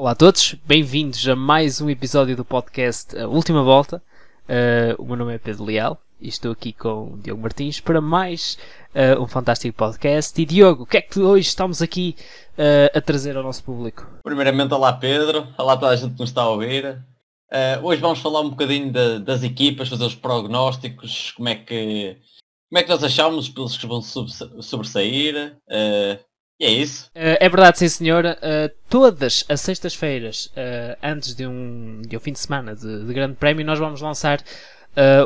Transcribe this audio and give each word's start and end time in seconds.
Olá 0.00 0.12
a 0.12 0.14
todos, 0.14 0.54
bem-vindos 0.64 1.28
a 1.28 1.36
mais 1.36 1.78
um 1.82 1.90
episódio 1.90 2.34
do 2.34 2.42
podcast 2.42 3.14
A 3.18 3.28
Última 3.28 3.62
Volta. 3.62 4.02
Uh, 4.48 4.96
o 4.96 5.04
meu 5.04 5.14
nome 5.14 5.34
é 5.34 5.38
Pedro 5.38 5.64
Leal 5.64 6.00
e 6.18 6.26
estou 6.26 6.52
aqui 6.52 6.72
com 6.72 7.12
o 7.12 7.18
Diogo 7.18 7.42
Martins 7.42 7.80
para 7.80 8.00
mais 8.00 8.56
uh, 8.94 9.22
um 9.22 9.26
fantástico 9.26 9.76
podcast. 9.76 10.40
E 10.40 10.46
Diogo, 10.46 10.84
o 10.84 10.86
que 10.86 10.96
é 10.96 11.02
que 11.02 11.20
hoje 11.20 11.48
estamos 11.48 11.82
aqui 11.82 12.16
uh, 12.52 12.96
a 12.96 13.00
trazer 13.02 13.36
ao 13.36 13.42
nosso 13.42 13.62
público? 13.62 14.06
Primeiramente, 14.24 14.72
olá 14.72 14.90
Pedro, 14.94 15.46
olá 15.58 15.76
toda 15.76 15.92
a 15.92 15.96
gente 15.96 16.14
que 16.14 16.20
nos 16.20 16.30
está 16.30 16.44
a 16.44 16.48
ouvir. 16.48 16.98
hoje 17.82 18.00
vamos 18.00 18.20
falar 18.20 18.40
um 18.40 18.48
bocadinho 18.48 18.90
de, 18.90 19.18
das 19.18 19.42
equipas, 19.42 19.90
fazer 19.90 20.04
os 20.04 20.14
prognósticos, 20.14 21.32
como 21.32 21.50
é 21.50 21.56
que, 21.56 22.16
como 22.70 22.78
é 22.78 22.82
que 22.82 22.88
nós 22.88 23.04
achamos 23.04 23.50
pelos 23.50 23.76
que 23.76 23.86
vão 23.86 24.00
sobressair. 24.00 25.58
E 26.60 26.66
é 26.66 26.70
isso. 26.70 27.06
Uh, 27.16 27.40
é 27.40 27.48
verdade, 27.48 27.78
sim 27.78 27.88
senhora. 27.88 28.38
Uh, 28.42 28.70
todas 28.86 29.46
as 29.48 29.62
sextas-feiras, 29.62 30.46
uh, 30.48 30.98
antes 31.02 31.34
de 31.34 31.46
um, 31.46 32.02
de 32.06 32.14
um 32.14 32.20
fim 32.20 32.32
de 32.32 32.38
semana 32.38 32.76
de, 32.76 33.06
de 33.06 33.14
grande 33.14 33.34
prémio, 33.36 33.64
nós 33.64 33.78
vamos 33.78 34.02
lançar 34.02 34.42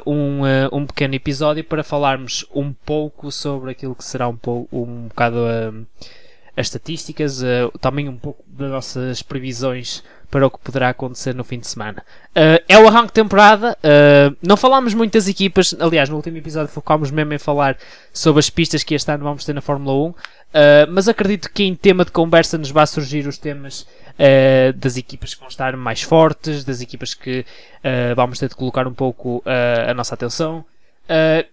um, 0.06 0.42
um 0.70 0.86
pequeno 0.86 1.14
episódio 1.14 1.64
para 1.64 1.82
falarmos 1.82 2.44
um 2.54 2.72
pouco 2.72 3.32
sobre 3.32 3.72
aquilo 3.72 3.94
que 3.94 4.04
será 4.04 4.28
um, 4.28 4.36
pouco, 4.36 4.68
um 4.76 5.08
bocado 5.08 5.38
as 6.54 6.66
estatísticas, 6.66 7.42
também 7.80 8.06
um 8.06 8.16
pouco 8.16 8.44
das 8.46 8.70
nossas 8.70 9.22
previsões 9.22 10.04
para 10.34 10.48
o 10.48 10.50
que 10.50 10.58
poderá 10.58 10.88
acontecer 10.88 11.32
no 11.32 11.44
fim 11.44 11.60
de 11.60 11.68
semana. 11.68 12.04
Uh, 12.30 12.58
é 12.68 12.76
o 12.76 12.88
arranque 12.88 13.06
de 13.06 13.12
temporada, 13.12 13.78
uh, 13.78 14.36
não 14.42 14.56
falámos 14.56 14.92
muitas 14.92 15.28
equipas, 15.28 15.76
aliás, 15.78 16.08
no 16.08 16.16
último 16.16 16.36
episódio 16.36 16.72
focámos 16.72 17.12
mesmo 17.12 17.32
em 17.34 17.38
falar 17.38 17.76
sobre 18.12 18.40
as 18.40 18.50
pistas 18.50 18.82
que 18.82 18.96
este 18.96 19.12
ano 19.12 19.22
vamos 19.22 19.44
ter 19.44 19.52
na 19.52 19.60
Fórmula 19.60 20.08
1, 20.08 20.14
Uh, 20.54 20.86
mas 20.88 21.08
acredito 21.08 21.50
que 21.52 21.64
em 21.64 21.74
tema 21.74 22.04
de 22.04 22.12
conversa 22.12 22.56
nos 22.56 22.70
vai 22.70 22.86
surgir 22.86 23.26
os 23.26 23.36
temas 23.36 23.80
uh, 23.80 24.72
das 24.76 24.96
equipas 24.96 25.34
que 25.34 25.40
vão 25.40 25.48
estar 25.48 25.76
mais 25.76 26.02
fortes, 26.02 26.62
das 26.62 26.80
equipas 26.80 27.12
que 27.12 27.40
uh, 27.40 28.14
vamos 28.14 28.38
ter 28.38 28.48
de 28.48 28.54
colocar 28.54 28.86
um 28.86 28.94
pouco 28.94 29.42
a 29.44 29.92
nossa 29.92 30.14
atenção. 30.14 30.64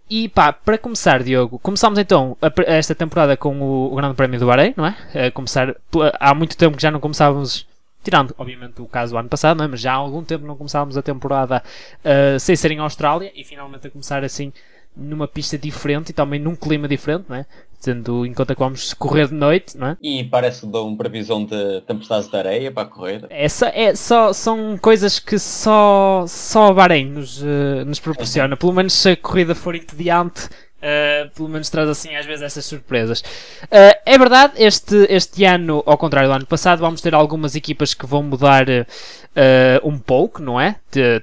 e 0.08 0.30
pá, 0.30 0.53
para 0.53 0.78
começar, 0.78 1.23
Diogo, 1.23 1.58
começámos 1.58 1.98
então 1.98 2.38
a, 2.39 2.52
esta 2.67 2.94
temporada 2.94 3.36
com 3.36 3.59
o, 3.59 3.92
o 3.92 3.95
Grande 3.95 4.14
Prémio 4.14 4.39
do 4.39 4.45
Bahrein, 4.45 4.76
não 4.78 4.86
é? 4.86 5.31
começar, 5.31 5.76
há 6.20 6.36
muito 6.36 6.56
tempo 6.56 6.78
que 6.78 6.83
já 6.83 6.92
não 6.92 7.00
começávamos 7.00 7.70
Tirando, 8.04 8.33
obviamente, 8.36 8.81
o 8.81 8.88
caso 8.88 9.14
do 9.14 9.20
ano 9.20 9.30
passado, 9.30 9.59
não 9.59 9.66
é? 9.66 9.67
mas 9.67 9.80
já 9.80 9.92
há 9.92 9.95
algum 9.95 10.23
tempo 10.23 10.44
não 10.44 10.56
começávamos 10.56 10.98
a 10.98 11.04
temporada 11.04 11.61
sem 12.39 12.56
ser 12.56 12.72
em 12.72 12.80
Austrália 12.80 13.31
e 13.36 13.44
finalmente 13.44 13.86
a 13.86 13.92
começar 13.92 14.23
assim 14.23 14.52
numa 14.95 15.28
pista 15.28 15.58
diferente 15.58 16.09
e 16.09 16.14
também 16.14 16.39
num 16.39 16.56
clima 16.56 16.88
diferente, 16.88 17.25
não 17.30 17.36
é? 17.36 17.45
tendo 17.81 18.25
em 18.25 18.34
conta 18.34 18.53
que 18.53 18.59
vamos 18.59 18.94
correr 18.94 19.28
de 19.28 19.33
noite, 19.33 19.75
não 19.75 19.88
é? 19.88 19.98
E 20.02 20.23
parece 20.23 20.61
que 20.61 20.67
dão 20.67 20.88
uma 20.88 20.98
previsão 20.98 21.44
de 21.44 21.81
tempestades 21.81 22.30
de 22.30 22.38
areia 22.38 22.72
para 22.72 22.88
correr. 22.88 23.25
Essa 23.30 23.67
é 23.70 23.95
só 23.95 24.31
são 24.31 24.78
coisas 24.78 25.20
que 25.20 25.39
só 25.39 26.23
só 26.28 26.67
a 26.67 26.73
Bahrein 26.73 27.06
nos, 27.09 27.42
uh, 27.42 27.83
nos 27.86 28.00
proporciona. 28.00 28.56
Pelo 28.56 28.72
menos 28.72 28.94
se 28.94 29.09
a 29.09 29.17
corrida 29.17 29.56
for 29.56 29.75
entediante, 29.75 30.48
Uh, 30.82 31.30
pelo 31.36 31.48
menos 31.48 31.70
traz 31.70 31.88
assim 31.88 32.16
às 32.16 32.26
vezes 32.26 32.42
essas 32.42 32.66
surpresas. 32.66 33.22
Uh, 33.66 33.94
é 34.04 34.18
verdade, 34.18 34.54
este, 34.58 35.06
este 35.12 35.46
ano, 35.46 35.84
ao 35.86 35.96
contrário 35.96 36.28
do 36.28 36.34
ano 36.34 36.46
passado, 36.48 36.80
vamos 36.80 37.02
ter 37.02 37.14
algumas 37.14 37.56
equipas 37.56 37.94
que 37.94 38.04
vão 38.08 38.23
mudar 38.23 38.68
uh, 38.68 39.88
um 39.88 40.00
pouco, 40.00 40.42
não 40.42 40.60
é? 40.60 40.78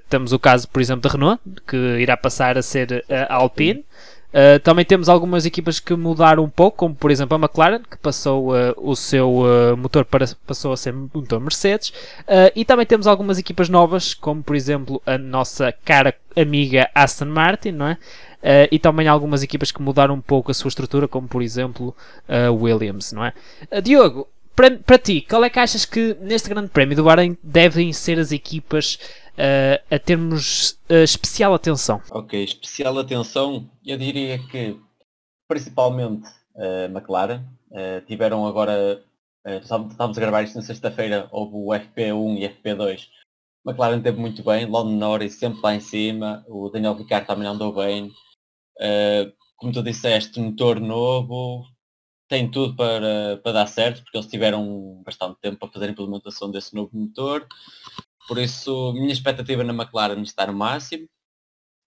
temos 0.09 0.33
o 0.33 0.39
caso, 0.39 0.69
por 0.69 0.81
exemplo, 0.81 1.03
da 1.03 1.11
Renault, 1.11 1.43
que 1.67 1.77
irá 1.77 2.17
passar 2.17 2.57
a 2.57 2.63
ser 2.63 3.05
a 3.11 3.35
Alpine. 3.35 3.85
Também 4.63 4.85
temos 4.85 5.09
algumas 5.09 5.45
equipas 5.45 5.81
que 5.81 5.95
mudaram 5.95 6.45
um 6.45 6.49
pouco, 6.49 6.79
como 6.79 6.95
por 6.95 7.11
exemplo 7.11 7.37
a 7.37 7.41
McLaren, 7.41 7.83
que 7.83 7.99
passou 7.99 8.53
o 8.77 8.95
seu 8.97 9.77
motor 9.77 10.05
para, 10.05 10.27
passou 10.47 10.73
a 10.73 10.77
ser 10.77 10.93
motor 10.93 11.41
Mercedes, 11.41 11.93
e 12.55 12.65
também 12.65 12.87
temos 12.87 13.07
algumas 13.07 13.39
equipas 13.39 13.69
novas, 13.69 14.15
como 14.15 14.43
por 14.43 14.57
exemplo 14.57 15.03
a 15.05 15.19
nossa 15.19 15.73
cara 15.85 16.15
amiga 16.37 16.89
Aston 16.95 17.27
Martin, 17.27 17.73
não 17.73 17.89
é? 17.89 17.99
E 18.71 18.79
também 18.79 19.09
algumas 19.09 19.43
equipas 19.43 19.73
que 19.73 19.83
mudaram 19.83 20.15
um 20.15 20.21
pouco 20.21 20.51
a 20.51 20.55
sua 20.55 20.69
estrutura, 20.69 21.09
como 21.09 21.27
por 21.27 21.43
exemplo 21.43 21.95
a 22.29 22.51
Williams, 22.51 23.13
não 23.13 23.25
é? 23.25 23.33
Diogo, 23.83 24.29
para, 24.59 24.77
para 24.77 24.99
ti, 24.99 25.21
qual 25.21 25.45
é 25.45 25.51
que 25.51 25.61
achas 25.61 25.85
que 25.85 26.17
neste 26.21 26.49
Grande 26.49 26.69
Prémio 26.71 26.97
do 26.97 27.05
Bahrein 27.05 27.39
devem 27.41 27.93
ser 27.93 28.19
as 28.19 28.33
equipas 28.33 28.99
uh, 29.35 29.95
a 29.95 29.99
termos 30.01 30.73
uh, 30.91 31.05
especial 31.05 31.55
atenção? 31.55 32.03
Ok, 32.11 32.43
especial 32.43 32.99
atenção, 32.99 33.71
eu 33.87 33.97
diria 33.97 34.37
que 34.51 34.77
principalmente 35.47 36.29
a 36.57 36.91
uh, 36.91 36.99
McLaren 36.99 37.45
tiveram 38.07 38.47
agora, 38.47 39.01
estávamos 39.45 40.17
a 40.17 40.21
gravar 40.21 40.43
isto 40.43 40.57
na 40.57 40.63
sexta-feira, 40.63 41.29
houve 41.31 41.55
o 41.55 41.67
FP1 41.69 42.39
e 42.39 42.49
FP2. 42.49 43.09
McLaren 43.65 44.01
teve 44.01 44.19
muito 44.19 44.43
bem, 44.43 44.65
Lando 44.65 44.91
Norris 44.91 45.35
sempre 45.35 45.61
lá 45.63 45.75
em 45.75 45.81
cima, 45.81 46.45
o 46.49 46.71
Daniel 46.71 46.95
Ricciardo 46.95 47.27
também 47.27 47.47
andou 47.47 47.73
bem. 47.73 48.11
Como 49.57 49.73
tu 49.73 49.83
disseste, 49.83 50.41
motor 50.41 50.81
novo, 50.81 51.67
tem 52.29 52.51
tudo 52.51 52.77
para, 52.77 53.39
para 53.43 53.53
dar 53.53 53.67
certo, 53.67 54.03
porque 54.03 54.19
eles 54.19 54.31
tiveram 54.31 55.03
bastante 55.05 55.41
tempo 55.41 55.59
para 55.59 55.69
fazer 55.73 55.87
a 55.87 55.91
implementação 55.91 56.51
desse 56.51 56.75
novo 56.75 56.91
motor. 56.93 57.47
Por 58.29 58.39
isso, 58.39 58.93
minha 58.93 59.13
expectativa 59.13 59.65
na 59.65 59.73
McLaren 59.73 60.21
está 60.21 60.47
no 60.47 60.53
máximo. 60.53 61.09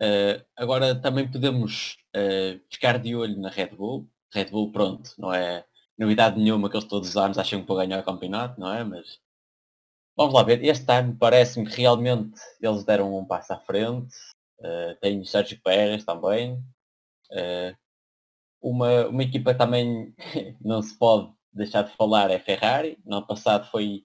Uh, 0.01 0.41
agora 0.57 0.95
também 0.95 1.29
podemos 1.29 1.97
uh, 2.17 2.61
ficar 2.71 2.99
de 3.01 3.17
olho 3.17 3.37
na 3.41 3.51
Red 3.51 3.71
Bull. 3.71 4.09
Red 4.33 4.47
Bull, 4.47 4.71
pronto, 4.71 5.11
não 5.19 5.35
é 5.35 5.65
novidade 5.99 6.39
nenhuma 6.39 6.71
que 6.71 6.77
eles 6.77 6.89
todos 6.89 7.09
os 7.09 7.17
anos 7.17 7.37
acham 7.37 7.61
que 7.61 7.67
vão 7.67 7.77
ganhar 7.77 7.99
o 7.99 8.05
campeonato, 8.05 8.61
não 8.61 8.73
é? 8.73 8.85
Mas 8.85 9.19
vamos 10.17 10.33
lá 10.33 10.45
ver. 10.45 10.65
Este 10.65 10.91
ano 10.93 11.17
parece-me 11.19 11.69
que 11.69 11.77
realmente 11.83 12.41
eles 12.63 12.85
deram 12.85 13.19
um 13.19 13.25
passo 13.25 13.53
à 13.53 13.59
frente. 13.59 14.15
Uh, 14.61 14.95
tem 15.01 15.25
Sérgio 15.25 15.61
Pérez 15.61 16.05
também. 16.05 16.63
Uh, 17.31 17.77
uma, 18.61 19.07
uma 19.07 19.23
equipa 19.23 19.55
também 19.55 20.15
não 20.61 20.83
se 20.83 20.97
pode 20.99 21.31
deixar 21.53 21.83
de 21.83 21.97
falar 21.97 22.31
é 22.31 22.39
Ferrari. 22.39 22.99
No 23.05 23.17
ano 23.17 23.27
passado 23.27 23.71
foi 23.71 24.05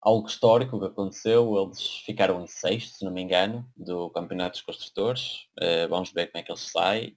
algo 0.00 0.28
histórico 0.28 0.78
que 0.78 0.86
aconteceu. 0.86 1.56
Eles 1.56 2.02
ficaram 2.04 2.42
em 2.42 2.46
sexto, 2.46 2.98
se 2.98 3.04
não 3.04 3.12
me 3.12 3.22
engano, 3.22 3.66
do 3.76 4.10
Campeonato 4.10 4.52
dos 4.52 4.62
Construtores. 4.62 5.46
Uh, 5.58 5.88
vamos 5.88 6.12
ver 6.12 6.30
como 6.30 6.40
é 6.40 6.42
que 6.42 6.52
eles 6.52 6.70
saem. 6.70 7.16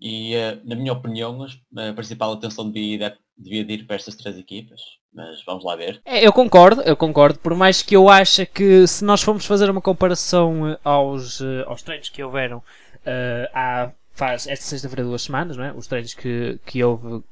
E, 0.00 0.34
uh, 0.34 0.60
na 0.64 0.74
minha 0.74 0.92
opinião, 0.92 1.44
a 1.44 1.92
principal 1.92 2.32
atenção 2.32 2.70
devia, 2.70 3.16
devia 3.36 3.62
ir 3.62 3.86
para 3.86 3.96
estas 3.96 4.16
três 4.16 4.36
equipas. 4.38 4.80
Mas 5.12 5.44
vamos 5.44 5.64
lá 5.64 5.76
ver. 5.76 6.02
É, 6.04 6.26
eu 6.26 6.32
concordo, 6.32 6.82
eu 6.82 6.96
concordo. 6.96 7.38
Por 7.38 7.54
mais 7.54 7.82
que 7.82 7.94
eu 7.94 8.08
ache 8.08 8.44
que 8.44 8.84
se 8.86 9.04
nós 9.04 9.22
formos 9.22 9.46
fazer 9.46 9.70
uma 9.70 9.80
comparação 9.80 10.68
eh, 10.68 10.78
aos, 10.82 11.40
aos 11.66 11.82
treinos 11.82 12.08
que 12.08 12.20
houveram 12.20 12.58
uh, 12.58 13.48
há 13.54 13.92
faz 14.14 14.46
esta 14.46 14.64
sexta-feira 14.64 15.02
duas 15.02 15.22
semanas, 15.22 15.56
não 15.56 15.64
é? 15.64 15.72
Os 15.72 15.86
treinos 15.86 16.14
que, 16.14 16.58
que 16.64 16.82
houve, 16.82 17.06
uh, 17.06 17.22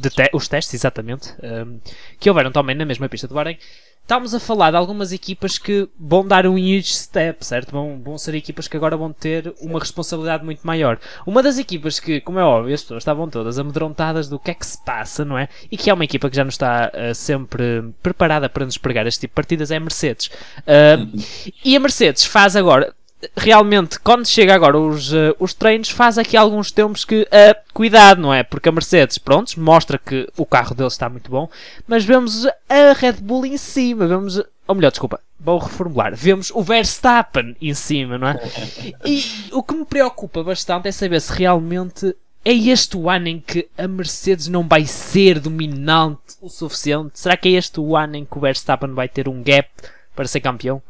te 0.00 0.30
os 0.32 0.48
testes, 0.48 0.74
exatamente, 0.74 1.30
uh, 1.32 1.80
que 2.18 2.28
houveram 2.28 2.50
também 2.50 2.74
na 2.74 2.86
mesma 2.86 3.08
pista 3.08 3.28
do 3.28 3.34
Bahrein. 3.34 3.58
Estamos 4.00 4.34
a 4.34 4.40
falar 4.40 4.70
de 4.70 4.76
algumas 4.76 5.12
equipas 5.12 5.56
que 5.56 5.88
vão 5.98 6.26
dar 6.26 6.46
um 6.46 6.56
huge 6.56 6.94
step, 6.94 7.42
certo? 7.42 7.70
Vão, 7.70 7.98
vão 8.04 8.18
ser 8.18 8.34
equipas 8.34 8.68
que 8.68 8.76
agora 8.76 8.98
vão 8.98 9.10
ter 9.10 9.54
uma 9.62 9.78
responsabilidade 9.78 10.44
muito 10.44 10.60
maior. 10.62 10.98
Uma 11.26 11.42
das 11.42 11.56
equipas 11.56 11.98
que, 11.98 12.20
como 12.20 12.38
é 12.38 12.44
óbvio, 12.44 12.74
as 12.74 12.82
pessoas 12.82 13.00
estavam 13.00 13.30
todas 13.30 13.58
amedrontadas 13.58 14.28
do 14.28 14.38
que 14.38 14.50
é 14.50 14.54
que 14.54 14.66
se 14.66 14.82
passa, 14.84 15.24
não 15.24 15.38
é? 15.38 15.48
E 15.70 15.78
que 15.78 15.88
é 15.88 15.94
uma 15.94 16.04
equipa 16.04 16.28
que 16.28 16.36
já 16.36 16.44
não 16.44 16.50
está 16.50 16.92
uh, 16.92 17.14
sempre 17.14 17.94
preparada 18.02 18.46
para 18.46 18.66
nos 18.66 18.76
pregar 18.76 19.06
este 19.06 19.20
tipo 19.20 19.32
de 19.32 19.36
partidas 19.36 19.70
é 19.70 19.76
a 19.76 19.80
Mercedes. 19.80 20.26
Uh, 20.26 21.18
e 21.64 21.74
a 21.74 21.80
Mercedes 21.80 22.26
faz 22.26 22.56
agora, 22.56 22.94
realmente, 23.36 23.98
quando 23.98 24.26
chega 24.26 24.54
agora 24.54 24.78
os, 24.78 25.12
uh, 25.12 25.34
os 25.38 25.54
treinos, 25.54 25.90
faz 25.90 26.18
aqui 26.18 26.36
alguns 26.36 26.70
tempos 26.70 27.04
que, 27.04 27.22
uh, 27.22 27.72
cuidado, 27.72 28.20
não 28.20 28.32
é? 28.32 28.42
Porque 28.42 28.68
a 28.68 28.72
Mercedes, 28.72 29.18
pronto, 29.18 29.58
mostra 29.60 29.98
que 29.98 30.28
o 30.36 30.46
carro 30.46 30.74
deles 30.74 30.92
está 30.94 31.08
muito 31.08 31.30
bom, 31.30 31.48
mas 31.86 32.04
vemos 32.04 32.46
a 32.46 32.92
Red 32.96 33.14
Bull 33.14 33.46
em 33.46 33.56
cima, 33.56 34.06
vemos, 34.06 34.42
ou 34.66 34.74
melhor, 34.74 34.90
desculpa, 34.90 35.20
vou 35.38 35.58
reformular, 35.58 36.14
vemos 36.16 36.50
o 36.54 36.62
Verstappen 36.62 37.56
em 37.60 37.74
cima, 37.74 38.16
não 38.16 38.28
é? 38.28 38.40
E 39.04 39.24
o 39.52 39.62
que 39.62 39.74
me 39.74 39.84
preocupa 39.84 40.42
bastante 40.42 40.88
é 40.88 40.92
saber 40.92 41.20
se 41.20 41.32
realmente 41.32 42.14
é 42.44 42.52
este 42.52 42.96
o 42.96 43.08
ano 43.08 43.28
em 43.28 43.40
que 43.40 43.68
a 43.76 43.88
Mercedes 43.88 44.48
não 44.48 44.68
vai 44.68 44.84
ser 44.84 45.40
dominante 45.40 46.36
o 46.42 46.48
suficiente? 46.48 47.18
Será 47.18 47.36
que 47.36 47.48
é 47.48 47.52
este 47.52 47.80
o 47.80 47.96
ano 47.96 48.16
em 48.16 48.24
que 48.24 48.36
o 48.36 48.40
Verstappen 48.40 48.92
vai 48.92 49.08
ter 49.08 49.28
um 49.28 49.42
gap 49.42 49.68
para 50.14 50.28
ser 50.28 50.40
campeão? 50.40 50.82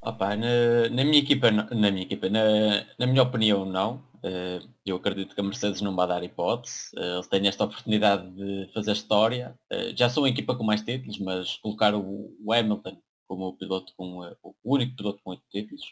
Opa, 0.00 0.36
na, 0.36 0.88
na 0.90 1.04
minha 1.04 1.18
equipa, 1.18 1.50
na 1.50 1.90
minha 1.90 2.02
equipa, 2.02 2.28
na, 2.28 2.86
na 2.98 3.06
minha 3.06 3.22
opinião 3.22 3.64
não. 3.64 3.96
Uh, 4.18 4.68
eu 4.84 4.96
acredito 4.96 5.34
que 5.34 5.40
a 5.40 5.44
Mercedes 5.44 5.80
não 5.80 5.94
vai 5.94 6.06
dar 6.06 6.22
hipótese. 6.22 6.90
Uh, 6.96 7.16
eles 7.16 7.26
têm 7.28 7.46
esta 7.48 7.64
oportunidade 7.64 8.30
de 8.30 8.70
fazer 8.72 8.92
história. 8.92 9.54
Uh, 9.72 9.96
já 9.96 10.08
são 10.08 10.24
a 10.24 10.28
equipa 10.28 10.54
com 10.54 10.64
mais 10.64 10.82
títulos, 10.82 11.18
mas 11.18 11.56
colocar 11.58 11.94
o 11.94 12.32
Hamilton 12.52 13.00
como 13.26 13.48
o 13.48 13.56
piloto 13.56 13.92
com 13.96 14.20
o 14.42 14.54
único 14.64 14.96
piloto 14.96 15.20
com 15.22 15.30
oito 15.30 15.42
títulos. 15.50 15.82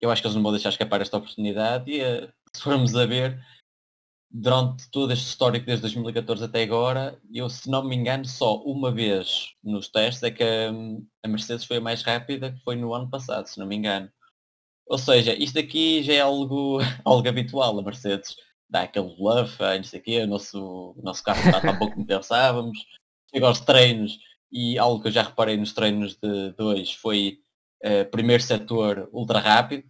eu 0.00 0.10
acho 0.10 0.22
que 0.22 0.28
eles 0.28 0.36
não 0.36 0.42
vão 0.42 0.52
deixar 0.52 0.68
escapar 0.68 1.00
esta 1.00 1.16
oportunidade 1.16 1.90
e 1.90 2.00
se 2.54 2.62
formos 2.62 2.94
a 2.94 3.06
ver, 3.06 3.44
durante 4.36 4.90
todo 4.90 5.12
este 5.12 5.26
histórico 5.28 5.64
desde 5.64 5.82
2014 5.82 6.44
até 6.44 6.64
agora, 6.64 7.16
eu 7.32 7.48
se 7.48 7.70
não 7.70 7.84
me 7.84 7.94
engano 7.94 8.24
só 8.24 8.56
uma 8.64 8.90
vez 8.90 9.54
nos 9.62 9.88
testes 9.88 10.24
é 10.24 10.30
que 10.32 10.42
a, 10.42 10.70
a 11.24 11.28
Mercedes 11.28 11.64
foi 11.64 11.76
a 11.76 11.80
mais 11.80 12.02
rápida, 12.02 12.50
que 12.50 12.58
foi 12.64 12.74
no 12.74 12.92
ano 12.92 13.08
passado, 13.08 13.46
se 13.46 13.60
não 13.60 13.66
me 13.66 13.76
engano. 13.76 14.10
Ou 14.88 14.98
seja, 14.98 15.32
isto 15.34 15.58
aqui 15.60 16.02
já 16.02 16.14
é 16.14 16.20
algo, 16.20 16.78
algo 17.06 17.28
habitual, 17.28 17.78
a 17.78 17.82
Mercedes 17.82 18.34
dá 18.68 18.82
aquele 18.82 19.14
bluff, 19.16 19.56
não 19.60 19.84
sei 19.84 20.00
o 20.00 20.02
quê, 20.02 20.20
o 20.22 20.26
nosso, 20.26 20.94
o 20.98 21.02
nosso 21.02 21.22
carro 21.22 21.40
está 21.46 21.60
tão 21.60 21.78
pouco 21.78 21.94
como 21.94 22.06
pensávamos, 22.06 22.76
chega 23.32 23.46
aos 23.46 23.60
treinos 23.60 24.18
e 24.50 24.76
algo 24.78 25.00
que 25.00 25.08
eu 25.08 25.12
já 25.12 25.22
reparei 25.22 25.56
nos 25.56 25.72
treinos 25.72 26.16
de 26.16 26.52
dois 26.54 26.92
foi 26.92 27.38
uh, 27.84 28.10
primeiro 28.10 28.42
setor 28.42 29.08
ultra 29.12 29.38
rápido, 29.38 29.84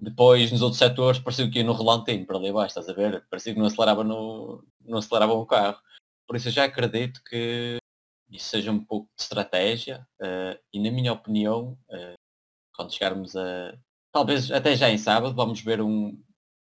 depois 0.00 0.50
nos 0.50 0.62
outros 0.62 0.78
setores 0.78 1.20
parecia 1.20 1.48
que 1.50 1.58
ia 1.58 1.64
no 1.64 1.74
relantinho 1.74 2.26
para 2.26 2.38
ali 2.38 2.48
abaixo, 2.48 2.78
estás 2.78 2.88
a 2.88 2.92
ver? 2.92 3.24
Parecia 3.28 3.52
que 3.52 3.58
não 3.58 3.66
acelerava, 3.66 4.02
no, 4.02 4.64
não 4.84 4.98
acelerava 4.98 5.32
o 5.32 5.46
carro. 5.46 5.78
Por 6.26 6.36
isso 6.36 6.48
eu 6.48 6.52
já 6.52 6.64
acredito 6.64 7.20
que 7.28 7.76
isso 8.30 8.48
seja 8.48 8.70
um 8.70 8.82
pouco 8.82 9.08
de 9.16 9.22
estratégia 9.22 10.06
uh, 10.20 10.58
e 10.72 10.80
na 10.80 10.90
minha 10.90 11.12
opinião, 11.12 11.76
uh, 11.90 12.14
quando 12.74 12.92
chegarmos 12.92 13.36
a. 13.36 13.74
Talvez 14.12 14.50
até 14.50 14.74
já 14.74 14.90
em 14.90 14.98
sábado 14.98 15.34
vamos 15.34 15.60
ver 15.60 15.80
um, 15.80 16.18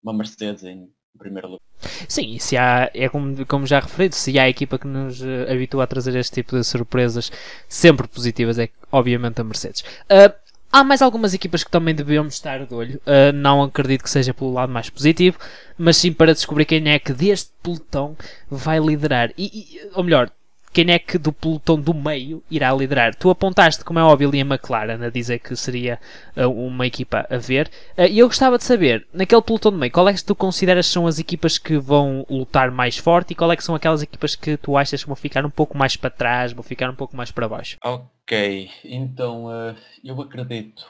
uma 0.02 0.12
Mercedes 0.12 0.64
em 0.64 0.92
primeiro 1.18 1.48
lugar. 1.48 1.60
Sim, 2.08 2.38
se 2.38 2.56
há, 2.56 2.90
é 2.94 3.08
como, 3.08 3.46
como 3.46 3.66
já 3.66 3.80
referido, 3.80 4.14
se 4.14 4.38
há 4.38 4.44
a 4.44 4.48
equipa 4.48 4.78
que 4.78 4.86
nos 4.86 5.20
uh, 5.22 5.50
habitua 5.50 5.84
a 5.84 5.86
trazer 5.86 6.16
este 6.16 6.34
tipo 6.34 6.56
de 6.56 6.64
surpresas 6.64 7.30
sempre 7.68 8.06
positivas, 8.08 8.58
é 8.58 8.68
obviamente 8.90 9.40
a 9.40 9.44
Mercedes. 9.44 9.82
Uh, 10.04 10.32
Há 10.72 10.84
mais 10.84 11.02
algumas 11.02 11.34
equipas 11.34 11.64
que 11.64 11.70
também 11.70 11.94
devemos 11.94 12.34
estar 12.34 12.64
de 12.64 12.72
olho. 12.72 13.00
Uh, 13.06 13.32
não 13.34 13.62
acredito 13.62 14.04
que 14.04 14.10
seja 14.10 14.32
pelo 14.32 14.52
lado 14.52 14.72
mais 14.72 14.88
positivo, 14.88 15.36
mas 15.76 15.96
sim 15.96 16.12
para 16.12 16.32
descobrir 16.32 16.64
quem 16.64 16.88
é 16.88 16.98
que 16.98 17.12
deste 17.12 17.50
pelotão 17.60 18.16
vai 18.48 18.78
liderar. 18.78 19.32
E, 19.36 19.46
e, 19.46 19.90
ou 19.94 20.04
melhor, 20.04 20.30
quem 20.72 20.90
é 20.90 20.98
que 20.98 21.18
do 21.18 21.32
pelotão 21.32 21.80
do 21.80 21.92
meio 21.92 22.42
irá 22.50 22.72
liderar. 22.72 23.14
Tu 23.14 23.28
apontaste, 23.28 23.84
como 23.84 23.98
é 23.98 24.02
óbvio, 24.02 24.30
a 24.30 24.36
McLaren 24.36 25.04
a 25.04 25.10
dizer 25.10 25.40
que 25.40 25.56
seria 25.56 25.98
uh, 26.36 26.48
uma 26.48 26.86
equipa 26.86 27.26
a 27.28 27.36
ver. 27.36 27.70
Uh, 27.98 28.02
e 28.02 28.18
eu 28.18 28.28
gostava 28.28 28.56
de 28.56 28.64
saber, 28.64 29.06
naquele 29.12 29.42
pelotão 29.42 29.72
do 29.72 29.78
meio, 29.78 29.92
qual 29.92 30.08
é 30.08 30.14
que 30.14 30.24
tu 30.24 30.34
consideras 30.34 30.86
são 30.86 31.06
as 31.06 31.18
equipas 31.18 31.58
que 31.58 31.76
vão 31.76 32.24
lutar 32.30 32.70
mais 32.70 32.96
forte 32.96 33.32
e 33.32 33.34
qual 33.34 33.50
é 33.50 33.56
que 33.56 33.64
são 33.64 33.74
aquelas 33.74 34.02
equipas 34.02 34.36
que 34.36 34.56
tu 34.56 34.76
achas 34.76 35.02
que 35.02 35.08
vão 35.08 35.16
ficar 35.16 35.44
um 35.44 35.50
pouco 35.50 35.76
mais 35.76 35.96
para 35.96 36.10
trás, 36.10 36.52
vão 36.52 36.62
ficar 36.62 36.88
um 36.88 36.96
pouco 36.96 37.16
mais 37.16 37.30
para 37.32 37.48
baixo? 37.48 37.76
Ok, 37.84 38.70
então 38.84 39.46
uh, 39.46 39.76
eu 40.04 40.20
acredito 40.20 40.86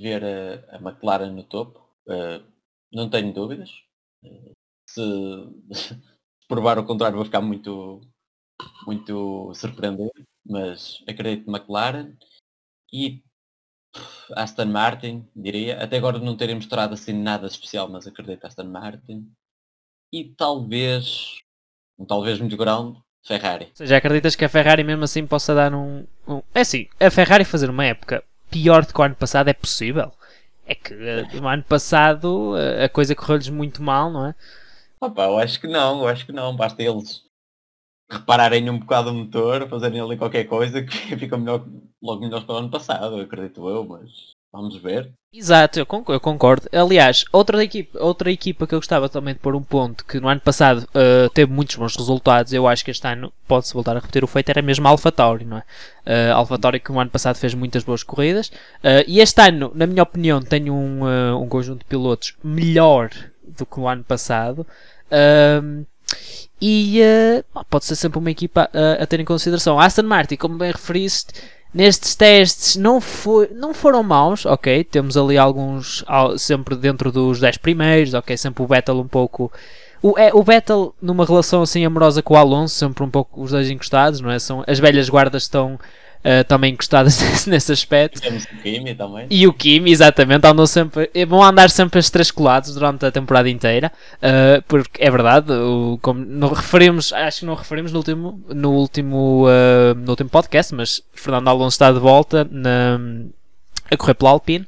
ver 0.00 0.22
a, 0.70 0.76
McLaren 0.76 1.32
no 1.32 1.42
topo. 1.42 1.80
não 2.92 3.08
tenho 3.10 3.32
dúvidas. 3.32 3.70
se 4.88 5.00
provar 6.48 6.78
o 6.78 6.84
contrário 6.84 7.16
vou 7.16 7.24
ficar 7.24 7.40
muito 7.40 8.00
muito 8.86 9.52
surpreendente, 9.54 10.24
mas 10.46 11.02
acredito 11.08 11.50
McLaren 11.50 12.12
e 12.92 13.22
Aston 14.34 14.66
Martin, 14.66 15.28
diria. 15.34 15.82
Até 15.82 15.96
agora 15.96 16.18
não 16.18 16.36
terem 16.36 16.54
mostrado 16.54 16.94
assim 16.94 17.12
nada 17.12 17.46
especial, 17.46 17.88
mas 17.88 18.06
acredito 18.06 18.44
Aston 18.44 18.64
Martin. 18.64 19.30
E 20.12 20.24
talvez, 20.36 21.38
um 21.98 22.04
talvez 22.04 22.40
muito 22.40 22.56
grande, 22.56 22.98
Ferrari. 23.24 23.66
Ou 23.66 23.76
seja, 23.76 23.96
acreditas 23.96 24.34
que 24.34 24.44
a 24.44 24.48
Ferrari 24.48 24.82
mesmo 24.82 25.04
assim 25.04 25.26
possa 25.26 25.54
dar 25.54 25.74
um, 25.74 26.04
um... 26.26 26.42
É 26.54 26.60
assim, 26.60 26.88
a 26.98 27.10
Ferrari 27.10 27.44
fazer 27.44 27.70
uma 27.70 27.84
época 27.84 28.24
pior 28.50 28.84
do 28.84 28.92
que 28.92 29.00
o 29.00 29.04
ano 29.04 29.14
passado 29.14 29.48
é 29.48 29.52
possível. 29.52 30.12
É 30.66 30.74
que 30.74 30.94
no 31.40 31.48
ano 31.48 31.62
passado 31.64 32.54
uh, 32.54 32.84
a 32.84 32.88
coisa 32.88 33.14
correu-lhes 33.14 33.48
muito 33.48 33.82
mal, 33.82 34.10
não 34.10 34.26
é? 34.26 34.34
Opa, 35.00 35.24
eu 35.24 35.38
acho 35.38 35.60
que 35.60 35.66
não, 35.66 36.00
eu 36.02 36.08
acho 36.08 36.26
que 36.26 36.32
não. 36.32 36.54
Basta 36.54 36.82
eles 36.82 37.24
repararem 38.10 38.68
um 38.68 38.78
bocado 38.78 39.10
o 39.10 39.14
motor, 39.14 39.68
fazerem 39.68 40.00
ali 40.00 40.16
qualquer 40.16 40.44
coisa 40.44 40.82
que 40.82 40.96
fica 41.16 41.38
melhor, 41.38 41.64
logo 42.02 42.20
melhor 42.20 42.44
que 42.44 42.52
o 42.52 42.56
ano 42.56 42.70
passado, 42.70 43.20
acredito 43.20 43.68
eu, 43.68 43.84
mas 43.84 44.10
vamos 44.52 44.76
ver. 44.76 45.12
Exato, 45.32 45.78
eu 45.78 45.86
concordo. 45.86 46.68
Aliás, 46.72 47.24
outra 47.32 47.62
equipa, 47.62 48.02
outra 48.02 48.32
equipa 48.32 48.66
que 48.66 48.74
eu 48.74 48.80
gostava 48.80 49.08
também 49.08 49.32
de 49.32 49.38
pôr 49.38 49.54
um 49.54 49.62
ponto, 49.62 50.04
que 50.04 50.18
no 50.18 50.28
ano 50.28 50.40
passado 50.40 50.88
uh, 50.88 51.30
teve 51.30 51.52
muitos 51.52 51.76
bons 51.76 51.94
resultados, 51.94 52.52
eu 52.52 52.66
acho 52.66 52.84
que 52.84 52.90
este 52.90 53.06
ano 53.06 53.32
pode-se 53.46 53.72
voltar 53.72 53.96
a 53.96 54.00
repetir 54.00 54.24
o 54.24 54.26
feito, 54.26 54.48
era 54.48 54.60
mesmo 54.60 54.88
a 54.88 54.90
Alpha 54.90 55.12
Tauri, 55.12 55.44
não 55.44 55.58
é? 55.58 55.60
Uh, 56.04 56.34
Alpha 56.34 56.58
Tauri 56.58 56.80
que 56.80 56.90
no 56.90 56.98
ano 56.98 57.10
passado 57.10 57.36
fez 57.36 57.54
muitas 57.54 57.84
boas 57.84 58.02
corridas, 58.02 58.48
uh, 58.48 59.04
e 59.06 59.20
este 59.20 59.40
ano, 59.40 59.70
na 59.72 59.86
minha 59.86 60.02
opinião, 60.02 60.42
tem 60.42 60.68
um, 60.68 61.04
uh, 61.04 61.40
um 61.40 61.48
conjunto 61.48 61.80
de 61.80 61.84
pilotos 61.84 62.36
melhor 62.42 63.10
do 63.46 63.64
que 63.64 63.78
o 63.78 63.86
ano 63.86 64.02
passado. 64.02 64.66
Uh, 65.06 65.86
e 66.60 67.00
uh, 67.00 67.64
pode 67.70 67.86
ser 67.86 67.96
sempre 67.96 68.18
uma 68.18 68.30
equipa 68.30 68.68
uh, 68.74 69.02
a 69.02 69.06
ter 69.06 69.20
em 69.20 69.24
consideração. 69.24 69.78
A 69.80 69.86
Aston 69.86 70.02
Martin, 70.02 70.36
como 70.36 70.56
bem 70.56 70.70
referiste, 70.70 71.32
nestes 71.72 72.14
testes 72.14 72.76
não, 72.76 73.00
foi, 73.00 73.48
não 73.54 73.72
foram 73.72 74.02
maus, 74.02 74.44
ok, 74.44 74.84
temos 74.84 75.16
ali 75.16 75.38
alguns 75.38 76.04
sempre 76.36 76.76
dentro 76.76 77.10
dos 77.10 77.40
10 77.40 77.56
primeiros, 77.58 78.14
ok, 78.14 78.36
sempre 78.36 78.62
o 78.62 78.66
Vettel 78.66 78.98
um 78.98 79.08
pouco... 79.08 79.50
O, 80.02 80.18
é, 80.18 80.30
o 80.32 80.42
Vettel 80.42 80.94
numa 81.00 81.26
relação 81.26 81.60
assim 81.60 81.84
amorosa 81.84 82.22
com 82.22 82.32
o 82.32 82.36
Alonso, 82.36 82.74
sempre 82.74 83.04
um 83.04 83.10
pouco 83.10 83.42
os 83.42 83.50
dois 83.50 83.68
encostados, 83.70 84.20
não 84.20 84.30
é? 84.30 84.38
São, 84.38 84.64
as 84.66 84.78
velhas 84.78 85.10
guardas 85.10 85.42
estão 85.42 85.78
uh, 86.20 86.44
também 86.46 86.72
encostadas 86.72 87.20
nesse 87.46 87.72
aspecto. 87.72 88.18
E 88.18 88.22
temos 88.22 88.44
o 88.44 88.62
Kimi 88.62 88.94
também. 88.94 89.26
E 89.30 89.46
o 89.46 89.52
Kimi, 89.52 89.90
exatamente, 89.90 90.46
andam 90.46 90.66
sempre, 90.66 91.10
vão 91.26 91.42
andar 91.42 91.70
sempre 91.70 91.98
as 91.98 92.10
três 92.10 92.30
colados 92.30 92.74
durante 92.74 93.04
a 93.04 93.10
temporada 93.10 93.48
inteira, 93.48 93.92
uh, 94.16 94.62
porque 94.68 95.02
é 95.02 95.10
verdade, 95.10 95.52
o, 95.52 95.98
como 96.00 96.24
não 96.24 96.52
referimos, 96.52 97.12
acho 97.12 97.40
que 97.40 97.46
não 97.46 97.54
referimos 97.54 97.92
no 97.92 97.98
último, 97.98 98.44
no 98.48 98.72
último, 98.72 99.46
uh, 99.46 99.94
no 99.94 100.10
último 100.10 100.30
podcast, 100.30 100.74
mas 100.74 101.02
Fernando 101.12 101.48
Alonso 101.48 101.74
está 101.74 101.92
de 101.92 101.98
volta 101.98 102.46
na, 102.50 103.00
a 103.90 103.96
correr 103.96 104.14
pela 104.14 104.30
Alpine. 104.30 104.66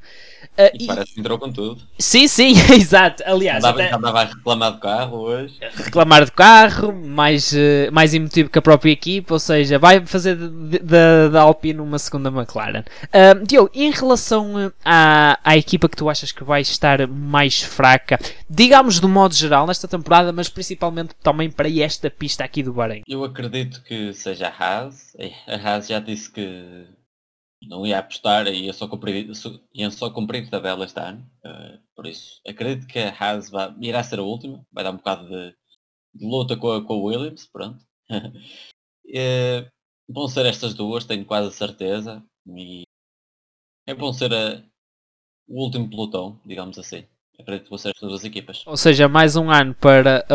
Uh, 0.58 0.68
e, 0.78 0.86
parece 0.86 1.14
que 1.14 1.20
entrou 1.20 1.38
com 1.38 1.50
tudo. 1.50 1.80
Sim, 1.98 2.28
sim, 2.28 2.52
exato. 2.74 3.22
Aliás, 3.26 3.64
andava, 3.64 3.82
até... 3.82 3.94
andava 3.94 4.20
a 4.20 4.24
reclamar 4.24 4.72
do 4.72 4.78
carro 4.78 5.16
hoje. 5.18 5.54
Reclamar 5.74 6.24
do 6.26 6.32
carro, 6.32 6.92
mais, 6.92 7.52
uh, 7.52 7.90
mais 7.90 8.12
emotivo 8.12 8.50
que 8.50 8.58
a 8.58 8.62
própria 8.62 8.90
equipa, 8.90 9.34
ou 9.34 9.38
seja, 9.38 9.78
vai 9.78 10.04
fazer 10.04 10.36
da 10.36 11.40
Alpine 11.40 11.80
uma 11.80 11.98
segunda 11.98 12.28
McLaren. 12.28 12.84
Uh, 13.04 13.46
Diogo, 13.46 13.70
em 13.74 13.90
relação 13.90 14.72
à, 14.84 15.38
à 15.42 15.56
equipa 15.56 15.88
que 15.88 15.96
tu 15.96 16.10
achas 16.10 16.32
que 16.32 16.44
vai 16.44 16.60
estar 16.60 17.06
mais 17.08 17.62
fraca, 17.62 18.18
digamos 18.48 19.00
do 19.00 19.08
modo 19.08 19.34
geral 19.34 19.66
nesta 19.66 19.88
temporada, 19.88 20.32
mas 20.32 20.50
principalmente 20.50 21.14
também 21.22 21.50
para 21.50 21.68
esta 21.80 22.10
pista 22.10 22.44
aqui 22.44 22.62
do 22.62 22.74
Bahrein? 22.74 23.02
Eu 23.08 23.24
acredito 23.24 23.82
que 23.82 24.12
seja 24.12 24.48
a 24.48 24.64
Haas. 24.64 25.16
A 25.46 25.54
Haas 25.54 25.88
já 25.88 25.98
disse 25.98 26.30
que 26.30 26.86
não 27.68 27.86
ia 27.86 27.98
apostar 27.98 28.46
e 28.48 28.66
ia 28.66 28.72
só 28.72 28.88
cumprir, 28.88 29.30
ia 29.72 29.90
só 29.90 30.10
cumprir 30.10 30.48
tabela 30.50 30.84
este 30.84 31.00
ano. 31.00 31.26
Uh, 31.44 31.78
por 31.94 32.06
isso, 32.06 32.40
acredito 32.46 32.86
que 32.86 32.98
a 32.98 33.10
Haas 33.10 33.50
vai, 33.50 33.74
irá 33.80 34.02
ser 34.02 34.18
a 34.18 34.22
última. 34.22 34.64
Vai 34.72 34.84
dar 34.84 34.90
um 34.90 34.96
bocado 34.96 35.28
de, 35.28 35.54
de 36.14 36.26
luta 36.26 36.56
com 36.56 36.72
a, 36.72 36.84
com 36.84 36.94
a 36.94 37.02
Williams, 37.02 37.46
pronto. 37.46 37.84
uh, 38.10 39.70
vão 40.08 40.28
ser 40.28 40.46
estas 40.46 40.74
duas, 40.74 41.04
tenho 41.04 41.24
quase 41.24 41.54
certeza. 41.54 42.22
E 42.46 42.82
é 43.86 43.94
bom 43.94 44.12
ser 44.12 44.32
a, 44.32 44.62
o 45.48 45.62
último 45.64 45.88
pelotão, 45.88 46.40
digamos 46.44 46.78
assim. 46.78 47.06
Acredito 47.38 47.64
que 47.64 47.70
vão 47.70 47.78
ser 47.78 47.90
estas 47.90 48.08
duas 48.08 48.24
equipas. 48.24 48.62
Ou 48.66 48.76
seja, 48.76 49.08
mais 49.08 49.36
um 49.36 49.50
ano 49.50 49.74
para 49.74 50.24
a, 50.28 50.34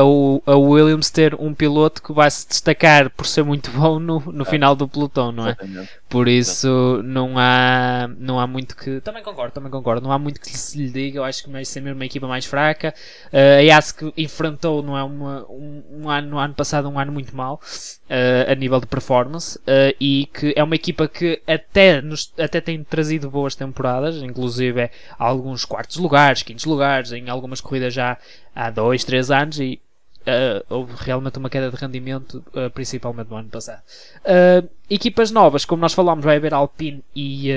a 0.52 0.56
Williams 0.58 1.10
ter 1.10 1.36
um 1.36 1.54
piloto 1.54 2.02
que 2.02 2.12
vai 2.12 2.30
se 2.30 2.48
destacar 2.48 3.10
por 3.12 3.26
ser 3.26 3.44
muito 3.44 3.72
bom 3.72 4.00
no, 4.00 4.20
no 4.20 4.42
é. 4.44 4.46
final 4.46 4.76
do 4.76 4.88
pelotão, 4.88 5.32
não 5.32 5.48
é? 5.48 5.52
Exatamente. 5.52 5.92
Por 6.10 6.30
isso 6.30 7.02
não 7.04 7.38
há, 7.38 8.10
não 8.18 8.40
há 8.40 8.48
muito 8.48 8.78
que. 8.78 9.02
Também 9.02 9.22
concordo, 9.22 9.54
também 9.54 9.70
concordo. 9.70 10.02
Não 10.02 10.12
há 10.12 10.18
muito 10.18 10.40
que 10.40 10.58
se 10.58 10.78
lhe 10.78 10.90
diga. 10.90 11.20
Eu 11.20 11.24
acho 11.26 11.44
que 11.44 11.50
vai 11.50 11.66
ser 11.66 11.82
mesmo 11.82 11.98
uma 11.98 12.06
equipa 12.06 12.28
mais 12.28 12.46
fraca. 12.46 12.94
Uh, 13.26 13.78
a 13.78 13.94
que 13.94 14.14
enfrentou 14.22 14.82
não 14.82 14.98
é 14.98 15.04
uma, 15.04 15.46
um, 15.50 15.84
um, 15.92 16.10
ano, 16.10 16.30
no 16.30 16.38
ano 16.38 16.54
passado 16.54 16.90
um 16.90 16.98
ano 17.00 17.12
muito 17.12 17.36
mau 17.36 17.56
uh, 17.56 18.52
a 18.52 18.56
nível 18.56 18.80
de 18.80 18.88
performance 18.88 19.58
uh, 19.60 19.96
e 20.00 20.30
que 20.34 20.54
é 20.56 20.64
uma 20.64 20.76
equipa 20.76 21.08
que 21.08 21.42
até, 21.48 22.02
nos, 22.02 22.34
até 22.38 22.62
tem 22.62 22.84
trazido 22.84 23.30
boas 23.30 23.56
temporadas, 23.56 24.18
inclusive 24.18 24.82
é, 24.82 24.92
alguns 25.18 25.66
quartos 25.66 25.98
lugares, 25.98 26.44
quintos 26.44 26.66
lugares, 26.66 27.12
em 27.12 27.30
algumas 27.30 27.62
corridas 27.62 27.94
já 27.94 28.18
há 28.56 28.70
dois, 28.70 29.04
três 29.04 29.30
anos 29.32 29.60
e 29.60 29.80
Uh, 30.28 30.62
houve 30.68 30.94
realmente 30.98 31.40
uma 31.40 31.50
queda 31.50 31.72
de 31.72 31.78
rendimento, 31.78 32.44
uh, 32.48 32.70
principalmente 32.72 33.30
no 33.30 33.38
ano 33.38 33.48
passado. 33.48 33.82
Uh, 34.26 34.68
equipas 34.90 35.32
novas, 35.32 35.64
como 35.64 35.82
nós 35.82 35.94
falámos, 35.94 36.26
vai 36.26 36.36
haver 36.36 36.54
Alpine 36.54 37.02
e, 37.16 37.50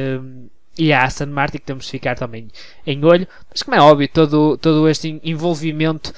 e 0.79 0.93
a 0.93 1.03
Aston 1.03 1.27
Martin, 1.27 1.59
que 1.59 1.65
temos 1.65 1.87
de 1.87 1.91
ficar 1.91 2.17
também 2.17 2.47
em 2.87 3.05
olho, 3.05 3.27
mas 3.51 3.65
como 3.65 3.77
é 3.77 3.81
óbvio, 3.81 4.09
todo, 4.09 4.57
todo 4.57 4.89
este 4.89 5.21
envolvimento 5.25 6.15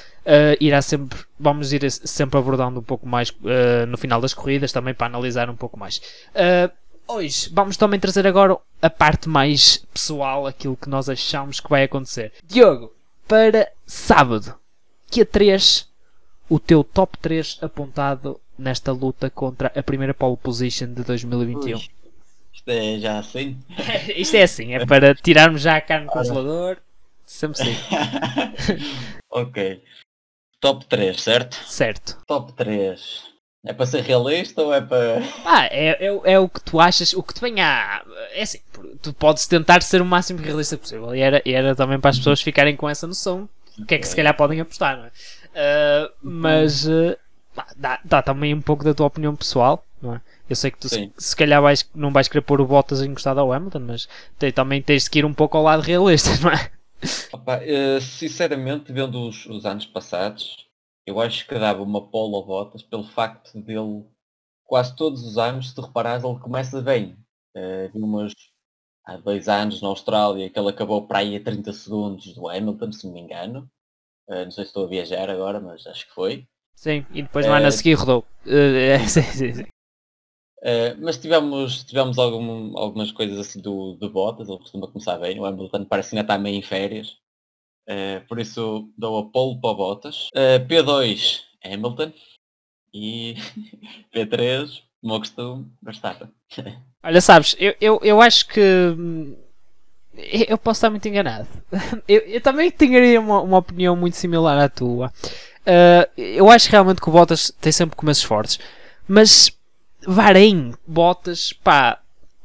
irá 0.60 0.82
sempre, 0.82 1.18
vamos 1.40 1.72
ir 1.72 1.90
sempre 1.90 2.38
abordando 2.38 2.80
um 2.80 2.82
pouco 2.82 3.08
mais 3.08 3.34
no 3.88 3.96
final 3.96 4.20
das 4.20 4.34
corridas, 4.34 4.72
também 4.72 4.94
para 4.94 5.06
analisar 5.06 5.48
um 5.50 5.56
pouco 5.56 5.78
mais. 5.78 6.00
hoje 7.08 7.50
vamos 7.52 7.76
também 7.76 7.98
trazer 7.98 8.26
agora 8.26 8.56
a 8.80 8.90
parte 8.90 9.28
mais 9.28 9.78
pessoal, 9.92 10.46
aquilo 10.46 10.76
que 10.76 10.88
nós 10.88 11.08
achamos 11.08 11.60
que 11.60 11.70
vai 11.70 11.84
acontecer. 11.84 12.32
Diogo, 12.46 12.92
para 13.26 13.68
sábado, 13.86 14.54
dia 15.10 15.26
3 15.26 15.91
o 16.52 16.60
teu 16.60 16.84
top 16.84 17.16
3 17.16 17.60
apontado 17.62 18.38
nesta 18.58 18.92
luta 18.92 19.30
contra 19.30 19.72
a 19.74 19.82
primeira 19.82 20.12
pole 20.12 20.36
position 20.36 20.92
de 20.92 21.02
2021? 21.02 21.78
Ui, 21.78 21.84
isto 22.52 22.68
é 22.68 22.98
já 22.98 23.18
assim? 23.18 23.58
Isto 24.14 24.36
é 24.36 24.42
assim, 24.42 24.74
é 24.74 24.84
para 24.84 25.14
tirarmos 25.14 25.62
já 25.62 25.76
a 25.76 25.80
carne 25.80 26.06
do 26.06 26.12
congelador. 26.12 26.76
Sempre 27.24 27.56
sim. 27.56 27.76
ok. 29.30 29.82
Top 30.60 30.84
3, 30.84 31.18
certo? 31.18 31.56
Certo. 31.64 32.18
Top 32.26 32.52
3. 32.52 33.32
É 33.64 33.72
para 33.72 33.86
ser 33.86 34.02
realista 34.02 34.60
ou 34.60 34.74
é 34.74 34.80
para. 34.82 35.22
Ah, 35.46 35.64
é, 35.66 36.06
é, 36.06 36.32
é 36.32 36.38
o 36.38 36.48
que 36.48 36.60
tu 36.60 36.78
achas, 36.78 37.14
o 37.14 37.22
que 37.22 37.32
te 37.32 37.40
venha. 37.40 38.04
É 38.32 38.42
assim, 38.42 38.58
tu 39.00 39.14
podes 39.14 39.46
tentar 39.46 39.82
ser 39.82 40.02
o 40.02 40.04
máximo 40.04 40.40
realista 40.40 40.76
possível. 40.76 41.14
E 41.14 41.20
era, 41.20 41.40
e 41.46 41.54
era 41.54 41.74
também 41.74 41.98
para 41.98 42.10
as 42.10 42.18
pessoas 42.18 42.42
ficarem 42.42 42.76
com 42.76 42.88
essa 42.90 43.06
noção. 43.06 43.48
O 43.78 43.86
que 43.86 43.94
é 43.94 43.98
que 43.98 44.06
se 44.06 44.14
calhar 44.14 44.36
podem 44.36 44.60
apostar, 44.60 44.98
não 44.98 45.06
é? 45.06 45.10
Uh, 45.52 46.12
mas 46.22 46.86
uh, 46.86 47.16
dá, 47.76 48.00
dá 48.04 48.22
também 48.22 48.54
um 48.54 48.60
pouco 48.60 48.84
da 48.84 48.94
tua 48.94 49.06
opinião 49.06 49.36
pessoal, 49.36 49.84
não 50.00 50.14
é? 50.14 50.20
Eu 50.48 50.56
sei 50.56 50.70
que 50.70 50.78
tu 50.78 50.88
se, 50.88 51.10
se, 51.16 51.36
calhar 51.36 51.62
vais, 51.62 51.88
não 51.94 52.12
vais 52.12 52.28
querer 52.28 52.42
pôr 52.42 52.60
o 52.60 52.66
Bottas 52.66 53.00
encostado 53.02 53.40
ao 53.40 53.52
Hamilton, 53.52 53.80
mas 53.80 54.08
te, 54.38 54.52
também 54.52 54.82
tens 54.82 55.08
de 55.08 55.18
ir 55.18 55.24
um 55.24 55.32
pouco 55.32 55.56
ao 55.56 55.62
lado 55.62 55.80
realista, 55.80 56.30
não 56.42 56.50
é? 56.50 56.70
Opa, 57.32 57.58
uh, 57.58 58.00
sinceramente, 58.00 58.92
vendo 58.92 59.28
os, 59.28 59.46
os 59.46 59.64
anos 59.64 59.86
passados, 59.86 60.68
eu 61.06 61.20
acho 61.20 61.46
que 61.46 61.58
dava 61.58 61.82
uma 61.82 62.06
pole 62.06 62.34
ao 62.34 62.44
Bottas 62.44 62.82
pelo 62.82 63.04
facto 63.04 63.58
dele, 63.60 64.04
quase 64.64 64.94
todos 64.94 65.24
os 65.24 65.38
anos, 65.38 65.70
se 65.70 65.74
tu 65.74 65.82
reparares, 65.82 66.24
ele 66.24 66.38
começa 66.38 66.80
bem. 66.80 67.16
Uh, 67.56 67.90
umas, 67.94 68.32
há 69.04 69.16
dois 69.16 69.48
anos 69.48 69.82
na 69.82 69.88
Austrália 69.88 70.48
que 70.48 70.58
ele 70.58 70.70
acabou 70.70 71.06
para 71.06 71.18
aí 71.18 71.36
a 71.36 71.42
30 71.42 71.72
segundos 71.72 72.34
do 72.34 72.48
Hamilton, 72.48 72.92
se 72.92 73.06
não 73.06 73.14
me 73.14 73.20
engano. 73.20 73.70
Uh, 74.28 74.44
não 74.44 74.50
sei 74.50 74.64
se 74.64 74.70
estou 74.70 74.86
a 74.86 74.88
viajar 74.88 75.28
agora, 75.28 75.60
mas 75.60 75.86
acho 75.86 76.06
que 76.06 76.14
foi. 76.14 76.46
Sim, 76.74 77.06
e 77.12 77.22
depois 77.22 77.46
no 77.46 77.52
ano 77.52 77.66
a 77.66 77.70
seguir 77.70 77.94
rodou. 77.94 78.24
Uh, 78.46 78.98
sim, 79.08 79.22
sim, 79.22 79.54
sim. 79.54 79.66
Uh, 80.62 80.94
mas 81.00 81.18
tivemos, 81.18 81.82
tivemos 81.82 82.18
algum, 82.18 82.78
algumas 82.78 83.10
coisas 83.10 83.38
assim 83.38 83.60
do, 83.60 83.94
do 83.94 84.08
Bottas, 84.08 84.48
ele 84.48 84.58
costuma 84.58 84.86
começar 84.86 85.18
bem, 85.18 85.40
o 85.40 85.44
Hamilton 85.44 85.84
parece 85.84 86.10
que 86.10 86.16
ainda 86.16 86.24
está 86.24 86.38
meio 86.38 86.56
em 86.56 86.62
férias. 86.62 87.16
Uh, 87.88 88.24
por 88.28 88.38
isso 88.38 88.88
dou 88.96 89.18
a 89.18 89.30
pole 89.30 89.60
para 89.60 89.70
o 89.70 89.74
Bottas. 89.74 90.28
Uh, 90.28 90.64
P2 90.68 91.42
Hamilton 91.64 92.12
e 92.94 93.34
P3, 94.14 94.82
como 95.00 95.18
costume, 95.18 95.72
Verstappen. 95.82 96.28
Olha, 97.02 97.20
sabes, 97.20 97.56
eu, 97.58 97.74
eu, 97.80 98.00
eu 98.04 98.20
acho 98.20 98.46
que 98.46 98.60
hum, 98.96 99.36
eu 100.16 100.58
posso 100.58 100.78
estar 100.78 100.90
muito 100.90 101.06
enganado. 101.08 101.48
Eu, 102.06 102.20
eu 102.20 102.40
também 102.40 102.70
tinha 102.70 103.20
uma, 103.20 103.40
uma 103.40 103.58
opinião 103.58 103.96
muito 103.96 104.16
similar 104.16 104.58
à 104.58 104.68
tua. 104.68 105.12
Uh, 105.62 106.10
eu 106.16 106.50
acho 106.50 106.68
realmente 106.70 107.00
que 107.00 107.08
o 107.08 107.12
Bottas 107.12 107.52
tem 107.60 107.72
sempre 107.72 107.96
começos 107.96 108.22
fortes. 108.22 108.58
Mas 109.06 109.50
Varém, 110.06 110.72
Bottas, 110.86 111.52
pá, 111.52 111.98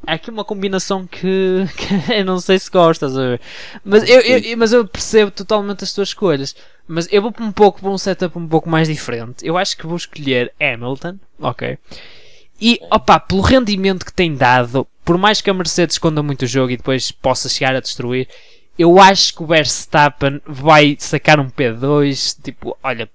há 0.05 0.13
aqui 0.13 0.29
uma 0.29 0.45
combinação 0.45 1.05
que, 1.05 1.65
que 1.75 2.13
eu 2.13 2.25
não 2.25 2.39
sei 2.39 2.59
se 2.59 2.69
gostas, 2.69 3.13
mas 3.83 4.07
eu, 4.07 4.21
eu, 4.21 4.57
mas 4.57 4.71
eu 4.71 4.87
percebo 4.87 5.31
totalmente 5.31 5.83
as 5.83 5.93
tuas 5.93 6.09
escolhas. 6.09 6.55
Mas 6.87 7.07
eu 7.11 7.21
vou 7.21 7.33
um 7.41 7.51
pouco 7.51 7.81
para 7.81 7.89
um 7.89 7.97
setup 7.97 8.37
um 8.37 8.47
pouco 8.47 8.69
mais 8.69 8.87
diferente. 8.87 9.45
Eu 9.45 9.57
acho 9.57 9.75
que 9.75 9.85
vou 9.85 9.97
escolher 9.97 10.53
Hamilton, 10.59 11.17
ok? 11.39 11.77
E, 12.59 12.79
opá, 12.91 13.19
pelo 13.19 13.41
rendimento 13.41 14.05
que 14.05 14.13
tem 14.13 14.33
dado, 14.33 14.87
por 15.05 15.17
mais 15.17 15.41
que 15.41 15.49
a 15.49 15.53
Mercedes 15.53 15.95
esconda 15.95 16.23
muito 16.23 16.43
o 16.43 16.47
jogo 16.47 16.71
e 16.71 16.77
depois 16.77 17.11
possa 17.11 17.49
chegar 17.49 17.75
a 17.75 17.79
destruir, 17.79 18.27
eu 18.77 18.99
acho 18.99 19.35
que 19.35 19.43
o 19.43 19.47
Verstappen 19.47 20.41
vai 20.45 20.95
sacar 20.99 21.39
um 21.39 21.49
P2, 21.49 22.37
tipo, 22.43 22.77
olha, 22.83 23.09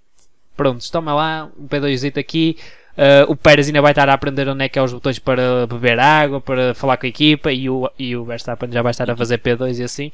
pronto, 0.57 0.91
toma 0.91 1.15
lá, 1.15 1.51
um 1.59 1.67
P2 1.67 2.19
aqui, 2.19 2.57
Uh, 2.93 3.25
o 3.27 3.35
Pérez 3.35 3.69
ainda 3.69 3.81
vai 3.81 3.93
estar 3.93 4.07
a 4.09 4.13
aprender 4.13 4.47
onde 4.49 4.65
é 4.65 4.69
que 4.69 4.79
é 4.79 4.83
os 4.83 4.93
botões 4.93 5.19
para 5.19 5.67
beber 5.67 5.99
água, 5.99 6.43
para 6.43 6.75
falar 6.75 6.99
com 6.99 7.07
a 7.07 7.09
equipa 7.09 7.51
e 7.51 7.69
o, 7.71 7.91
e 7.99 8.15
o 8.15 8.25
Verstappen 8.25 8.71
já 8.71 8.83
vai 8.83 8.91
estar 8.91 9.11
a 9.11 9.17
fazer 9.17 9.39
P2 9.39 9.79
e 9.79 9.83
assim. 9.83 10.13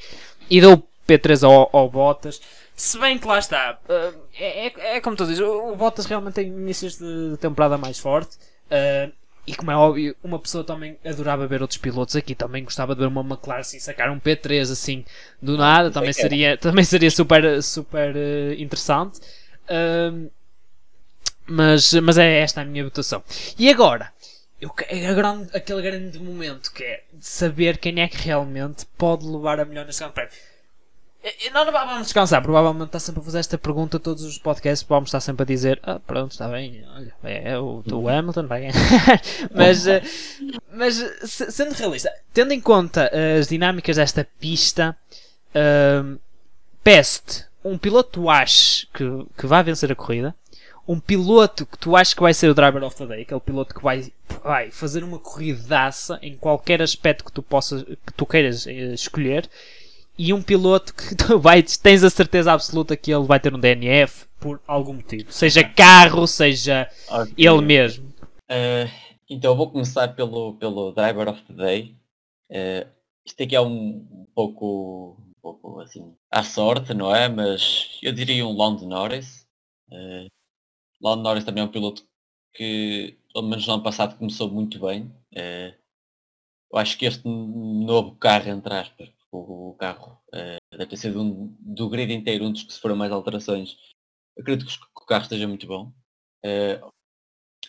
E 0.48 0.60
dou 0.60 0.86
P3 1.06 1.42
ao, 1.44 1.68
ao 1.72 1.90
Bottas. 1.90 2.40
Se 2.76 2.96
bem 2.98 3.18
que 3.18 3.26
lá 3.26 3.40
está, 3.40 3.78
uh, 3.88 4.14
é, 4.38 4.68
é, 4.68 4.96
é, 4.96 5.00
como 5.00 5.16
tu 5.16 5.26
dizes, 5.26 5.40
o, 5.40 5.72
o 5.72 5.76
Bottas 5.76 6.06
realmente 6.06 6.34
tem 6.34 6.46
inícios 6.46 6.96
de 6.98 7.36
temporada 7.38 7.76
mais 7.76 7.98
forte. 7.98 8.36
Uh, 8.70 9.12
e 9.48 9.54
como 9.54 9.70
é 9.70 9.76
óbvio, 9.76 10.14
uma 10.22 10.38
pessoa 10.38 10.62
também 10.62 10.98
adorava 11.02 11.46
ver 11.46 11.62
outros 11.62 11.78
pilotos 11.78 12.14
aqui, 12.14 12.34
também 12.34 12.62
gostava 12.62 12.94
de 12.94 13.00
ver 13.00 13.06
uma 13.06 13.22
McLaren 13.22 13.60
assim, 13.60 13.80
sacar 13.80 14.10
um 14.10 14.20
P3 14.20 14.70
assim 14.70 15.06
do 15.40 15.56
nada, 15.56 15.90
também 15.90 16.12
seria, 16.12 16.54
também 16.60 16.84
seria 16.84 17.10
super, 17.10 17.62
super 17.62 18.14
interessante. 18.58 19.20
Uh, 19.64 20.30
mas, 21.46 21.94
mas 21.94 22.18
é 22.18 22.40
esta 22.40 22.60
a 22.60 22.64
minha 22.66 22.84
votação. 22.84 23.24
E 23.58 23.70
agora? 23.70 24.12
Eu, 24.60 24.70
é 24.86 25.14
grande, 25.14 25.48
aquele 25.56 25.80
grande 25.80 26.18
momento 26.18 26.70
que 26.70 26.84
é 26.84 27.04
de 27.10 27.26
saber 27.26 27.78
quem 27.78 28.02
é 28.02 28.08
que 28.08 28.18
realmente 28.18 28.84
pode 28.98 29.24
levar 29.24 29.58
a 29.60 29.64
melhor 29.64 29.86
neste 29.86 30.00
grande 30.00 30.14
prémio. 30.14 30.32
Nós 31.52 31.66
não 31.66 31.72
vamos 31.72 32.02
descansar, 32.02 32.40
provavelmente 32.40 32.88
está 32.88 33.00
sempre 33.00 33.20
a 33.20 33.24
fazer 33.24 33.38
esta 33.40 33.58
pergunta 33.58 33.98
todos 33.98 34.22
os 34.22 34.38
podcasts, 34.38 34.86
vamos 34.88 35.08
estar 35.08 35.20
sempre 35.20 35.42
a 35.42 35.46
dizer, 35.46 35.80
ah, 35.82 35.98
pronto, 35.98 36.30
está 36.30 36.48
bem, 36.48 36.84
olha, 36.94 37.12
é, 37.24 37.52
é 37.52 37.58
o, 37.58 37.82
o 37.92 38.08
Hamilton 38.08 38.46
vai 38.46 38.60
ganhar. 38.60 38.74
mas, 39.52 39.86
eh, 39.86 40.02
mas 40.72 40.94
sendo 41.24 41.72
realista, 41.72 42.10
tendo 42.32 42.52
em 42.52 42.60
conta 42.60 43.10
as 43.38 43.48
dinâmicas 43.48 43.96
desta 43.96 44.26
pista, 44.38 44.96
uh, 45.50 46.18
Peste, 46.88 47.44
um 47.62 47.76
piloto 47.76 48.30
acha 48.30 48.86
que, 48.94 49.04
que 49.36 49.46
vai 49.46 49.62
vencer 49.62 49.92
a 49.92 49.94
corrida, 49.94 50.34
um 50.88 50.98
piloto 50.98 51.66
que 51.66 51.76
tu 51.76 51.94
achas 51.94 52.14
que 52.14 52.22
vai 52.22 52.32
ser 52.32 52.48
o 52.48 52.54
driver 52.54 52.82
of 52.82 52.96
the 52.96 53.04
day, 53.04 53.20
aquele 53.20 53.40
piloto 53.40 53.74
que 53.74 53.82
vai, 53.82 54.10
vai 54.42 54.70
fazer 54.70 55.04
uma 55.04 55.18
corridaça 55.18 56.18
em 56.22 56.34
qualquer 56.34 56.80
aspecto 56.80 57.26
que 57.26 57.30
tu 57.30 57.42
possas, 57.42 57.82
que 57.82 58.12
tu 58.16 58.24
queiras 58.24 58.66
eh, 58.66 58.94
escolher, 58.94 59.50
e 60.18 60.32
um 60.32 60.42
piloto 60.42 60.94
que 60.94 61.14
tu 61.16 61.38
vai, 61.38 61.62
tens 61.62 62.02
a 62.02 62.10
certeza 62.10 62.52
absoluta 62.52 62.96
que 62.96 63.12
ele 63.12 63.24
vai 63.24 63.38
ter 63.38 63.54
um 63.54 63.60
DNF 63.60 64.26
por 64.40 64.60
algum 64.66 64.94
motivo, 64.94 65.32
seja 65.32 65.62
carro, 65.62 66.26
seja 66.26 66.90
okay. 67.08 67.46
ele 67.46 67.60
mesmo. 67.62 68.08
Uh, 68.50 68.90
então 69.28 69.56
vou 69.56 69.70
começar 69.70 70.08
pelo, 70.08 70.54
pelo 70.54 70.92
driver 70.92 71.28
of 71.28 71.42
the 71.44 71.52
day. 71.52 71.96
Uh, 72.50 72.88
isto 73.24 73.42
aqui 73.42 73.54
é 73.54 73.60
um, 73.60 74.26
pouco, 74.34 75.16
um 75.20 75.34
pouco 75.40 75.80
assim 75.80 76.14
à 76.30 76.42
sorte, 76.42 76.94
não 76.94 77.14
é? 77.14 77.28
Mas 77.28 77.98
eu 78.02 78.12
diria 78.12 78.46
um 78.46 78.56
Lando 78.56 78.86
Norris. 78.86 79.46
Uh, 79.90 80.26
Lando 81.00 81.22
Norris 81.22 81.44
também 81.44 81.62
é 81.62 81.66
um 81.66 81.70
piloto 81.70 82.02
que, 82.54 83.16
pelo 83.32 83.46
menos 83.46 83.66
no 83.66 83.74
ano 83.74 83.82
passado, 83.82 84.18
começou 84.18 84.50
muito 84.50 84.80
bem. 84.80 85.12
É, 85.34 85.74
eu 86.72 86.78
acho 86.78 86.98
que 86.98 87.06
este 87.06 87.26
novo 87.26 88.16
carro, 88.16 88.48
entre 88.50 88.74
aspas, 88.74 89.10
o, 89.32 89.74
carro 89.78 90.20
é, 90.32 90.56
deve 90.72 90.86
ter 90.86 90.96
sido 90.96 91.20
um, 91.20 91.56
do 91.60 91.88
grid 91.88 92.12
inteiro 92.12 92.44
um 92.44 92.52
dos 92.52 92.62
que 92.62 92.72
sofreram 92.72 92.96
mais 92.96 93.12
alterações. 93.12 93.76
Acredito 94.38 94.66
que, 94.68 94.84
o 94.96 95.06
carro 95.06 95.22
esteja 95.22 95.48
muito 95.48 95.66
bom. 95.66 95.92
É, 96.44 96.80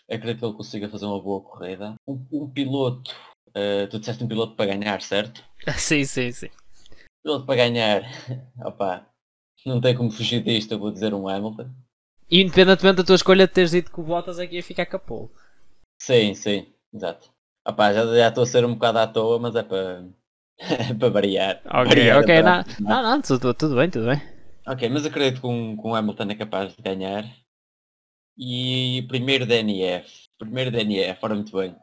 acredito 0.10 0.40
que 0.40 0.46
ele 0.46 0.54
consiga 0.54 0.90
fazer 0.90 1.06
uma 1.06 1.22
boa 1.22 1.42
corrida. 1.42 1.96
Um, 2.08 2.26
um 2.32 2.50
piloto, 2.50 3.12
uh, 3.50 3.88
tu 3.90 4.00
disseste 4.00 4.24
um 4.24 4.28
piloto 4.28 4.56
para 4.56 4.76
ganhar, 4.76 5.02
certo? 5.02 5.44
Sim, 5.78 6.06
sim, 6.06 6.32
sim. 6.32 6.50
Piloto 7.24 7.46
para 7.46 7.56
ganhar, 7.56 8.04
opa, 8.64 9.06
não 9.66 9.82
tem 9.82 9.96
como 9.96 10.10
fugir 10.10 10.42
disto, 10.42 10.72
eu 10.72 10.80
vou 10.80 10.92
dizer 10.92 11.14
um 11.14 11.28
Hamilton. 11.28 11.70
Independentemente 12.32 12.98
da 12.98 13.04
tua 13.04 13.16
escolha 13.16 13.48
de 13.48 13.54
teres 13.54 13.72
dito 13.72 13.92
que 13.92 14.00
o 14.00 14.04
Bottas 14.04 14.40
aqui 14.40 14.56
ia 14.56 14.64
ficar 14.64 14.86
capô. 14.86 15.30
Sim, 16.02 16.34
sim, 16.34 16.72
exato. 16.94 17.30
Opá, 17.68 17.92
já, 17.92 18.06
já 18.06 18.30
estou 18.30 18.44
a 18.44 18.48
ser 18.48 18.64
um 18.64 18.74
bocado 18.74 19.00
à 19.00 19.08
toa, 19.08 19.38
mas 19.40 19.56
é 19.56 19.64
para, 19.64 20.08
para 21.00 21.10
variar. 21.10 21.62
Ok, 21.66 21.88
variar 21.88 22.22
ok, 22.22 22.42
não, 22.42 22.64
não, 22.80 23.04
não, 23.04 23.22
tudo, 23.22 23.54
tudo 23.54 23.76
bem, 23.76 23.90
tudo 23.90 24.08
bem. 24.08 24.22
Ok, 24.68 24.88
mas 24.90 25.06
acredito 25.06 25.42
que 25.42 25.48
um, 25.48 25.76
que 25.76 25.88
um 25.88 25.96
Hamilton 25.96 26.30
é 26.30 26.36
capaz 26.36 26.76
de 26.76 26.82
ganhar. 26.82 27.26
E 28.38 29.06
primeiro 29.08 29.46
DNF. 29.46 30.30
Primeiro 30.38 30.72
DNF, 30.72 31.20
ora 31.22 31.36
muito 31.36 31.58
bem. 31.58 31.76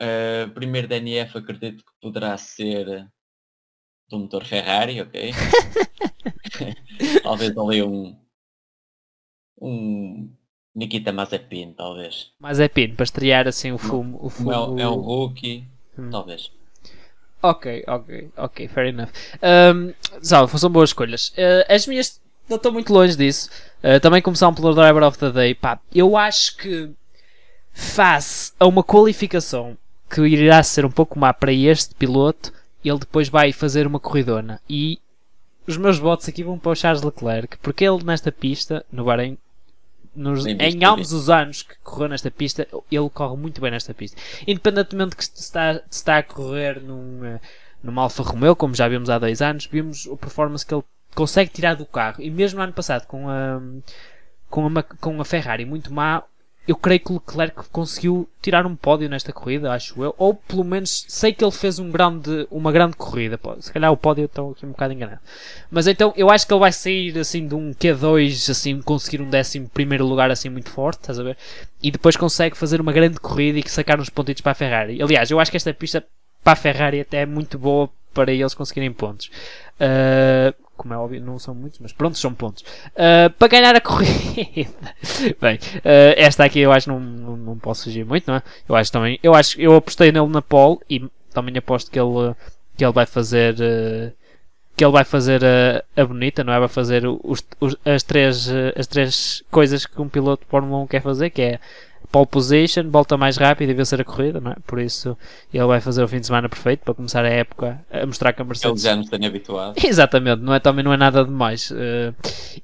Uh, 0.00 0.50
primeiro 0.54 0.88
DNF 0.88 1.38
acredito 1.38 1.84
que 1.84 1.92
poderá 2.00 2.36
ser 2.36 3.08
do 4.08 4.18
motor 4.18 4.44
Ferrari, 4.44 5.00
ok? 5.00 5.30
Talvez 7.22 7.56
ali 7.56 7.82
um, 7.82 8.16
um 9.60 10.32
Nikita 10.74 11.12
Mazepin, 11.12 11.72
talvez. 11.72 12.32
Mazepin, 12.38 12.94
para 12.94 13.04
estrear 13.04 13.48
assim 13.48 13.72
o 13.72 13.78
fumo. 13.78 14.18
O 14.20 14.28
fumo... 14.28 14.78
É, 14.78 14.82
é 14.82 14.88
um 14.88 15.00
rookie, 15.00 15.66
hum. 15.98 16.10
talvez. 16.10 16.52
Ok, 17.42 17.84
ok, 17.86 18.30
ok, 18.36 18.68
fair 18.68 18.88
enough. 18.88 19.10
Um, 19.42 19.92
são 20.22 20.70
boas 20.70 20.90
escolhas. 20.90 21.28
Uh, 21.28 21.72
as 21.72 21.86
minhas 21.86 22.20
não 22.48 22.56
estou 22.56 22.72
muito 22.72 22.92
longe 22.92 23.16
disso. 23.16 23.48
Uh, 23.82 24.00
também 24.00 24.20
começar 24.20 24.50
pelo 24.52 24.74
Driver 24.74 25.02
of 25.02 25.18
the 25.18 25.30
Day. 25.30 25.54
Pá, 25.54 25.78
eu 25.94 26.16
acho 26.16 26.56
que 26.56 26.90
face 27.72 28.52
a 28.58 28.66
uma 28.66 28.82
qualificação 28.82 29.76
que 30.10 30.22
irá 30.22 30.62
ser 30.62 30.84
um 30.84 30.90
pouco 30.90 31.18
má 31.18 31.32
para 31.32 31.52
este 31.52 31.94
piloto, 31.94 32.52
ele 32.84 32.98
depois 32.98 33.28
vai 33.28 33.52
fazer 33.52 33.86
uma 33.86 34.00
corridona. 34.00 34.60
E 34.68 34.98
os 35.66 35.76
meus 35.76 35.98
votos 35.98 36.28
aqui 36.28 36.42
vão 36.42 36.58
para 36.58 36.72
o 36.72 36.74
Charles 36.74 37.02
Leclerc, 37.02 37.58
porque 37.58 37.84
ele 37.84 38.02
nesta 38.02 38.32
pista, 38.32 38.84
no 38.90 39.04
Bahrein, 39.04 39.36
nos, 40.18 40.44
em 40.44 40.84
ambos 40.84 41.12
os 41.12 41.30
anos 41.30 41.62
que 41.62 41.76
correu 41.82 42.08
nesta 42.08 42.30
pista, 42.30 42.66
ele 42.90 43.08
corre 43.10 43.36
muito 43.36 43.60
bem 43.60 43.70
nesta 43.70 43.94
pista. 43.94 44.20
Independentemente 44.46 45.14
que 45.14 45.24
se 45.24 45.32
está, 45.36 45.80
está 45.88 46.18
a 46.18 46.22
correr 46.22 46.82
num, 46.82 47.24
eh, 47.24 47.40
numa 47.82 48.02
Alfa 48.02 48.24
Romeo, 48.24 48.56
como 48.56 48.74
já 48.74 48.88
vimos 48.88 49.08
há 49.08 49.18
dois 49.18 49.40
anos, 49.40 49.66
vimos 49.66 50.06
o 50.06 50.16
performance 50.16 50.66
que 50.66 50.74
ele 50.74 50.82
consegue 51.14 51.52
tirar 51.52 51.74
do 51.74 51.86
carro. 51.86 52.20
E 52.20 52.30
mesmo 52.30 52.58
no 52.58 52.64
ano 52.64 52.72
passado, 52.72 53.06
com 53.06 53.28
a, 53.28 53.60
com 54.50 54.66
a, 54.66 54.82
com 54.82 55.20
a 55.20 55.24
Ferrari 55.24 55.64
muito 55.64 55.92
má, 55.92 56.24
eu 56.68 56.76
creio 56.76 57.00
que 57.00 57.12
o 57.12 57.14
Leclerc 57.14 57.70
conseguiu 57.72 58.28
tirar 58.42 58.66
um 58.66 58.76
pódio 58.76 59.08
nesta 59.08 59.32
corrida, 59.32 59.72
acho 59.72 60.02
eu. 60.04 60.14
Ou 60.18 60.34
pelo 60.34 60.62
menos 60.62 61.06
sei 61.08 61.32
que 61.32 61.42
ele 61.42 61.50
fez 61.50 61.78
um 61.78 61.90
grande, 61.90 62.46
uma 62.50 62.70
grande 62.70 62.94
corrida. 62.94 63.40
Se 63.60 63.72
calhar 63.72 63.90
o 63.90 63.96
pódio 63.96 64.26
estou 64.26 64.50
aqui 64.50 64.66
um 64.66 64.72
bocado 64.72 64.92
enganado. 64.92 65.20
Mas 65.70 65.86
então 65.86 66.12
eu 66.14 66.28
acho 66.28 66.46
que 66.46 66.52
ele 66.52 66.60
vai 66.60 66.70
sair 66.70 67.18
assim 67.18 67.48
de 67.48 67.54
um 67.54 67.72
Q2, 67.72 68.50
assim, 68.50 68.82
conseguir 68.82 69.22
um 69.22 69.30
décimo 69.30 69.66
primeiro 69.70 70.04
lugar 70.04 70.30
assim 70.30 70.50
muito 70.50 70.68
forte, 70.68 71.00
estás 71.00 71.18
a 71.18 71.22
ver? 71.22 71.38
E 71.82 71.90
depois 71.90 72.18
consegue 72.18 72.54
fazer 72.54 72.82
uma 72.82 72.92
grande 72.92 73.18
corrida 73.18 73.58
e 73.58 73.66
sacar 73.66 73.98
uns 73.98 74.10
pontitos 74.10 74.42
para 74.42 74.52
a 74.52 74.54
Ferrari. 74.54 75.00
Aliás, 75.00 75.30
eu 75.30 75.40
acho 75.40 75.50
que 75.50 75.56
esta 75.56 75.72
pista 75.72 76.04
para 76.44 76.52
a 76.52 76.56
Ferrari 76.56 77.00
até 77.00 77.22
é 77.22 77.26
muito 77.26 77.58
boa 77.58 77.88
para 78.12 78.30
eles 78.30 78.52
conseguirem 78.52 78.92
pontos. 78.92 79.30
Uh, 79.80 80.54
como 80.78 80.94
é 80.94 80.96
óbvio, 80.96 81.20
não 81.20 81.38
são 81.38 81.54
muitos, 81.54 81.78
mas 81.80 81.92
pronto, 81.92 82.16
são 82.16 82.32
pontos. 82.32 82.62
Uh, 82.94 83.28
para 83.38 83.48
ganhar 83.48 83.74
a 83.74 83.80
corrida. 83.82 84.94
Bem, 85.40 85.56
uh, 85.56 86.14
esta 86.16 86.44
aqui 86.44 86.60
eu 86.60 86.72
acho 86.72 86.86
que 86.86 86.92
não, 86.92 87.00
não, 87.00 87.36
não, 87.36 87.58
posso 87.58 87.84
fugir 87.84 88.06
muito, 88.06 88.28
não 88.28 88.36
é? 88.36 88.42
Eu 88.68 88.76
acho 88.76 88.90
também, 88.90 89.18
eu 89.22 89.34
acho 89.34 89.60
eu 89.60 89.74
apostei 89.74 90.10
nele 90.12 90.28
na 90.28 90.40
pole 90.40 90.78
e 90.88 91.04
também 91.34 91.56
aposto 91.58 91.90
que 91.90 91.98
ele, 91.98 92.34
que 92.76 92.84
ele 92.84 92.92
vai 92.92 93.04
fazer. 93.04 93.54
Uh, 93.54 94.16
que 94.76 94.84
ele 94.84 94.92
vai 94.92 95.02
fazer 95.02 95.42
a, 95.44 95.82
a 96.00 96.06
bonita, 96.06 96.44
não 96.44 96.52
é? 96.52 96.58
Vai 96.60 96.68
fazer 96.68 97.04
os, 97.04 97.44
os, 97.58 97.76
as, 97.84 98.04
três, 98.04 98.48
as 98.76 98.86
três 98.86 99.42
coisas 99.50 99.84
que 99.84 100.00
um 100.00 100.08
piloto 100.08 100.44
de 100.44 100.50
Fórmula 100.50 100.84
1 100.84 100.86
quer 100.86 101.02
fazer, 101.02 101.30
que 101.30 101.42
é 101.42 101.60
pole 102.10 102.26
position, 102.26 102.90
volta 102.90 103.16
mais 103.16 103.36
rápido 103.36 103.70
e 103.70 103.74
vencer 103.74 104.00
a 104.00 104.04
corrida, 104.04 104.40
não 104.40 104.52
é? 104.52 104.56
Por 104.66 104.80
isso 104.80 105.16
ele 105.52 105.66
vai 105.66 105.80
fazer 105.80 106.02
o 106.02 106.08
fim 106.08 106.20
de 106.20 106.26
semana 106.26 106.48
perfeito 106.48 106.84
para 106.84 106.94
começar 106.94 107.24
a 107.24 107.28
época 107.28 107.80
a 107.90 108.06
mostrar 108.06 108.32
que 108.32 108.42
a 108.42 108.44
Mercedes. 108.44 108.84
Ele 108.84 108.90
já 108.90 108.96
nos 108.96 109.08
tem 109.08 109.26
habituado. 109.26 109.74
Exatamente, 109.82 110.42
não 110.42 110.54
é, 110.54 110.60
também 110.60 110.84
não 110.84 110.92
é 110.92 110.96
nada 110.96 111.24
demais. 111.24 111.70
Uh, 111.70 112.14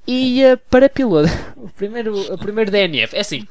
e 0.07 0.43
uh, 0.45 0.59
para 0.71 0.89
piloto, 0.89 1.29
o 1.57 1.69
primeiro, 1.71 2.33
o 2.33 2.39
primeiro 2.39 2.71
DNF, 2.71 3.15
é 3.15 3.21
assim, 3.21 3.47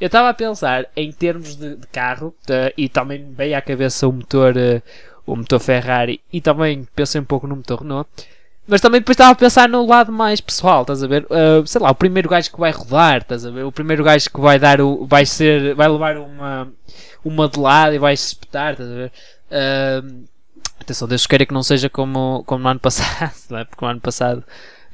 eu 0.00 0.06
estava 0.06 0.28
a 0.28 0.34
pensar 0.34 0.86
em 0.96 1.12
termos 1.12 1.56
de, 1.56 1.76
de 1.76 1.86
carro 1.88 2.34
uh, 2.50 2.72
e 2.76 2.88
também 2.88 3.26
veio 3.32 3.56
à 3.56 3.60
cabeça 3.60 4.08
o 4.08 4.12
motor, 4.12 4.54
o 5.24 5.36
motor 5.36 5.60
Ferrari 5.60 6.20
e 6.32 6.40
também 6.40 6.86
pensei 6.94 7.20
um 7.20 7.24
pouco 7.24 7.46
no 7.46 7.56
motor 7.56 7.80
Renault. 7.80 8.08
Mas 8.66 8.80
também 8.80 9.00
depois 9.00 9.14
estava 9.14 9.30
a 9.30 9.34
pensar 9.34 9.68
no 9.68 9.86
lado 9.86 10.10
mais 10.10 10.40
pessoal, 10.40 10.82
estás 10.82 11.02
a 11.02 11.06
ver? 11.06 11.24
Uh, 11.24 11.64
sei 11.66 11.80
lá, 11.80 11.90
o 11.90 11.94
primeiro 11.94 12.28
gajo 12.28 12.50
que 12.50 12.58
vai 12.58 12.72
rodar, 12.72 13.18
estás 13.18 13.46
a 13.46 13.50
ver? 13.50 13.64
O 13.64 13.70
primeiro 13.70 14.02
gajo 14.02 14.28
que 14.28 14.40
vai 14.40 14.58
dar 14.58 14.80
o. 14.80 15.06
vai 15.06 15.24
ser. 15.24 15.74
vai 15.74 15.88
levar 15.88 16.16
uma. 16.16 16.72
uma 17.24 17.48
de 17.48 17.60
lado 17.60 17.94
e 17.94 17.98
vai 17.98 18.16
se 18.16 18.28
espetar, 18.28 18.72
estás 18.72 18.90
a 18.90 18.94
ver? 18.94 19.12
Uh, 19.50 20.24
atenção, 20.80 21.06
Deus 21.06 21.26
queira 21.26 21.46
que 21.46 21.54
não 21.54 21.62
seja 21.62 21.88
como, 21.88 22.42
como 22.44 22.64
no 22.64 22.68
ano 22.68 22.80
passado, 22.80 23.34
não 23.50 23.58
é? 23.58 23.64
Porque 23.64 23.84
no 23.84 23.90
ano 23.90 24.00
passado 24.00 24.44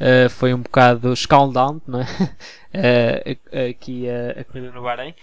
uh, 0.01 0.29
foi 0.29 0.53
um 0.53 0.61
bocado 0.61 1.11
escaldante, 1.13 1.85
não 1.87 2.01
é? 2.01 2.07
aqui 3.71 4.07
a, 4.09 4.45
corrida 4.45 4.71
no 4.71 4.83
Bahrein. 4.83 5.15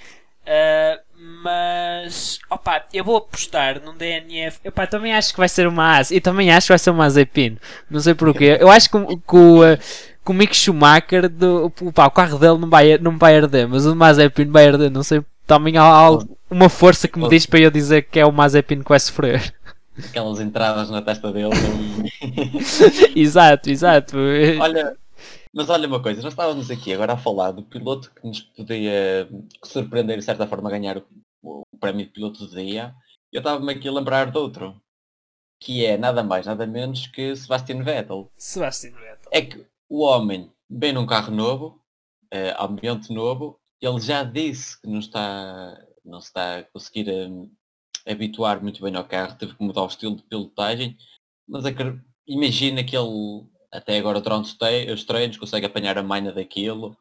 Mas, 1.44 2.39
opa, 2.60 2.86
eu 2.94 3.04
vou 3.04 3.18
apostar 3.18 3.82
num 3.82 3.96
DNF. 3.96 4.60
Opa, 4.68 4.86
também 4.86 5.13
acho 5.13 5.32
que 5.32 5.39
vai 5.39 5.50
ser 5.50 5.68
uma 5.68 5.98
AS. 5.98 6.12
E 6.12 6.20
também 6.20 6.51
acho 6.51 6.68
que 6.68 6.74
vai 6.74 6.80
ser 6.80 6.92
uma 6.92 7.06
Mazepin. 7.06 7.58
Não 7.89 8.00
sei 8.00 8.13
porquê. 8.13 8.58
Eu 8.60 8.70
acho 8.70 8.89
que, 8.89 8.98
que, 8.98 9.36
o, 9.36 9.63
uh, 9.63 9.78
que 9.78 10.32
o 10.32 10.34
Mick 10.34 10.56
Schumacher, 10.56 11.30
do, 11.30 11.74
opa, 11.82 12.06
o 12.06 12.12
carro 12.12 12.38
dele 12.38 12.58
não 12.58 12.70
vai, 12.70 12.98
não 12.98 13.18
vai 13.18 13.38
arder, 13.38 13.68
mas 13.68 13.86
o 13.86 13.96
Mazepin 13.96 14.46
vai 14.46 14.68
arder. 14.68 14.92
Não 14.92 15.04
sei, 15.04 15.24
também 15.48 15.78
há, 15.78 15.84
há 15.84 16.20
uma 16.50 16.70
força 16.70 17.08
que 17.08 17.18
me 17.18 17.30
diz 17.30 17.46
para 17.46 17.60
eu 17.60 17.72
dizer 17.72 18.04
que 18.04 18.20
é 18.20 18.25
o 18.25 18.32
Mazepin 18.32 18.84
que 18.84 18.89
vai 18.89 19.00
sofrer. 19.00 19.54
Aquelas 19.98 20.39
entradas 20.39 20.89
na 20.89 21.01
testa 21.01 21.32
dele. 21.32 21.50
exato, 23.15 23.69
exato. 23.69 24.15
Olha, 24.62 24.95
mas 25.54 25.69
olha 25.69 25.88
uma 25.88 26.02
coisa, 26.02 26.22
nós 26.22 26.32
estávamos 26.32 26.69
aqui 26.69 26.93
agora 26.93 27.13
a 27.13 27.17
falar 27.17 27.52
do 27.52 27.63
piloto 27.63 28.12
que 28.13 28.28
nos 28.28 28.39
podia 28.39 29.28
surpreender 29.63 30.17
de 30.17 30.24
certa 30.24 30.45
forma 30.48 30.69
ganhar 30.69 31.02
o, 31.41 31.63
prémio 31.80 32.06
de 32.06 32.12
piloto 32.12 32.45
do 32.45 32.56
dia. 32.56 32.95
Eu 33.32 33.39
estava-me 33.39 33.71
aqui 33.71 33.88
a 33.88 33.91
lembrar 33.91 34.32
de 34.32 34.38
outro, 34.38 34.82
que 35.60 35.86
é 35.86 35.97
nada 35.97 36.23
mais, 36.23 36.45
nada 36.45 36.65
menos 36.65 37.08
que 37.08 37.36
Sebastian 37.36 37.84
Vettel. 37.84 38.32
Sebastian 38.38 38.91
Vettel. 38.91 39.32
É 39.32 39.41
que 39.41 39.65
o 39.88 40.04
homem 40.04 40.52
vem 40.69 40.93
num 40.93 41.06
carro 41.06 41.32
novo, 41.32 41.82
é, 42.32 42.56
ambiente 42.60 43.12
novo, 43.13 43.60
ele 43.82 43.99
já 43.99 44.23
disse 44.23 44.80
que 44.82 44.88
não 44.88 44.99
está, 44.99 45.86
não 46.04 46.19
está 46.19 46.60
a 46.60 46.63
conseguir 46.63 47.10
um, 47.10 47.49
habituar 48.06 48.62
muito 48.62 48.82
bem 48.82 48.95
ao 48.95 49.06
carro, 49.06 49.38
teve 49.38 49.56
que 49.56 49.63
mudar 49.63 49.84
o 49.84 49.88
estilo 49.88 50.15
de 50.15 50.23
pilotagem, 50.23 50.97
mas 51.47 51.63
imagina 52.28 52.84
que 52.84 52.95
ele 52.95 53.47
até 53.71 53.97
agora 53.97 54.19
durante 54.19 54.56
os 54.91 55.04
treinos 55.04 55.38
consegue 55.38 55.65
apanhar 55.65 55.97
a 55.97 56.04
manha 56.04 56.32
daquilo. 56.32 56.97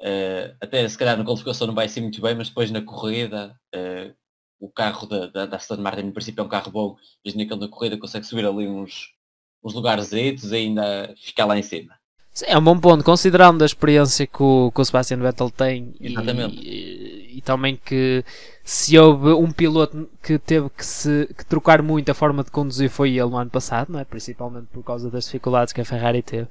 Uh, 0.00 0.56
até 0.60 0.88
se 0.88 0.96
calhar 0.96 1.16
na 1.16 1.24
qualificação 1.24 1.66
não 1.66 1.74
vai 1.74 1.88
ser 1.88 2.00
muito 2.00 2.20
bem, 2.22 2.34
mas 2.34 2.48
depois 2.48 2.70
na 2.70 2.80
corrida 2.80 3.54
uh, 3.74 4.14
o 4.58 4.70
carro 4.70 5.06
da, 5.06 5.26
da, 5.26 5.46
da 5.46 5.56
Aston 5.56 5.76
Martin 5.76 6.02
no 6.02 6.12
princípio 6.12 6.40
é 6.40 6.44
um 6.44 6.48
carro 6.48 6.70
bom, 6.70 6.96
mas 7.24 7.34
naquele 7.34 7.60
na 7.60 7.68
corrida 7.68 7.98
consegue 7.98 8.26
subir 8.26 8.46
ali 8.46 8.66
uns, 8.66 9.12
uns 9.62 9.74
lugares 9.74 10.12
e 10.12 10.36
ainda 10.54 11.14
ficar 11.16 11.44
lá 11.44 11.58
em 11.58 11.62
cima. 11.62 11.94
Sim, 12.32 12.46
é 12.48 12.56
um 12.56 12.62
bom 12.62 12.78
ponto, 12.78 13.02
considerando 13.02 13.62
a 13.62 13.66
experiência 13.66 14.26
que 14.26 14.42
o, 14.42 14.70
que 14.72 14.80
o 14.80 14.84
Sebastian 14.84 15.18
Vettel 15.18 15.50
tem 15.50 15.94
Exatamente. 16.00 16.56
E, 16.56 17.38
e, 17.38 17.42
também 17.42 17.76
que 17.76 18.24
se 18.62 18.96
houve 18.98 19.32
um 19.32 19.50
piloto 19.50 20.08
que 20.22 20.38
teve 20.38 20.70
que, 20.70 20.86
se, 20.86 21.28
que 21.36 21.44
trocar 21.44 21.82
muito 21.82 22.08
a 22.10 22.14
forma 22.14 22.44
de 22.44 22.50
conduzir 22.50 22.88
foi 22.88 23.10
ele 23.10 23.30
no 23.30 23.36
ano 23.36 23.50
passado, 23.50 23.92
não 23.92 23.98
é? 23.98 24.04
principalmente 24.04 24.68
por 24.72 24.84
causa 24.84 25.10
das 25.10 25.24
dificuldades 25.24 25.72
que 25.72 25.80
a 25.80 25.84
Ferrari 25.84 26.22
teve. 26.22 26.48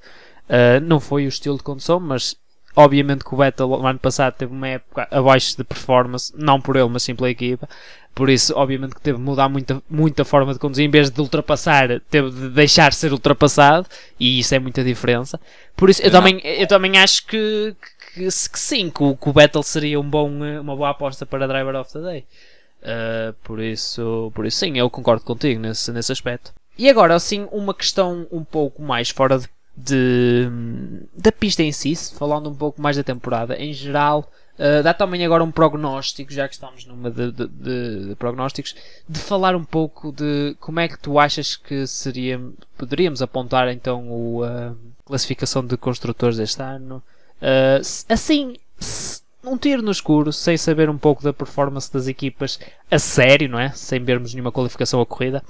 Uh, 0.50 0.82
não 0.84 1.00
foi 1.00 1.26
o 1.26 1.30
estilo 1.30 1.58
de 1.58 1.64
condução, 1.64 2.00
mas 2.00 2.36
obviamente 2.76 3.24
que 3.24 3.34
o 3.34 3.38
Vettel 3.38 3.68
no 3.68 3.88
ano 3.88 4.00
passado 4.00 4.36
teve 4.36 4.54
uma 4.54 4.68
época 4.68 5.08
abaixo 5.12 5.58
de 5.58 5.64
performance, 5.64 6.34
não 6.36 6.60
por 6.62 6.76
ele, 6.76 6.90
mas 6.90 7.04
sim 7.04 7.16
pela 7.16 7.30
equipa. 7.30 7.68
Por 8.20 8.30
isso, 8.30 8.54
obviamente 8.56 8.96
que 8.96 9.02
teve 9.02 9.18
de 9.18 9.24
mudar 9.24 9.48
muita, 9.48 9.82
muita 9.90 10.26
forma 10.26 10.52
de 10.52 10.60
conduzir. 10.60 10.86
Em 10.86 10.90
vez 10.90 11.10
de 11.10 11.22
ultrapassar, 11.22 12.02
teve 12.10 12.30
de 12.30 12.50
deixar 12.50 12.92
ser 12.92 13.14
ultrapassado. 13.14 13.88
E 14.20 14.40
isso 14.40 14.54
é 14.54 14.60
muita 14.60 14.84
diferença. 14.84 15.40
Por 15.76 15.90
isso, 15.90 16.02
eu, 16.02 16.12
também, 16.12 16.42
eu 16.44 16.68
também 16.68 16.98
acho 16.98 17.26
que, 17.26 17.74
que, 18.14 18.26
que 18.26 18.60
sim, 18.60 18.90
que 18.90 19.04
o, 19.04 19.16
que 19.16 19.30
o 19.30 19.32
Vettel 19.32 19.64
seria 19.64 20.00
um 20.00 20.10
bom, 20.10 20.30
uma 20.30 20.76
boa 20.76 20.90
aposta 20.90 21.26
para 21.26 21.48
Driver 21.48 21.76
of 21.76 21.94
the 21.94 22.02
Day. 22.02 22.26
Uh, 22.82 23.34
por, 23.44 23.62
isso, 23.62 24.32
por 24.36 24.46
isso, 24.46 24.58
sim, 24.58 24.78
eu 24.78 24.90
concordo 24.90 25.24
contigo 25.24 25.62
nesse, 25.62 25.90
nesse 25.92 26.12
aspecto. 26.12 26.52
E 26.78 26.90
agora, 26.90 27.16
assim, 27.16 27.48
uma 27.52 27.74
questão 27.74 28.28
um 28.32 28.44
pouco 28.44 28.82
mais 28.82 29.10
fora 29.10 29.38
de, 29.38 29.48
de 29.84 30.50
da 31.16 31.32
pista 31.32 31.64
em 31.64 31.72
si, 31.72 31.96
falando 32.18 32.50
um 32.50 32.56
pouco 32.56 32.82
mais 32.82 32.98
da 32.98 33.04
temporada. 33.04 33.56
Em 33.56 33.74
geral, 33.74 34.30
Uh, 34.60 34.84
dá 34.84 34.94
também 34.94 35.26
agora 35.26 35.42
um 35.42 35.52
prognóstico, 35.52 36.34
já 36.34 36.46
que 36.46 36.54
estamos 36.54 36.84
numa 36.86 37.10
de, 37.10 37.32
de, 37.32 37.48
de, 37.48 38.08
de, 38.10 38.16
prognósticos, 38.16 38.76
de 39.08 39.18
falar 39.18 39.56
um 39.56 39.64
pouco 39.64 40.12
de 40.12 40.54
como 40.60 40.82
é 40.82 40.88
que 40.90 41.00
tu 41.00 41.18
achas 41.18 41.56
que 41.56 41.88
seria, 41.88 42.42
poderíamos 42.78 43.22
apontar 43.22 43.70
então 43.70 44.02
a 44.44 44.72
uh, 44.72 44.78
classificação 45.06 45.66
de 45.66 45.78
construtores 45.78 46.36
deste 46.36 46.62
ano. 46.62 47.02
Uh, 47.42 47.80
assim, 48.10 48.58
um 49.46 49.58
tiro 49.58 49.82
no 49.82 49.92
escuro, 49.92 50.34
sem 50.34 50.58
saber 50.58 50.90
um 50.90 50.98
pouco 50.98 51.24
da 51.24 51.32
performance 51.32 51.92
das 51.92 52.08
equipas 52.08 52.60
a 52.92 53.00
sério, 53.00 53.48
não 53.48 53.60
é? 53.60 53.70
Sem 53.70 54.04
vermos 54.04 54.34
nenhuma 54.34 54.52
qualificação 54.52 55.00
a 55.00 55.06
corrida. 55.06 55.42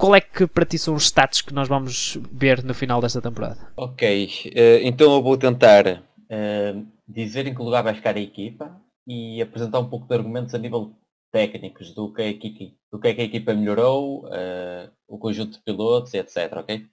Qual 0.00 0.14
é 0.14 0.20
que 0.22 0.46
para 0.46 0.64
ti 0.64 0.78
são 0.78 0.94
os 0.94 1.04
status 1.04 1.42
que 1.42 1.52
nós 1.52 1.68
vamos 1.68 2.16
ver 2.32 2.64
no 2.64 2.72
final 2.72 3.02
desta 3.02 3.20
temporada? 3.20 3.70
Ok, 3.76 4.24
uh, 4.46 4.80
então 4.82 5.14
eu 5.14 5.22
vou 5.22 5.36
tentar 5.36 5.86
uh, 5.86 6.86
dizer 7.06 7.46
em 7.46 7.54
que 7.54 7.60
lugar 7.60 7.82
vai 7.82 7.94
ficar 7.94 8.16
a 8.16 8.20
equipa 8.20 8.80
e 9.06 9.42
apresentar 9.42 9.78
um 9.78 9.90
pouco 9.90 10.08
de 10.08 10.14
argumentos 10.14 10.54
a 10.54 10.58
nível 10.58 10.96
técnicos 11.30 11.92
do 11.92 12.10
que, 12.14 12.22
é 12.22 12.32
que, 12.32 12.74
do 12.90 12.98
que 12.98 13.08
é 13.08 13.14
que 13.14 13.20
a 13.20 13.24
equipa 13.24 13.52
melhorou, 13.52 14.24
uh, 14.24 14.90
o 15.06 15.18
conjunto 15.18 15.58
de 15.58 15.64
pilotos, 15.64 16.14
etc. 16.14 16.50
Ok? 16.56 16.86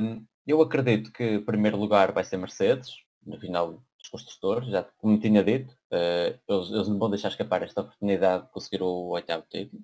Um, 0.00 0.24
eu 0.46 0.62
acredito 0.62 1.12
que 1.12 1.36
o 1.36 1.44
primeiro 1.44 1.76
lugar 1.76 2.12
vai 2.12 2.24
ser 2.24 2.38
Mercedes, 2.38 2.94
no 3.26 3.38
final 3.38 3.72
dos 3.98 4.08
construtores, 4.10 4.70
já 4.70 4.84
como 4.96 5.20
tinha 5.20 5.44
dito, 5.44 5.76
eles, 6.48 6.70
eles, 6.70 6.88
não 6.88 6.98
vão 6.98 7.10
deixar 7.10 7.28
escapar 7.28 7.62
esta 7.62 7.82
oportunidade 7.82 8.46
de 8.46 8.52
conseguir 8.52 8.82
o 8.82 9.10
oitavo 9.10 9.44
título. 9.50 9.82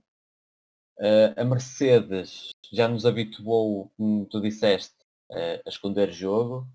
Uh, 0.99 1.35
a 1.37 1.45
Mercedes 1.45 2.51
já 2.73 2.87
nos 2.87 3.05
habituou, 3.05 3.93
como 3.97 4.27
tu 4.27 4.41
disseste, 4.41 4.95
uh, 5.31 5.61
a 5.67 5.69
esconder 5.69 6.13
jogo, 6.13 6.69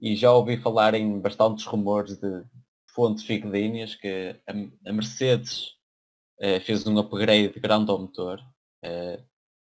e 0.00 0.16
já 0.16 0.32
ouvi 0.32 0.56
falar 0.56 0.94
em 0.94 1.20
bastantes 1.20 1.64
rumores 1.66 2.16
de 2.16 2.44
fontes 2.88 3.24
fidedignas 3.24 3.94
que 3.96 4.40
a, 4.86 4.92
Mercedes 4.92 5.76
uh, 6.40 6.60
fez 6.64 6.86
um 6.86 6.98
upgrade 6.98 7.60
grande 7.60 7.90
ao 7.90 7.98
motor 7.98 8.42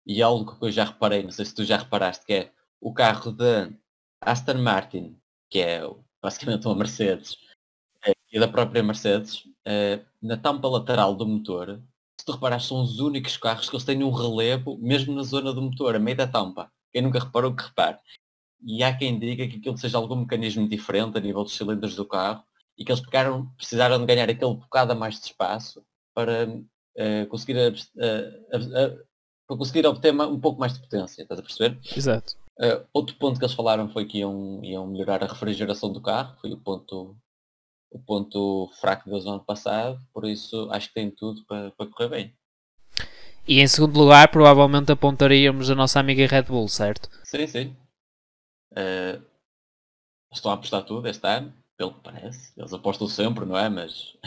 e 0.05 0.21
algo 0.21 0.59
que 0.59 0.65
eu 0.65 0.71
já 0.71 0.83
reparei, 0.83 1.23
não 1.23 1.31
sei 1.31 1.45
se 1.45 1.55
tu 1.55 1.63
já 1.63 1.77
reparaste, 1.77 2.25
que 2.25 2.33
é 2.33 2.51
o 2.81 2.93
carro 2.93 3.31
da 3.31 3.71
Aston 4.19 4.55
Martin, 4.55 5.17
que 5.49 5.59
é 5.59 5.79
basicamente 6.21 6.67
uma 6.67 6.75
Mercedes, 6.75 7.37
e 8.29 8.37
da 8.37 8.49
própria 8.49 8.83
Mercedes, 8.83 9.47
na 10.21 10.35
tampa 10.35 10.67
lateral 10.67 11.15
do 11.15 11.25
motor, 11.25 11.81
se 12.19 12.26
tu 12.26 12.32
reparares, 12.32 12.65
são 12.65 12.82
os 12.82 12.99
únicos 12.99 13.38
carros 13.38 13.69
que 13.69 13.76
eles 13.76 13.86
têm 13.86 14.04
um 14.04 14.12
relevo, 14.12 14.78
mesmo 14.78 15.13
na 15.13 15.23
zona 15.23 15.54
do 15.54 15.62
motor, 15.62 15.95
a 15.95 15.99
meio 15.99 16.17
da 16.17 16.28
tampa. 16.28 16.71
Quem 16.91 17.02
nunca 17.02 17.19
reparou 17.19 17.56
que 17.56 17.63
repare. 17.63 17.97
E 18.65 18.84
há 18.84 18.95
quem 18.95 19.19
diga 19.19 19.47
que 19.47 19.58
aquilo 19.58 19.78
seja 19.78 19.97
algum 19.97 20.15
mecanismo 20.15 20.67
diferente 20.67 21.17
a 21.17 21.21
nível 21.21 21.43
dos 21.43 21.56
cilindros 21.56 21.95
do 21.95 22.06
carro 22.06 22.43
e 22.78 22.86
que 22.86 22.91
eles 22.91 23.04
pegaram, 23.04 23.47
precisaram 23.58 23.99
de 23.99 24.06
ganhar 24.06 24.30
aquele 24.30 24.56
bocado 24.56 24.93
a 24.93 24.95
mais 24.95 25.19
de 25.19 25.26
espaço 25.26 25.84
para 26.13 26.47
uh, 26.47 27.28
conseguir, 27.30 27.58
uh, 27.58 28.58
uh, 28.58 29.06
para 29.47 29.58
conseguir 29.58 29.86
obter 29.86 30.13
um 30.13 30.39
pouco 30.39 30.60
mais 30.60 30.73
de 30.73 30.80
potência, 30.80 31.23
estás 31.23 31.39
a 31.39 31.43
perceber? 31.43 31.78
Exato. 31.95 32.36
outro 32.93 33.15
ponto 33.17 33.38
que 33.38 33.45
eles 33.45 33.56
falaram 33.56 33.89
foi 33.89 34.06
que 34.06 34.19
iam, 34.19 34.63
iam 34.63 34.88
melhorar 34.88 35.23
a 35.23 35.28
refrigeração 35.28 35.91
do 35.91 36.02
carro, 36.02 36.38
foi 36.39 36.54
o 36.54 36.58
ponto, 36.58 37.17
o 37.93 37.99
ponto 37.99 38.69
fraco 38.82 39.08
deles 39.08 39.23
no 39.23 39.34
ano 39.34 39.45
passado, 39.45 40.01
por 40.12 40.25
isso 40.25 40.67
acho 40.71 40.88
que 40.88 40.95
tem 40.95 41.12
tudo 41.12 41.45
para, 41.45 41.71
para 41.71 41.88
correr 41.88 42.10
bem. 42.10 42.36
E 43.47 43.60
em 43.60 43.67
segundo 43.67 43.99
lugar, 43.99 44.29
provavelmente 44.29 44.91
apontaríamos 44.91 45.69
a 45.69 45.75
nossa 45.75 45.99
amiga 45.99 46.25
Red 46.25 46.43
Bull, 46.43 46.67
certo? 46.67 47.10
Sim, 47.23 47.45
sim. 47.45 47.75
Uh, 48.71 49.21
estão 50.32 50.51
a 50.51 50.56
apostar 50.56 50.84
tudo 50.84 51.08
este 51.08 51.27
ano, 51.27 51.53
pelo 51.77 51.93
que 51.93 51.99
parece. 51.99 52.51
Eles 52.58 52.73
apostam 52.73 53.08
sempre, 53.08 53.45
não 53.45 53.58
é? 53.58 53.69
Mas 53.69 54.17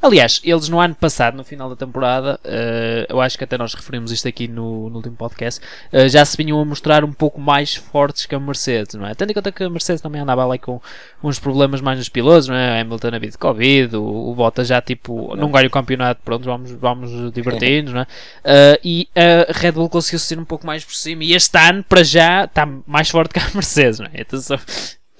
Aliás, 0.00 0.40
eles 0.44 0.68
no 0.68 0.80
ano 0.80 0.94
passado, 0.94 1.36
no 1.36 1.42
final 1.42 1.68
da 1.68 1.76
temporada, 1.76 2.38
uh, 2.44 3.06
eu 3.08 3.20
acho 3.20 3.36
que 3.36 3.44
até 3.44 3.58
nós 3.58 3.74
referimos 3.74 4.12
isto 4.12 4.28
aqui 4.28 4.46
no, 4.46 4.88
no 4.88 4.96
último 4.96 5.16
podcast, 5.16 5.60
uh, 5.92 6.08
já 6.08 6.24
se 6.24 6.36
vinham 6.36 6.60
a 6.60 6.64
mostrar 6.64 7.04
um 7.04 7.12
pouco 7.12 7.40
mais 7.40 7.74
fortes 7.74 8.24
que 8.24 8.34
a 8.34 8.38
Mercedes, 8.38 8.94
não 8.94 9.06
é? 9.06 9.14
Tendo 9.14 9.30
em 9.30 9.34
conta 9.34 9.50
que 9.50 9.64
a 9.64 9.70
Mercedes 9.70 10.00
também 10.00 10.20
andava 10.20 10.46
ali 10.46 10.58
com 10.58 10.80
uns 11.22 11.38
problemas 11.38 11.80
mais 11.80 11.98
nos 11.98 12.08
pilotos, 12.08 12.46
não 12.46 12.54
é? 12.54 12.78
A 12.78 12.80
Hamilton 12.80 13.08
a 13.08 13.18
de 13.18 13.38
Covid, 13.38 13.96
o, 13.96 14.30
o 14.30 14.34
Bottas 14.34 14.68
já 14.68 14.80
tipo, 14.80 15.34
não 15.36 15.50
ganha 15.50 15.66
o 15.66 15.70
campeonato, 15.70 16.20
pronto, 16.24 16.44
vamos, 16.44 16.70
vamos 16.72 17.32
divertir-nos, 17.32 17.92
não 17.92 18.02
é? 18.02 18.04
Uh, 18.04 18.80
e 18.84 19.08
a 19.16 19.52
Red 19.52 19.72
Bull 19.72 19.88
conseguiu 19.88 20.20
ser 20.20 20.38
um 20.38 20.44
pouco 20.44 20.66
mais 20.66 20.84
por 20.84 20.94
cima 20.94 21.24
e 21.24 21.34
este 21.34 21.58
ano, 21.58 21.82
para 21.82 22.04
já, 22.04 22.44
está 22.44 22.66
mais 22.86 23.10
forte 23.10 23.34
que 23.34 23.40
a 23.40 23.50
Mercedes, 23.52 23.98
não 23.98 24.06
é? 24.06 24.20
Então, 24.20 24.38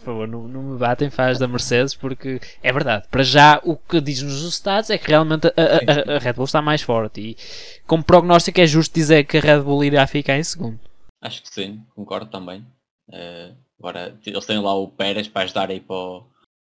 favor, 0.09 0.29
não, 0.29 0.49
não 0.49 0.63
me 0.63 0.79
batem 0.79 1.11
faz 1.11 1.39
da 1.39 1.49
Mercedes, 1.49 1.95
porque 1.95 2.41
é 2.63 2.73
verdade. 2.73 3.07
Para 3.11 3.23
já, 3.23 3.61
o 3.65 3.77
que 3.77 4.01
diz-nos 4.01 4.43
os 4.43 4.55
stats 4.55 4.91
é 4.91 4.99
que 4.99 5.09
realmente 5.09 5.47
a, 5.49 6.13
a, 6.13 6.17
a, 6.17 6.19
Red 6.19 6.35
Bull 6.35 6.45
está 6.45 6.61
mais 6.61 6.83
forte. 6.83 7.21
E 7.21 7.37
como 7.87 8.03
prognóstico, 8.03 8.61
é 8.61 8.67
justo 8.67 8.95
dizer 8.95 9.25
que 9.25 9.39
a 9.39 9.41
Red 9.41 9.61
Bull 9.61 9.85
irá 9.85 10.07
ficar 10.07 10.37
em 10.37 10.45
segundo. 10.45 10.79
Acho 11.21 11.43
que 11.43 11.49
sim, 11.49 11.83
concordo 11.95 12.31
também. 12.31 12.65
Uh, 13.09 13.55
agora, 13.79 14.17
eles 14.25 14.47
têm 14.47 14.61
lá 14.61 14.75
o 14.75 14.89
Pérez 14.89 15.29
para 15.29 15.43
ajudar 15.43 15.71
aí 15.71 15.81
para 15.81 15.97
o, 15.97 16.27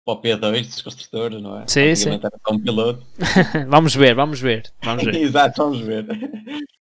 para 0.05 0.13
o 0.13 0.21
P2 0.21 0.65
dos 0.65 0.81
construtores, 0.81 1.41
não 1.41 1.59
é? 1.59 1.67
Sim, 1.67 1.95
sim. 1.95 2.19
Um 2.49 2.59
piloto. 2.59 3.05
vamos 3.67 3.95
ver, 3.95 4.15
vamos 4.15 4.39
ver. 4.39 4.71
Vamos 4.83 5.03
ver. 5.03 5.15
Exato, 5.21 5.63
vamos 5.63 5.79
ver. 5.79 6.05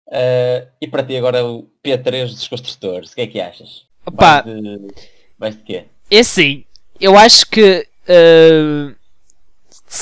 Uh, 0.09 0.67
e 0.81 0.89
para 0.89 1.03
ti 1.03 1.17
agora 1.17 1.45
o 1.45 1.69
P3 1.85 2.29
dos 2.29 2.49
construtores, 2.49 3.13
o 3.13 3.15
que 3.15 3.21
é 3.21 3.27
que 3.27 3.41
achas? 3.41 3.87
Opa, 4.07 4.43
vais 4.43 4.45
de, 4.45 4.95
vais 5.39 5.57
de 5.57 5.63
quê? 5.63 5.85
É 6.11 6.21
assim, 6.21 6.65
eu 7.01 7.17
acho 7.17 7.47
que. 7.49 7.87
Uh, 8.09 8.95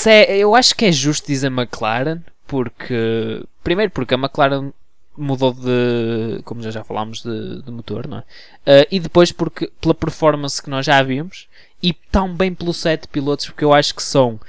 é, 0.06 0.38
eu 0.38 0.54
acho 0.54 0.74
que 0.74 0.86
é 0.86 0.92
justo 0.92 1.26
dizer 1.26 1.48
McLaren, 1.48 2.20
porque. 2.46 3.42
Primeiro, 3.62 3.90
porque 3.90 4.14
a 4.14 4.18
McLaren 4.18 4.72
mudou 5.16 5.52
de. 5.52 6.42
Como 6.44 6.62
já, 6.62 6.70
já 6.70 6.84
falámos, 6.84 7.22
de, 7.22 7.62
de 7.62 7.70
motor, 7.70 8.06
não 8.06 8.18
é? 8.18 8.20
Uh, 8.20 8.86
e 8.90 9.00
depois, 9.00 9.32
porque 9.32 9.70
pela 9.80 9.94
performance 9.94 10.62
que 10.62 10.70
nós 10.70 10.86
já 10.86 11.02
vimos 11.02 11.48
e 11.82 11.92
também 11.92 12.54
pelo 12.54 12.72
set 12.72 13.02
de 13.02 13.08
pilotos, 13.08 13.46
porque 13.46 13.64
eu 13.64 13.72
acho 13.72 13.94
que 13.94 14.02
são 14.02 14.40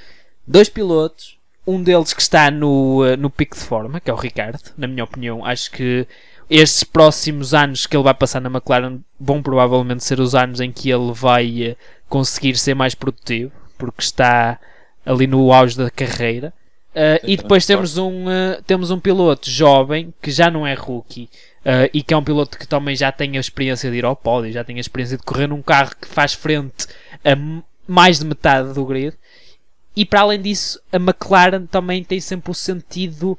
dois 0.45 0.69
pilotos, 0.69 1.37
um 1.65 1.81
deles 1.83 2.13
que 2.13 2.21
está 2.21 2.49
no, 2.49 3.03
uh, 3.03 3.17
no 3.17 3.29
pico 3.29 3.57
de 3.57 3.63
forma, 3.63 3.99
que 3.99 4.09
é 4.09 4.13
o 4.13 4.17
Ricardo, 4.17 4.71
na 4.77 4.87
minha 4.87 5.03
opinião. 5.03 5.43
Acho 5.43 5.71
que 5.71 6.07
estes 6.49 6.83
próximos 6.83 7.53
anos 7.53 7.85
que 7.85 7.95
ele 7.95 8.03
vai 8.03 8.13
passar 8.13 8.39
na 8.39 8.49
McLaren 8.49 8.99
vão 9.19 9.41
provavelmente 9.41 10.03
ser 10.03 10.19
os 10.19 10.33
anos 10.33 10.59
em 10.59 10.71
que 10.71 10.89
ele 10.89 11.11
vai 11.13 11.63
eh, 11.63 11.75
conseguir 12.07 12.57
ser 12.57 12.73
mais 12.73 12.95
produtivo, 12.95 13.51
porque 13.77 14.01
está 14.01 14.59
ali 15.05 15.27
no 15.27 15.51
auge 15.51 15.77
da 15.77 15.89
carreira. 15.89 16.53
Uh, 16.95 17.21
e 17.23 17.37
depois 17.37 17.63
temos 17.65 17.97
um, 17.97 18.25
uh, 18.25 18.61
temos 18.65 18.89
um 18.89 18.99
piloto 18.99 19.47
jovem 19.51 20.11
que 20.19 20.31
já 20.31 20.49
não 20.49 20.65
é 20.65 20.73
rookie 20.73 21.29
uh, 21.63 21.87
e 21.93 22.01
que 22.01 22.11
é 22.11 22.17
um 22.17 22.23
piloto 22.23 22.57
que 22.57 22.67
também 22.67 22.95
já 22.95 23.11
tem 23.11 23.37
a 23.37 23.39
experiência 23.39 23.91
de 23.91 23.97
ir 23.97 24.05
ao 24.05 24.15
pódio, 24.15 24.51
já 24.51 24.63
tem 24.63 24.77
a 24.77 24.79
experiência 24.79 25.15
de 25.15 25.23
correr 25.23 25.45
num 25.45 25.61
carro 25.61 25.91
que 26.01 26.07
faz 26.07 26.33
frente 26.33 26.87
a 27.23 27.37
mais 27.87 28.17
de 28.17 28.25
metade 28.25 28.73
do 28.73 28.83
grid. 28.83 29.15
E 29.95 30.05
para 30.05 30.21
além 30.21 30.41
disso, 30.41 30.79
a 30.91 30.97
McLaren 30.97 31.65
também 31.67 32.03
tem 32.03 32.19
sempre 32.19 32.51
o 32.51 32.55
sentido 32.55 33.37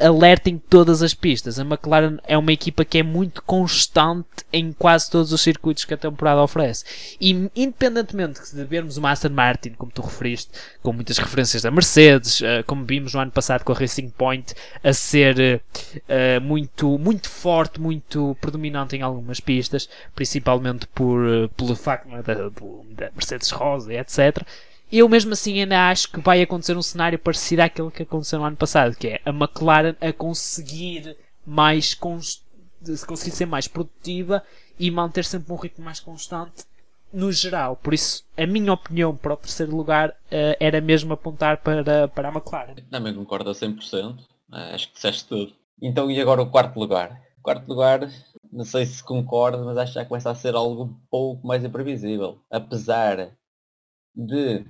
alertem 0.00 0.58
todas 0.58 1.02
as 1.02 1.14
pistas. 1.14 1.58
A 1.58 1.62
McLaren 1.62 2.18
é 2.24 2.36
uma 2.36 2.52
equipa 2.52 2.84
que 2.84 2.98
é 2.98 3.02
muito 3.02 3.42
constante 3.42 4.26
em 4.52 4.72
quase 4.72 5.10
todos 5.10 5.32
os 5.32 5.40
circuitos 5.40 5.84
que 5.84 5.94
a 5.94 5.96
temporada 5.96 6.42
oferece. 6.42 7.16
E 7.20 7.30
independentemente 7.54 8.40
de 8.54 8.64
vermos 8.64 8.96
uma 8.96 9.10
Aston 9.10 9.30
Martin, 9.30 9.70
como 9.70 9.90
tu 9.90 10.02
referiste, 10.02 10.50
com 10.82 10.92
muitas 10.92 11.18
referências 11.18 11.62
da 11.62 11.70
Mercedes, 11.70 12.40
uh, 12.40 12.64
como 12.66 12.84
vimos 12.84 13.14
no 13.14 13.20
ano 13.20 13.30
passado 13.30 13.64
com 13.64 13.72
a 13.72 13.76
Racing 13.76 14.10
Point, 14.10 14.54
a 14.82 14.92
ser 14.92 15.60
uh, 15.96 16.40
muito, 16.40 16.98
muito 16.98 17.28
forte, 17.28 17.80
muito 17.80 18.36
predominante 18.40 18.96
em 18.96 19.02
algumas 19.02 19.40
pistas, 19.40 19.88
principalmente 20.14 20.86
por, 20.88 21.20
pelo 21.56 21.74
facto 21.74 22.08
da, 22.22 22.50
da 22.90 23.10
Mercedes 23.14 23.50
Rosa, 23.50 23.92
etc 23.94 24.46
eu 24.92 25.08
mesmo 25.08 25.32
assim 25.32 25.60
ainda 25.60 25.90
acho 25.90 26.10
que 26.10 26.20
vai 26.20 26.42
acontecer 26.42 26.76
um 26.76 26.82
cenário 26.82 27.18
parecido 27.18 27.62
àquele 27.62 27.90
que 27.90 28.02
aconteceu 28.02 28.38
no 28.38 28.44
ano 28.44 28.56
passado, 28.56 28.96
que 28.96 29.08
é 29.08 29.20
a 29.24 29.30
McLaren 29.30 29.94
a 30.00 30.12
conseguir 30.12 31.16
mais 31.44 31.94
conseguir 31.94 33.30
ser 33.30 33.46
mais 33.46 33.66
produtiva 33.66 34.42
e 34.78 34.90
manter 34.90 35.24
sempre 35.24 35.52
um 35.52 35.56
ritmo 35.56 35.84
mais 35.84 36.00
constante 36.00 36.64
no 37.12 37.32
geral. 37.32 37.76
Por 37.76 37.94
isso, 37.94 38.24
a 38.36 38.46
minha 38.46 38.72
opinião 38.72 39.16
para 39.16 39.34
o 39.34 39.36
terceiro 39.36 39.74
lugar 39.74 40.10
uh, 40.10 40.56
era 40.60 40.80
mesmo 40.80 41.12
apontar 41.12 41.58
para, 41.58 42.08
para 42.08 42.28
a 42.28 42.32
McLaren. 42.32 42.74
Também 42.90 43.14
concordo 43.14 43.50
a 43.50 43.54
100%. 43.54 44.18
Uh, 44.18 44.24
eh, 44.52 44.74
acho 44.74 44.88
que 44.88 44.94
disseste 44.94 45.26
tudo. 45.26 45.52
Então, 45.80 46.10
e 46.10 46.20
agora 46.20 46.42
o 46.42 46.50
quarto 46.50 46.78
lugar? 46.78 47.22
O 47.38 47.42
quarto 47.42 47.66
lugar, 47.68 48.10
não 48.52 48.64
sei 48.64 48.86
se 48.86 49.02
concordo, 49.02 49.64
mas 49.64 49.78
acho 49.78 49.92
que 49.92 49.98
já 49.98 50.04
começa 50.04 50.30
a 50.30 50.34
ser 50.34 50.54
algo 50.54 50.84
um 50.84 50.94
pouco 51.10 51.46
mais 51.46 51.64
imprevisível. 51.64 52.38
Apesar 52.50 53.30
de 54.14 54.64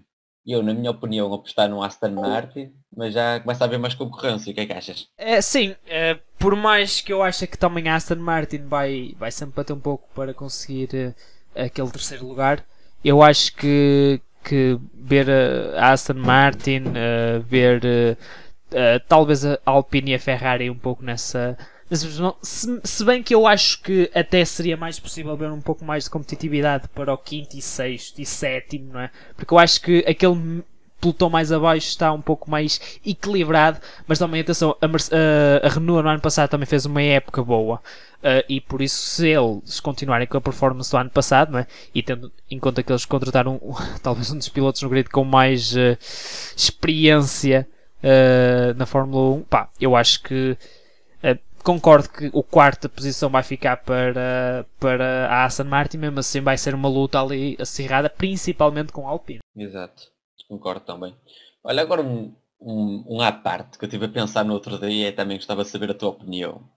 eu, 0.46 0.62
na 0.62 0.72
minha 0.72 0.90
opinião, 0.90 1.32
apostar 1.34 1.68
no 1.68 1.82
Aston 1.82 2.10
Martin, 2.10 2.72
mas 2.96 3.14
já 3.14 3.40
começa 3.40 3.64
a 3.64 3.66
haver 3.66 3.78
mais 3.78 3.94
concorrência. 3.94 4.50
O 4.50 4.54
que 4.54 4.60
é 4.60 4.66
que 4.66 4.72
achas? 4.72 5.08
É, 5.18 5.40
sim, 5.40 5.74
é, 5.86 6.18
por 6.38 6.54
mais 6.54 7.00
que 7.00 7.12
eu 7.12 7.22
ache 7.22 7.46
que 7.46 7.58
também 7.58 7.88
a 7.88 7.96
Aston 7.96 8.16
Martin 8.16 8.58
vai, 8.66 9.14
vai 9.18 9.32
sempre 9.32 9.56
bater 9.56 9.72
um 9.72 9.80
pouco 9.80 10.08
para 10.14 10.32
conseguir 10.32 10.88
uh, 10.94 11.60
aquele 11.60 11.90
terceiro 11.90 12.26
lugar, 12.26 12.64
eu 13.04 13.22
acho 13.22 13.54
que, 13.54 14.20
que 14.44 14.78
ver 14.94 15.28
a 15.76 15.92
Aston 15.92 16.14
Martin, 16.14 16.84
uh, 16.88 17.40
ver 17.40 17.82
uh, 17.84 19.00
talvez 19.08 19.44
a 19.44 19.58
Alpine 19.64 20.12
e 20.12 20.14
a 20.14 20.18
Ferrari 20.18 20.70
um 20.70 20.78
pouco 20.78 21.02
nessa 21.02 21.56
se, 22.42 22.80
se, 22.82 23.04
bem 23.04 23.22
que 23.22 23.34
eu 23.34 23.46
acho 23.46 23.80
que 23.80 24.10
até 24.14 24.44
seria 24.44 24.76
mais 24.76 24.98
possível 24.98 25.36
ver 25.36 25.50
um 25.50 25.60
pouco 25.60 25.84
mais 25.84 26.04
de 26.04 26.10
competitividade 26.10 26.88
para 26.88 27.12
o 27.12 27.18
quinto 27.18 27.56
e 27.56 27.62
sexto 27.62 28.18
e 28.18 28.26
sétimo, 28.26 28.94
não 28.94 29.00
é? 29.00 29.10
Porque 29.36 29.54
eu 29.54 29.58
acho 29.58 29.80
que 29.80 30.04
aquele 30.06 30.64
pelotão 31.00 31.30
mais 31.30 31.52
abaixo 31.52 31.88
está 31.88 32.12
um 32.12 32.20
pouco 32.20 32.50
mais 32.50 32.80
equilibrado, 33.04 33.78
mas 34.06 34.18
também 34.18 34.40
atenção, 34.40 34.76
a, 34.80 34.86
a, 34.86 35.66
a 35.66 35.68
Renault 35.68 36.02
no 36.02 36.08
ano 36.08 36.20
passado 36.20 36.50
também 36.50 36.66
fez 36.66 36.86
uma 36.86 37.02
época 37.02 37.42
boa. 37.42 37.80
Uh, 38.16 38.42
e 38.48 38.60
por 38.60 38.82
isso, 38.82 38.96
se 38.96 39.28
eles 39.28 39.78
continuarem 39.78 40.26
com 40.26 40.36
a 40.36 40.40
performance 40.40 40.90
do 40.90 40.96
ano 40.96 41.10
passado, 41.10 41.52
não 41.52 41.60
é? 41.60 41.66
e 41.94 42.02
tendo 42.02 42.32
em 42.50 42.58
conta 42.58 42.82
que 42.82 42.90
eles 42.90 43.04
contrataram 43.04 43.60
um, 43.62 43.74
talvez 44.02 44.30
um 44.32 44.38
dos 44.38 44.48
pilotos 44.48 44.82
no 44.82 44.88
grid 44.88 45.08
com 45.10 45.22
mais 45.22 45.76
uh, 45.76 45.96
experiência 46.56 47.68
uh, 48.02 48.74
na 48.76 48.86
Fórmula 48.86 49.36
1, 49.36 49.42
pá, 49.42 49.68
eu 49.80 49.94
acho 49.94 50.22
que 50.22 50.56
concordo 51.66 52.08
que 52.08 52.30
o 52.32 52.44
quarta 52.44 52.88
posição 52.88 53.28
vai 53.28 53.42
ficar 53.42 53.78
para, 53.78 54.64
para 54.78 55.26
a 55.26 55.44
Aston 55.44 55.64
Martin, 55.64 55.98
mesmo 55.98 56.20
assim 56.20 56.40
vai 56.40 56.56
ser 56.56 56.76
uma 56.76 56.88
luta 56.88 57.20
ali 57.20 57.56
acirrada, 57.58 58.08
principalmente 58.08 58.92
com 58.92 59.04
a 59.04 59.10
Alpine. 59.10 59.40
Exato, 59.56 60.04
concordo 60.48 60.86
também. 60.86 61.16
Olha, 61.64 61.82
agora 61.82 62.02
um, 62.02 62.32
um, 62.60 63.16
um 63.16 63.20
à 63.20 63.32
parte 63.32 63.78
que 63.78 63.84
eu 63.84 63.88
estive 63.88 64.04
a 64.04 64.08
pensar 64.08 64.44
no 64.44 64.54
outro 64.54 64.78
dia 64.78 65.08
e 65.08 65.12
também 65.12 65.38
gostava 65.38 65.64
de 65.64 65.68
saber 65.68 65.90
a 65.90 65.94
tua 65.94 66.10
opinião. 66.10 66.70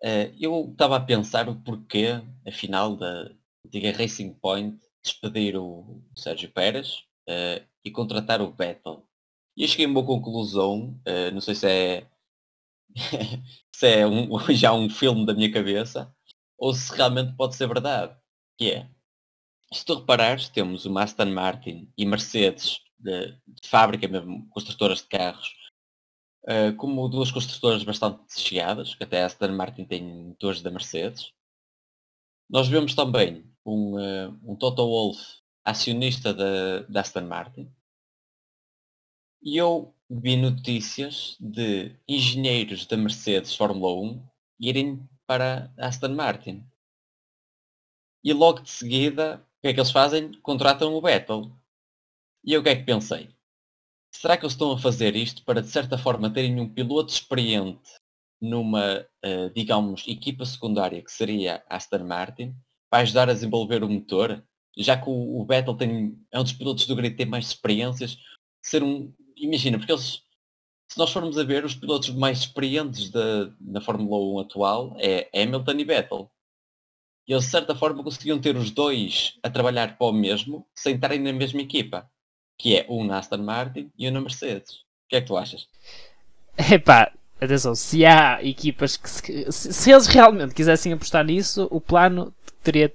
Uh, 0.00 0.30
eu 0.38 0.68
estava 0.70 0.96
a 0.96 1.00
pensar 1.00 1.48
o 1.48 1.56
porquê, 1.56 2.22
afinal, 2.46 2.94
da 2.94 3.32
antiga 3.66 3.90
Racing 3.90 4.32
Point 4.34 4.78
despedir 5.02 5.56
o 5.56 6.00
Sérgio 6.14 6.52
Pérez 6.52 6.98
uh, 7.28 7.66
e 7.84 7.90
contratar 7.90 8.40
o 8.40 8.52
Vettel. 8.52 9.04
E 9.56 9.64
eu 9.64 9.68
cheguei 9.68 9.86
a 9.86 9.88
uma 9.88 10.06
conclusão, 10.06 11.00
uh, 11.04 11.34
não 11.34 11.40
sei 11.40 11.56
se 11.56 11.66
é 11.66 12.06
se 13.78 13.86
é 13.86 14.06
um, 14.06 14.28
já 14.50 14.72
um 14.72 14.90
filme 14.90 15.24
da 15.24 15.32
minha 15.32 15.52
cabeça 15.52 16.12
ou 16.58 16.74
se 16.74 16.92
realmente 16.96 17.36
pode 17.36 17.54
ser 17.54 17.68
verdade. 17.68 18.16
Que 18.58 18.72
é, 18.72 18.90
se 19.72 19.84
tu 19.84 19.94
reparares, 19.94 20.48
temos 20.48 20.84
o 20.84 20.98
Aston 20.98 21.26
Martin 21.26 21.92
e 21.96 22.04
Mercedes 22.04 22.80
de, 22.98 23.28
de 23.46 23.68
fábrica 23.68 24.08
mesmo, 24.08 24.48
construtoras 24.50 25.02
de 25.02 25.06
carros, 25.06 25.54
uh, 26.44 26.74
como 26.76 27.08
duas 27.08 27.30
construtoras 27.30 27.84
bastante 27.84 28.40
chegadas, 28.40 28.96
que 28.96 29.04
até 29.04 29.22
a 29.22 29.26
Aston 29.26 29.52
Martin 29.52 29.84
tem 29.84 30.02
motores 30.02 30.60
da 30.60 30.72
Mercedes. 30.72 31.32
Nós 32.50 32.66
vemos 32.66 32.96
também 32.96 33.48
um, 33.64 33.94
uh, 33.94 34.40
um 34.42 34.56
Toto 34.56 34.84
Wolff 34.84 35.22
acionista 35.64 36.34
da, 36.34 36.80
da 36.88 37.00
Aston 37.00 37.20
Martin. 37.20 37.72
E 39.40 39.56
eu 39.56 39.94
vi 40.10 40.36
notícias 40.36 41.36
de 41.38 41.94
engenheiros 42.08 42.86
da 42.86 42.96
Mercedes 42.96 43.54
Fórmula 43.54 43.92
1 44.00 44.22
irem 44.60 45.08
para 45.26 45.72
Aston 45.78 46.14
Martin. 46.14 46.64
E 48.24 48.32
logo 48.32 48.60
de 48.60 48.70
seguida, 48.70 49.46
o 49.58 49.60
que 49.62 49.68
é 49.68 49.74
que 49.74 49.80
eles 49.80 49.90
fazem? 49.90 50.32
Contratam 50.40 50.94
o 50.94 51.00
Vettel. 51.00 51.52
E 52.44 52.52
eu 52.52 52.60
o 52.60 52.62
que 52.62 52.70
é 52.70 52.76
que 52.76 52.84
pensei? 52.84 53.30
Será 54.14 54.36
que 54.36 54.44
eles 54.44 54.54
estão 54.54 54.72
a 54.72 54.78
fazer 54.78 55.14
isto 55.14 55.44
para 55.44 55.62
de 55.62 55.68
certa 55.68 55.98
forma 55.98 56.32
terem 56.32 56.58
um 56.58 56.68
piloto 56.68 57.12
experiente 57.12 57.90
numa, 58.40 59.06
uh, 59.24 59.50
digamos, 59.54 60.06
equipa 60.06 60.44
secundária 60.44 61.02
que 61.02 61.12
seria 61.12 61.62
Aston 61.68 62.04
Martin, 62.04 62.54
para 62.90 63.02
ajudar 63.02 63.28
a 63.28 63.34
desenvolver 63.34 63.82
o 63.82 63.88
motor? 63.88 64.42
Já 64.76 64.96
que 64.96 65.08
o, 65.08 65.40
o 65.40 65.44
Vettel 65.44 65.76
tem, 65.76 66.18
é 66.32 66.38
um 66.38 66.42
dos 66.42 66.52
pilotos 66.52 66.86
do 66.86 66.96
grid 66.96 67.10
que 67.10 67.18
tem 67.18 67.26
mais 67.26 67.46
experiências, 67.46 68.16
ser 68.62 68.82
um. 68.82 69.12
Imagina, 69.40 69.78
porque 69.78 69.92
eles 69.92 70.22
se 70.88 70.98
nós 70.98 71.12
formos 71.12 71.38
a 71.38 71.44
ver 71.44 71.64
os 71.64 71.74
pilotos 71.74 72.08
mais 72.10 72.38
experientes 72.38 73.10
da, 73.10 73.50
na 73.60 73.80
Fórmula 73.80 74.40
1 74.40 74.40
atual 74.40 74.96
é 74.98 75.28
Hamilton 75.34 75.72
e 75.72 75.84
Vettel. 75.84 76.30
E 77.26 77.32
eles 77.32 77.44
de 77.44 77.50
certa 77.50 77.74
forma 77.74 78.02
conseguiam 78.02 78.40
ter 78.40 78.56
os 78.56 78.70
dois 78.70 79.38
a 79.42 79.50
trabalhar 79.50 79.98
para 79.98 80.06
o 80.06 80.12
mesmo 80.12 80.66
sem 80.74 80.94
estarem 80.94 81.20
na 81.20 81.32
mesma 81.32 81.60
equipa. 81.60 82.10
Que 82.58 82.78
é 82.78 82.86
um 82.88 83.04
na 83.04 83.18
Aston 83.18 83.38
Martin 83.38 83.92
e 83.98 84.08
um 84.08 84.12
na 84.12 84.20
Mercedes. 84.20 84.76
O 84.76 85.08
que 85.10 85.16
é 85.16 85.20
que 85.20 85.26
tu 85.26 85.36
achas? 85.36 85.68
Epá, 86.56 87.12
atenção, 87.38 87.74
se 87.74 88.06
há 88.06 88.42
equipas 88.42 88.96
que 88.96 89.08
se, 89.52 89.72
se, 89.72 89.90
eles 89.92 90.06
realmente 90.06 90.54
quisessem 90.54 90.92
apostar 90.92 91.24
nisso, 91.24 91.68
o 91.70 91.80
plano 91.80 92.34
teria 92.62 92.92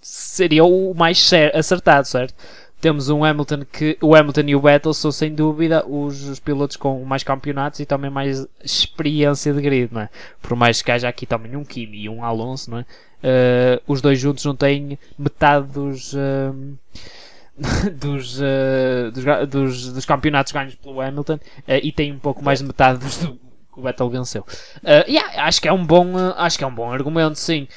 seria 0.00 0.64
o 0.64 0.92
mais 0.94 1.30
acertado, 1.54 2.08
certo? 2.08 2.34
Temos 2.82 3.08
um 3.08 3.24
Hamilton 3.24 3.64
que 3.64 3.96
o 4.02 4.12
Hamilton 4.12 4.42
e 4.48 4.56
o 4.56 4.60
Vettel 4.60 4.92
são 4.92 5.12
sem 5.12 5.32
dúvida 5.32 5.86
os, 5.86 6.24
os, 6.24 6.40
pilotos 6.40 6.76
com 6.76 7.04
mais 7.04 7.22
campeonatos 7.22 7.78
e 7.78 7.86
também 7.86 8.10
mais 8.10 8.44
experiência 8.62 9.54
de 9.54 9.62
grid, 9.62 9.94
não 9.94 10.00
é? 10.00 10.08
Por 10.42 10.56
mais 10.56 10.82
que 10.82 10.90
haja 10.90 11.08
aqui 11.08 11.24
também 11.24 11.54
um 11.54 11.64
Kimi 11.64 12.02
e 12.02 12.08
um 12.08 12.24
Alonso, 12.24 12.72
não 12.72 12.78
é? 12.78 12.82
Uh, 12.82 13.80
os 13.86 14.02
dois 14.02 14.18
juntos 14.18 14.44
não 14.44 14.56
têm 14.56 14.98
metade 15.16 15.68
dos 15.68 16.12
uh, 16.12 16.76
dos, 17.94 18.40
uh, 18.40 19.12
dos, 19.14 19.48
dos, 19.48 19.92
dos, 19.92 20.04
campeonatos 20.04 20.52
ganhos 20.52 20.74
pelo 20.74 21.00
Hamilton 21.00 21.38
e 21.68 21.92
têm 21.92 22.10
um 22.10 22.18
pouco 22.18 22.42
mais 22.42 22.58
de 22.58 22.64
metade 22.64 22.98
dos 22.98 23.18
do, 23.18 23.34
que 23.72 23.78
o 23.78 23.82
Vettel 23.82 24.10
venceu. 24.10 24.42
Uh, 24.78 25.08
yeah, 25.08 25.44
acho 25.44 25.62
que 25.62 25.68
é 25.68 25.72
um 25.72 25.86
bom, 25.86 26.14
acho 26.36 26.58
que 26.58 26.64
é 26.64 26.66
um 26.66 26.74
bom 26.74 26.90
argumento, 26.90 27.38
sim. 27.38 27.68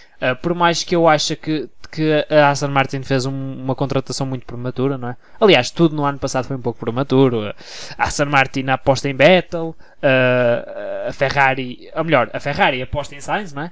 por 0.42 0.56
mais 0.56 0.84
que 0.84 0.96
eu 0.96 1.08
ache 1.08 1.36
que 1.36 1.70
que 1.96 2.26
a 2.30 2.50
Aston 2.50 2.68
Martin 2.68 3.02
fez 3.04 3.26
um, 3.26 3.32
uma 3.32 3.74
contratação 3.76 4.28
muito 4.28 4.46
prematura, 4.46 4.98
não 4.98 5.10
é? 5.10 5.18
Aliás, 5.40 5.72
tudo 5.72 5.96
no 5.96 6.04
ano 6.04 6.20
passado 6.20 6.46
foi 6.46 6.56
um 6.56 6.62
pouco 6.62 6.80
prematuro. 6.80 7.54
A 7.98 8.04
Aston 8.04 8.26
Martin 8.26 8.68
aposta 8.70 9.10
em 9.10 9.14
Vettel, 9.14 9.76
a 11.08 11.12
Ferrari, 11.14 11.90
ou 11.96 12.04
melhor, 12.04 12.30
a 12.34 12.40
Ferrari 12.40 12.82
aposta 12.82 13.16
em 13.16 13.22
Sainz, 13.22 13.54
não 13.54 13.64
é? 13.64 13.72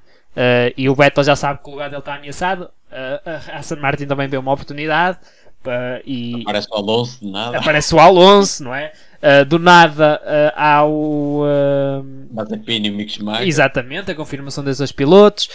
E 0.77 0.89
o 0.89 0.95
Vettel 0.95 1.23
já 1.23 1.35
sabe 1.35 1.59
que 1.61 1.69
o 1.69 1.73
lugar 1.73 1.89
dele 1.89 1.99
está 1.99 2.15
ameaçado. 2.15 2.69
A 2.91 3.57
Aston 3.57 3.75
Martin 3.77 4.05
também 4.07 4.29
deu 4.29 4.39
uma 4.39 4.53
oportunidade. 4.53 5.17
E 6.05 6.41
aparece 6.41 6.67
o 6.69 6.75
Alonso, 6.75 7.19
do 7.21 7.31
nada. 7.31 7.57
Aparece 7.57 7.95
o 7.95 7.99
Alonso, 7.99 8.63
não 8.63 8.75
é? 8.75 8.91
Uh, 9.23 9.45
do 9.45 9.57
nada 9.57 10.21
uh, 10.21 10.53
há 10.53 10.85
o. 10.85 11.43
Uh, 11.43 12.05
Mazepin 12.33 12.85
e 12.85 12.89
o 12.89 12.93
Mick 12.93 13.09
Schumacher. 13.13 13.47
Exatamente, 13.47 14.11
a 14.11 14.15
confirmação 14.15 14.61
desses 14.61 14.79
dois 14.79 14.91
pilotos. 14.91 15.49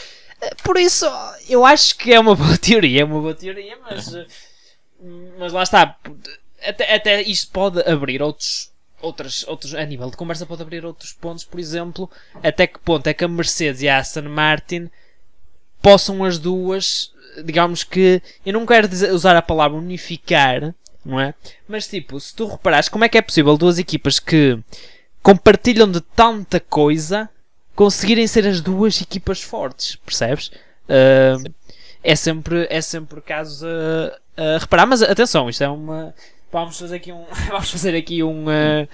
Por 0.63 0.77
isso, 0.77 1.07
eu 1.49 1.65
acho 1.65 1.97
que 1.97 2.13
é 2.13 2.21
uma 2.21 2.35
boa 2.35 2.57
teoria, 2.59 3.03
é 3.03 3.05
uma 3.05 3.21
boa 3.21 3.35
teoria, 3.35 3.77
mas, 3.83 4.15
mas 5.39 5.53
lá 5.53 5.63
está. 5.63 5.97
Até, 6.63 6.95
até 6.95 7.23
isto 7.23 7.51
pode 7.53 7.81
abrir 7.89 8.23
outros, 8.23 8.71
outros, 9.01 9.47
outros, 9.47 9.75
a 9.75 9.85
nível 9.85 10.11
de 10.11 10.17
conversa 10.17 10.47
pode 10.47 10.63
abrir 10.63 10.85
outros 10.85 11.13
pontos, 11.13 11.45
por 11.45 11.59
exemplo, 11.59 12.11
até 12.43 12.67
que 12.67 12.79
ponto 12.81 13.07
é 13.07 13.15
que 13.15 13.25
a 13.25 13.29
Mercedes 13.29 13.83
e 13.83 13.89
a 13.89 13.99
Aston 13.99 14.23
Martin 14.23 14.91
possam 15.81 16.25
as 16.25 16.39
duas, 16.39 17.13
digamos 17.45 17.85
que, 17.85 18.21
eu 18.45 18.53
não 18.53 18.67
quero 18.67 18.89
dizer, 18.89 19.13
usar 19.13 19.37
a 19.37 19.43
palavra 19.43 19.79
unificar, 19.79 20.75
não 21.05 21.21
é? 21.21 21.35
Mas 21.67 21.87
tipo, 21.87 22.19
se 22.19 22.35
tu 22.35 22.47
reparares, 22.47 22.89
como 22.89 23.05
é 23.05 23.09
que 23.09 23.19
é 23.19 23.23
possível 23.23 23.57
duas 23.57 23.79
equipas 23.79 24.19
que 24.19 24.59
compartilham 25.23 25.91
de 25.91 26.01
tanta 26.01 26.59
coisa 26.59 27.31
conseguirem 27.79 28.27
ser 28.27 28.45
as 28.45 28.61
duas 28.61 29.01
equipas 29.01 29.41
fortes, 29.41 29.95
percebes? 29.95 30.49
Uh, 30.89 31.49
é 32.03 32.17
sempre 32.17 32.67
é 32.69 32.81
sempre 32.81 33.21
caso 33.21 33.65
a, 34.37 34.43
a, 34.43 34.59
reparar, 34.59 34.85
mas 34.85 35.01
atenção, 35.01 35.49
isto 35.49 35.63
é 35.63 35.69
uma 35.69 36.13
vamos 36.51 36.77
fazer 36.77 36.97
aqui 36.97 37.13
um 37.13 37.25
vamos 37.49 37.71
fazer 37.71 37.95
aqui 37.95 38.21
um 38.25 38.47
uh, 38.47 38.89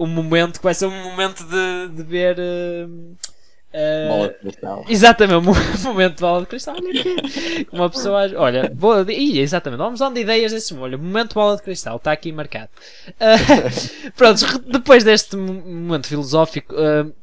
um 0.00 0.08
momento 0.08 0.58
que 0.58 0.64
vai 0.64 0.74
ser 0.74 0.86
um 0.86 1.04
momento 1.04 1.44
de, 1.44 1.88
de 1.94 2.02
ver 2.02 2.36
uh, 2.40 4.08
bola 4.08 4.28
de 4.28 4.34
cristal. 4.40 4.84
Exatamente, 4.88 5.38
um 5.48 5.82
momento 5.84 6.14
de 6.16 6.20
bola 6.20 6.40
de 6.40 6.46
cristal. 6.46 6.74
Olha 6.76 7.00
aqui. 7.00 7.68
Uma 7.70 7.88
pessoa. 7.88 8.28
Olha, 8.38 8.68
boa. 8.74 9.06
Ih, 9.08 9.38
exatamente, 9.38 9.78
vamos 9.78 10.00
dando 10.00 10.18
ideias 10.18 10.50
desse 10.50 10.74
olha, 10.74 10.98
momento 10.98 11.28
de 11.28 11.34
bola 11.36 11.56
de 11.56 11.62
cristal, 11.62 11.96
está 11.96 12.10
aqui 12.10 12.32
marcado. 12.32 12.70
Uh, 13.08 14.10
pronto, 14.16 14.58
depois 14.68 15.04
deste 15.04 15.36
momento 15.36 16.08
filosófico, 16.08 16.74
uh, 16.74 17.14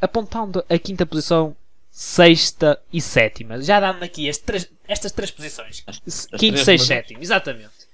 apontando 0.00 0.64
a 0.68 0.78
quinta 0.78 1.04
posição, 1.04 1.54
sexta 1.90 2.80
e 2.92 3.00
sétima. 3.00 3.60
Já 3.60 3.80
dando 3.80 4.02
aqui 4.02 4.30
três, 4.44 4.70
estas 4.86 5.12
três 5.12 5.30
posições: 5.30 5.82
as, 5.86 6.26
quinto, 6.26 6.58
sexto, 6.58 6.86
sétimo, 6.86 7.22
exatamente. 7.22 7.88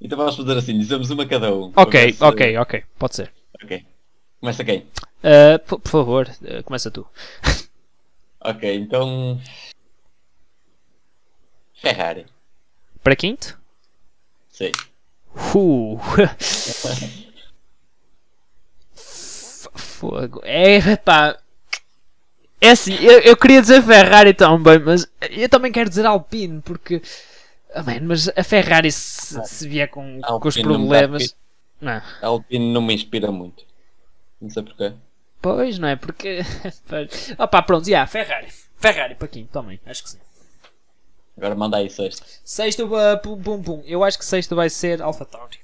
Então 0.00 0.18
vamos 0.18 0.36
fazer 0.36 0.56
assim: 0.56 0.78
dizemos 0.78 1.10
uma 1.10 1.26
cada 1.26 1.54
um. 1.54 1.72
Ok, 1.76 2.12
se... 2.12 2.22
ok, 2.24 2.56
ok, 2.58 2.84
pode 2.98 3.16
ser. 3.16 3.32
Ok. 3.62 3.84
Começa 4.40 4.64
quem? 4.64 4.80
Uh, 4.80 5.58
por, 5.66 5.80
por, 5.80 5.88
favor, 5.90 6.28
uh, 6.42 6.62
começa 6.64 6.90
tu. 6.90 7.06
ok, 8.40 8.74
então. 8.74 9.40
Ferrari. 11.74 12.26
Para 13.02 13.16
quinto? 13.16 13.58
Sim. 14.50 14.72
Uh. 15.54 15.98
Fogo. 19.74 20.40
É, 20.44 20.96
pá. 20.96 21.38
É 22.60 22.70
assim, 22.70 22.94
eu, 22.94 23.20
eu 23.20 23.36
queria 23.36 23.60
dizer 23.60 23.82
Ferrari 23.82 24.32
também, 24.32 24.78
mas 24.78 25.06
eu 25.30 25.48
também 25.48 25.70
quero 25.70 25.88
dizer 25.88 26.06
Alpine, 26.06 26.62
porque. 26.62 27.02
Oh, 27.76 27.82
man, 27.82 28.00
mas 28.02 28.28
a 28.28 28.42
Ferrari 28.44 28.90
se, 28.90 29.38
se 29.46 29.68
vier 29.68 29.88
com, 29.88 30.20
com 30.20 30.48
os 30.48 30.56
problemas. 30.56 31.36
Não, 31.80 31.92
não. 31.92 32.02
A 32.22 32.26
Alpine 32.26 32.72
não 32.72 32.80
me 32.80 32.94
inspira 32.94 33.30
muito. 33.30 33.64
Não 34.40 34.48
sei 34.48 34.62
porquê. 34.62 34.92
Pois, 35.42 35.78
não 35.78 35.88
é? 35.88 35.96
Porque. 35.96 36.40
Opa, 37.38 37.62
pronto, 37.62 37.86
já, 37.86 38.06
Ferrari. 38.06 38.48
Ferrari 38.76 39.14
para 39.14 39.28
quem? 39.28 39.46
Também, 39.46 39.78
acho 39.84 40.02
que 40.02 40.10
sim. 40.10 40.18
Agora 41.36 41.54
manda 41.54 41.76
aí 41.76 41.90
sexto. 41.90 42.24
Sexto, 42.44 42.86
uh, 42.86 43.18
pum, 43.22 43.42
pum, 43.42 43.62
pum. 43.62 43.82
Eu 43.84 44.04
acho 44.04 44.18
que 44.18 44.24
sexto 44.24 44.54
vai 44.54 44.70
ser 44.70 45.02
Alpha 45.02 45.24
Tauri. 45.24 45.58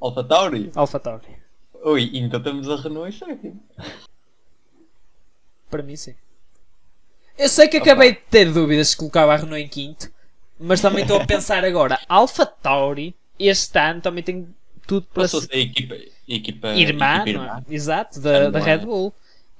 Alpha 0.00 0.22
Tauri? 0.22 0.70
Alpha 0.74 1.00
Tauri. 1.00 1.39
Ui, 1.82 2.10
então 2.14 2.42
temos 2.42 2.68
a 2.68 2.76
Renault 2.76 3.08
em 3.08 3.18
sétimo. 3.18 3.62
Para 5.70 5.82
mim, 5.82 5.96
sim. 5.96 6.14
Eu 7.38 7.48
sei 7.48 7.68
que 7.68 7.78
acabei 7.78 8.12
de 8.12 8.20
ter 8.30 8.52
dúvidas 8.52 8.88
se 8.88 8.96
colocava 8.96 9.32
a 9.32 9.36
Renault 9.36 9.62
em 9.62 9.68
quinto, 9.68 10.10
mas 10.58 10.80
também 10.80 11.02
estou 11.02 11.20
a 11.20 11.26
pensar 11.26 11.64
agora. 11.64 11.98
Alpha 12.08 12.44
Tauri, 12.44 13.14
este 13.38 13.78
ano 13.78 14.00
também 14.00 14.22
tem 14.22 14.48
tudo 14.86 15.06
para 15.14 15.26
ser. 15.26 15.48
a 15.50 15.56
equipa, 15.56 15.96
equipa, 16.28 16.68
irmã, 16.74 17.16
equipa 17.16 17.30
irmã. 17.30 17.64
É? 17.66 17.74
Exato, 17.74 18.20
da, 18.20 18.50
da 18.50 18.58
Red 18.58 18.78
Bull. 18.78 19.08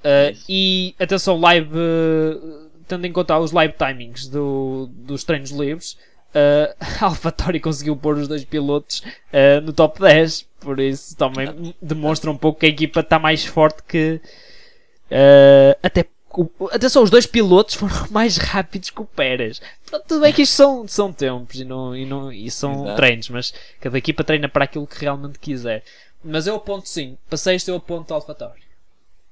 Uh, 0.00 0.37
e 0.48 0.94
atenção, 0.98 1.38
live, 1.40 1.70
uh, 1.74 2.70
tendo 2.88 3.06
em 3.06 3.12
conta 3.12 3.38
os 3.38 3.52
live 3.52 3.74
timings 3.74 4.26
do, 4.26 4.90
dos 4.92 5.24
treinos 5.24 5.50
livres, 5.50 5.96
uh, 6.34 6.74
AlphaTauri 7.04 7.60
conseguiu 7.60 7.96
pôr 7.96 8.16
os 8.18 8.28
dois 8.28 8.44
pilotos 8.44 9.00
uh, 9.32 9.60
no 9.62 9.72
top 9.72 10.00
10. 10.00 10.46
Por 10.60 10.78
isso 10.78 11.16
também 11.16 11.74
demonstra 11.80 12.30
um 12.30 12.36
pouco 12.36 12.60
que 12.60 12.66
a 12.66 12.68
equipa 12.68 13.00
está 13.00 13.18
mais 13.18 13.44
forte 13.44 13.82
que. 13.82 14.20
Uh, 15.10 15.76
até 15.82 16.06
Atenção, 16.70 17.02
os 17.02 17.10
dois 17.10 17.26
pilotos 17.26 17.74
foram 17.74 17.94
mais 18.08 18.36
rápidos 18.36 18.90
que 18.90 19.00
o 19.00 19.04
Pérez. 19.04 19.60
Tudo 20.06 20.20
bem 20.20 20.32
que 20.32 20.42
isto 20.42 20.54
são, 20.54 20.86
são 20.86 21.12
tempos 21.12 21.58
e, 21.58 21.64
não, 21.64 21.96
e, 21.96 22.06
não, 22.06 22.32
e 22.32 22.48
são 22.50 22.84
Exato. 22.84 22.96
treinos, 22.96 23.28
mas 23.30 23.54
cada 23.80 23.98
equipa 23.98 24.22
treina 24.22 24.48
para 24.48 24.64
aquilo 24.64 24.86
que 24.86 25.00
realmente 25.00 25.40
quiser. 25.40 25.82
Mas 26.22 26.46
eu 26.46 26.54
aponto 26.54 26.88
sim, 26.88 27.18
para 27.28 27.36
sexto 27.36 27.68
eu 27.68 27.76
aponto 27.76 28.14
AlphaTauri. 28.14 28.62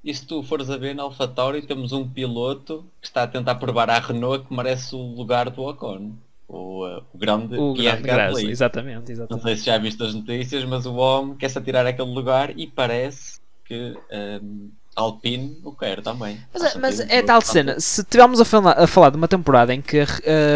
E 0.03 0.15
se 0.15 0.27
tu 0.27 0.43
fores 0.43 0.71
a 0.71 0.77
ver 0.77 0.95
na 0.95 1.05
AlphaTauri 1.05 1.63
temos 1.63 1.93
um 1.93 2.09
piloto 2.09 2.85
que 3.01 3.07
está 3.07 3.25
a 3.25 3.29
tentar 3.29 3.57
provar 3.57 3.91
à 3.91 3.99
Renault 3.99 4.47
que 4.47 4.55
merece 4.55 4.95
o 4.95 4.99
lugar 4.99 5.51
do 5.51 5.63
Ocon. 5.63 6.13
O, 6.49 6.87
uh, 6.87 7.05
o 7.13 7.19
grande 7.19 7.57
O 7.57 7.75
Pierre 7.75 8.03
grande 8.03 8.03
Gasly, 8.03 8.33
Gasly. 8.35 8.51
exatamente, 8.51 9.05
Não 9.05 9.13
exatamente. 9.13 9.43
sei 9.45 9.57
se 9.57 9.65
já 9.67 9.79
viste 9.79 10.03
as 10.03 10.15
notícias, 10.15 10.65
mas 10.65 10.87
o 10.87 10.95
homem 10.97 11.37
quer-se 11.37 11.59
atirar 11.59 11.87
aquele 11.87 12.11
lugar 12.11 12.59
e 12.59 12.67
parece 12.67 13.39
que 13.65 13.95
um, 14.43 14.71
Alpine 14.97 15.61
o 15.63 15.73
quer 15.73 16.03
também. 16.03 16.41
Mas, 16.53 16.63
Acho 16.63 16.81
mas 16.81 17.01
que 17.01 17.13
é 17.13 17.23
tal 17.23 17.41
cena, 17.43 17.79
se 17.79 18.01
estivermos 18.01 18.41
a 18.41 18.45
falar, 18.45 18.73
a 18.73 18.87
falar 18.87 19.11
de 19.11 19.17
uma 19.17 19.29
temporada 19.29 19.73
em 19.75 19.81
que 19.83 20.03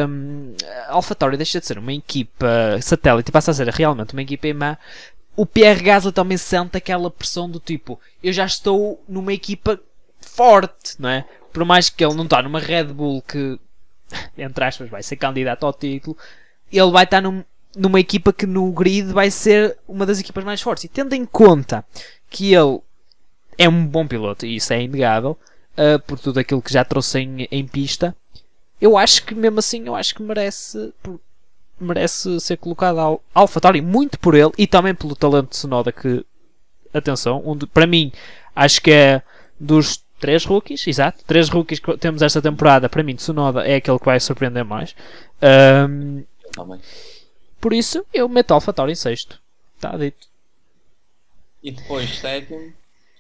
um, 0.08 0.54
a 0.88 0.94
AlphaTauri 0.94 1.36
deixa 1.36 1.60
de 1.60 1.66
ser 1.66 1.78
uma 1.78 1.92
equipa 1.92 2.78
satélite 2.80 3.28
e 3.28 3.32
passa 3.32 3.50
a 3.50 3.54
ser 3.54 3.68
realmente 3.68 4.14
uma 4.14 4.22
equipa 4.22 4.48
imã, 4.48 4.76
o 5.36 5.46
Pierre 5.46 5.82
Gasly 5.82 6.12
também 6.12 6.36
sente 6.38 6.76
aquela 6.76 7.10
pressão 7.10 7.48
do 7.48 7.60
tipo, 7.60 8.00
eu 8.22 8.32
já 8.32 8.44
estou 8.44 9.02
numa 9.08 9.32
equipa 9.32 9.78
forte, 10.20 10.94
não 10.98 11.08
é? 11.08 11.24
Por 11.52 11.64
mais 11.64 11.88
que 11.88 12.04
ele 12.04 12.14
não 12.14 12.24
está 12.24 12.42
numa 12.42 12.58
Red 12.58 12.84
Bull 12.84 13.22
que, 13.22 13.58
entre 14.36 14.64
aspas, 14.64 14.88
vai 14.88 15.02
ser 15.02 15.16
candidato 15.16 15.64
ao 15.66 15.72
título, 15.72 16.16
ele 16.72 16.90
vai 16.90 17.04
estar 17.04 17.20
num- 17.20 17.44
numa 17.76 18.00
equipa 18.00 18.32
que 18.32 18.46
no 18.46 18.70
grid 18.72 19.12
vai 19.12 19.30
ser 19.30 19.76
uma 19.88 20.04
das 20.06 20.20
equipas 20.20 20.44
mais 20.44 20.60
fortes. 20.60 20.84
E 20.84 20.88
tendo 20.88 21.14
em 21.14 21.24
conta 21.24 21.84
que 22.30 22.54
ele 22.54 22.80
é 23.58 23.68
um 23.68 23.86
bom 23.86 24.06
piloto, 24.06 24.46
e 24.46 24.56
isso 24.56 24.72
é 24.72 24.82
inegável, 24.82 25.38
uh, 25.76 25.98
por 26.06 26.18
tudo 26.18 26.40
aquilo 26.40 26.62
que 26.62 26.72
já 26.72 26.84
trouxe 26.84 27.20
em, 27.20 27.48
em 27.50 27.66
pista, 27.66 28.14
eu 28.80 28.96
acho 28.96 29.24
que 29.24 29.34
mesmo 29.34 29.58
assim, 29.58 29.86
eu 29.86 29.94
acho 29.94 30.14
que 30.14 30.22
merece, 30.22 30.92
por- 31.02 31.20
merece 31.80 32.40
ser 32.40 32.56
colocado 32.56 32.98
ao 32.98 33.22
AlphaTauri, 33.34 33.80
muito 33.80 34.18
por 34.18 34.34
ele 34.34 34.50
e 34.58 34.66
também 34.66 34.94
pelo 34.94 35.14
talento 35.16 35.50
de 35.50 35.56
Sonoda 35.56 35.92
que, 35.92 36.24
atenção, 36.92 37.42
um 37.44 37.56
de- 37.56 37.66
para 37.66 37.86
mim, 37.86 38.10
acho 38.54 38.80
que 38.82 38.90
é 38.90 39.22
dos 39.58 40.02
três 40.22 40.44
rookies, 40.44 40.86
exato, 40.86 41.24
três 41.26 41.48
rookies 41.48 41.80
que 41.80 41.98
temos 41.98 42.22
esta 42.22 42.40
temporada, 42.40 42.88
para 42.88 43.02
mim, 43.02 43.16
Tsunoda 43.16 43.66
é 43.66 43.74
aquele 43.74 43.98
que 43.98 44.04
vai 44.06 44.20
surpreender 44.20 44.64
mais. 44.64 44.94
Um, 45.42 46.22
Também. 46.52 46.80
por 47.60 47.72
isso, 47.72 48.06
eu 48.14 48.28
meto 48.28 48.54
AlphaTauri 48.54 48.92
em 48.92 48.94
sexto. 48.94 49.40
Está 49.74 49.96
dito. 49.96 50.28
E 51.60 51.72
depois, 51.72 52.18
sétimo, 52.18 52.72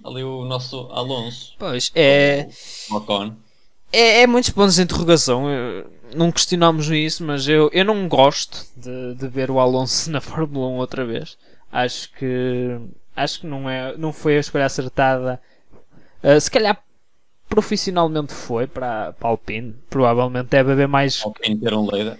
ali 0.04 0.22
o 0.22 0.44
nosso 0.44 0.88
Alonso. 0.92 1.54
Pois, 1.58 1.90
é... 1.94 2.48
Ocon. 2.90 3.34
É, 3.92 4.22
é 4.22 4.26
muitos 4.28 4.50
pontos 4.50 4.76
de 4.76 4.82
interrogação. 4.82 5.50
eu- 5.50 5.90
não 6.14 6.30
questionamos 6.30 6.90
isso, 6.90 7.24
mas 7.24 7.48
eu, 7.48 7.70
eu 7.72 7.84
não 7.84 8.06
gosto 8.06 8.66
de, 8.76 9.14
de 9.14 9.28
ver 9.28 9.50
o 9.50 9.58
Alonso 9.58 10.08
na 10.12 10.20
Fórmula 10.20 10.68
1 10.68 10.76
outra 10.76 11.04
vez. 11.04 11.36
Acho 11.72 12.12
que 12.12 12.78
acho 13.16 13.40
que 13.40 13.46
não, 13.46 13.68
é, 13.68 13.96
não 13.96 14.12
foi 14.12 14.36
a 14.36 14.40
escolha 14.40 14.66
acertada. 14.66 15.40
Uh, 16.22 16.40
se 16.40 16.50
calhar 16.50 16.82
profissionalmente 17.52 18.32
foi 18.32 18.66
para, 18.66 19.12
para 19.12 19.28
a 19.28 19.30
Alpine. 19.30 19.74
Provavelmente 19.90 20.48
deve 20.48 20.72
haver 20.72 20.88
mais 20.88 21.20
Alpine 21.24 21.60
ter 21.60 21.74
um 21.74 21.84
líder. 21.84 22.18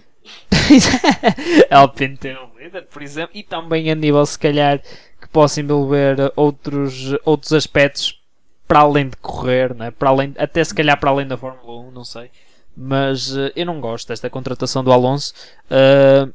Alpine 1.70 2.16
ter 2.18 2.38
um 2.38 2.58
líder, 2.58 2.82
por 2.82 3.00
exemplo, 3.00 3.30
e 3.34 3.42
também 3.42 3.90
a 3.90 3.94
nível, 3.94 4.24
se 4.26 4.38
calhar, 4.38 4.78
que 4.78 5.28
possa 5.32 5.62
envolver 5.62 6.18
outros, 6.36 7.16
outros 7.24 7.54
aspectos 7.54 8.20
para 8.68 8.80
além 8.80 9.08
de 9.08 9.16
correr, 9.16 9.74
né? 9.74 9.90
para 9.90 10.10
além, 10.10 10.34
até 10.36 10.62
se 10.62 10.74
calhar 10.74 11.00
para 11.00 11.10
além 11.10 11.26
da 11.26 11.38
Fórmula 11.38 11.88
1, 11.88 11.90
não 11.90 12.04
sei. 12.04 12.30
Mas 12.76 13.34
eh, 13.34 13.52
eu 13.56 13.66
não 13.66 13.80
gosto 13.80 14.08
desta 14.08 14.28
contratação 14.28 14.84
do 14.84 14.92
Alonso. 14.92 15.34
Uh, 15.64 16.32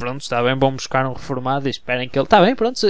pronto, 0.00 0.20
está 0.20 0.42
bem, 0.42 0.58
vão 0.58 0.72
buscar 0.72 1.06
um 1.06 1.12
reformado 1.12 1.68
e 1.68 1.70
esperem 1.70 2.08
que 2.08 2.18
ele. 2.18 2.24
Está 2.24 2.40
bem, 2.40 2.54
pronto, 2.54 2.80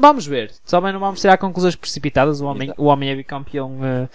vamos 0.00 0.26
ver. 0.26 0.52
Só 0.64 0.80
bem 0.80 0.92
não 0.92 1.00
vamos 1.00 1.20
tirar 1.20 1.36
conclusões 1.38 1.76
precipitadas. 1.76 2.40
O 2.40 2.46
homem, 2.46 2.72
o 2.76 2.86
homem 2.86 3.10
é 3.10 3.14
bicampeão. 3.16 3.78
eh, 3.82 4.08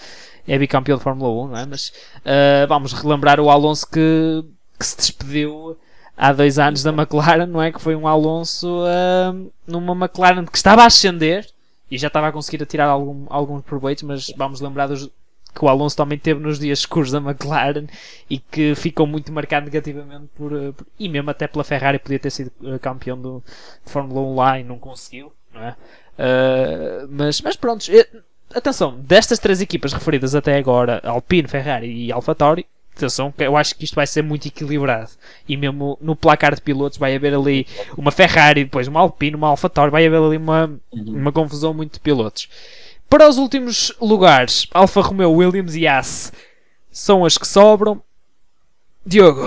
é 0.48 0.58
bicampeão 0.58 0.98
de 0.98 1.04
Fórmula 1.04 1.30
1, 1.46 1.48
não 1.48 1.58
é? 1.58 1.66
Mas 1.66 1.94
eh, 2.26 2.66
vamos 2.68 2.92
relembrar 2.94 3.40
o 3.40 3.50
Alonso 3.50 3.90
que, 3.90 4.44
que 4.80 4.86
se 4.86 4.98
despediu 4.98 5.78
há 6.18 6.34
dois 6.34 6.60
anos 6.60 6.84
da 6.84 6.92
McLaren, 6.92 7.46
não 7.46 7.62
é? 7.62 7.72
Que 7.72 7.80
foi 7.80 7.96
um 7.96 8.08
Alonso 8.08 8.84
ah, 8.86 9.34
numa 9.66 9.94
McLaren 9.94 10.46
que 10.46 10.58
estava 10.58 10.84
a 10.84 10.88
ascender 10.88 11.48
e 11.90 11.98
já 11.98 12.08
estava 12.08 12.28
a 12.28 12.32
conseguir 12.32 12.64
tirar 12.66 12.88
algum, 12.88 13.26
alguns 13.30 13.64
proveitos, 13.64 14.04
mas 14.04 14.32
vamos 14.36 14.60
lembrar 14.60 14.88
dos, 14.88 15.10
que 15.54 15.66
o 15.66 15.68
Alonso 15.68 15.96
também 15.98 16.18
teve 16.18 16.40
nos 16.40 16.60
dias 16.60 16.80
escuros 16.80 17.12
da 17.12 17.18
McLaren 17.20 17.86
e 18.30 18.38
que 18.40 18.76
ficou 18.76 19.06
muito 19.08 19.32
marcado 19.32 19.66
negativamente 19.66 20.28
por, 20.36 20.54
ah, 20.54 20.72
por- 20.76 20.86
e 21.00 21.10
mesmo 21.10 21.30
até 21.30 21.48
pela 21.48 21.64
Ferrari 21.64 22.00
podia 22.00 22.20
ter 22.20 22.30
sido 22.30 22.52
ah, 22.66 22.80
campeão 22.80 23.20
do, 23.20 23.44
de 23.86 23.92
Fórmula 23.92 24.22
1 24.22 24.36
lá 24.36 24.60
e 24.60 24.64
não 24.64 24.78
conseguiu, 24.78 25.34
não 25.54 25.62
é? 25.62 25.76
Ah, 26.18 27.08
mas, 27.10 27.42
mas 27.42 27.56
pronto, 27.56 27.86
eh, 27.92 28.08
atenção, 28.54 28.98
destas 29.00 29.40
três 29.40 29.62
equipas 29.62 29.94
referidas 29.94 30.36
até 30.36 30.58
agora, 30.58 31.02
Alpine, 31.04 31.48
Ferrari 31.48 31.88
e 32.08 32.12
AlphaTauri, 32.12 32.66
atenção, 32.96 33.34
eu 33.38 33.56
acho 33.56 33.76
que 33.76 33.86
isto 33.86 33.96
vai 33.96 34.06
ser 34.06 34.22
muito 34.22 34.48
equilibrado. 34.48 35.10
E 35.48 35.56
mesmo 35.56 35.98
no 36.02 36.16
placar 36.16 36.54
de 36.54 36.62
pilotos 36.62 36.98
vai 36.98 37.16
haver 37.16 37.34
ali 37.34 37.66
uma 37.98 38.12
Ferrari, 38.12 38.66
depois 38.66 38.88
uma 38.88 39.00
Alpine, 39.00 39.36
uma 39.38 39.48
AlphaTauri, 39.48 39.92
vai 39.92 40.06
haver 40.06 40.20
ali 40.22 40.38
uma, 40.38 40.68
Uhum. 40.92 41.14
uma 41.16 41.32
confusão 41.32 41.74
muito 41.74 41.94
de 41.94 42.00
pilotos. 42.02 42.50
Para 43.10 43.28
os 43.28 43.38
últimos 43.40 43.92
lugares, 44.00 44.68
Alfa 44.72 45.02
Romeo, 45.02 45.32
Williams 45.32 45.76
e 45.76 45.88
Haas 45.88 46.32
são 46.92 47.26
as 47.26 47.40
que 47.40 47.48
sobram. 47.48 48.04
Diogo, 49.04 49.42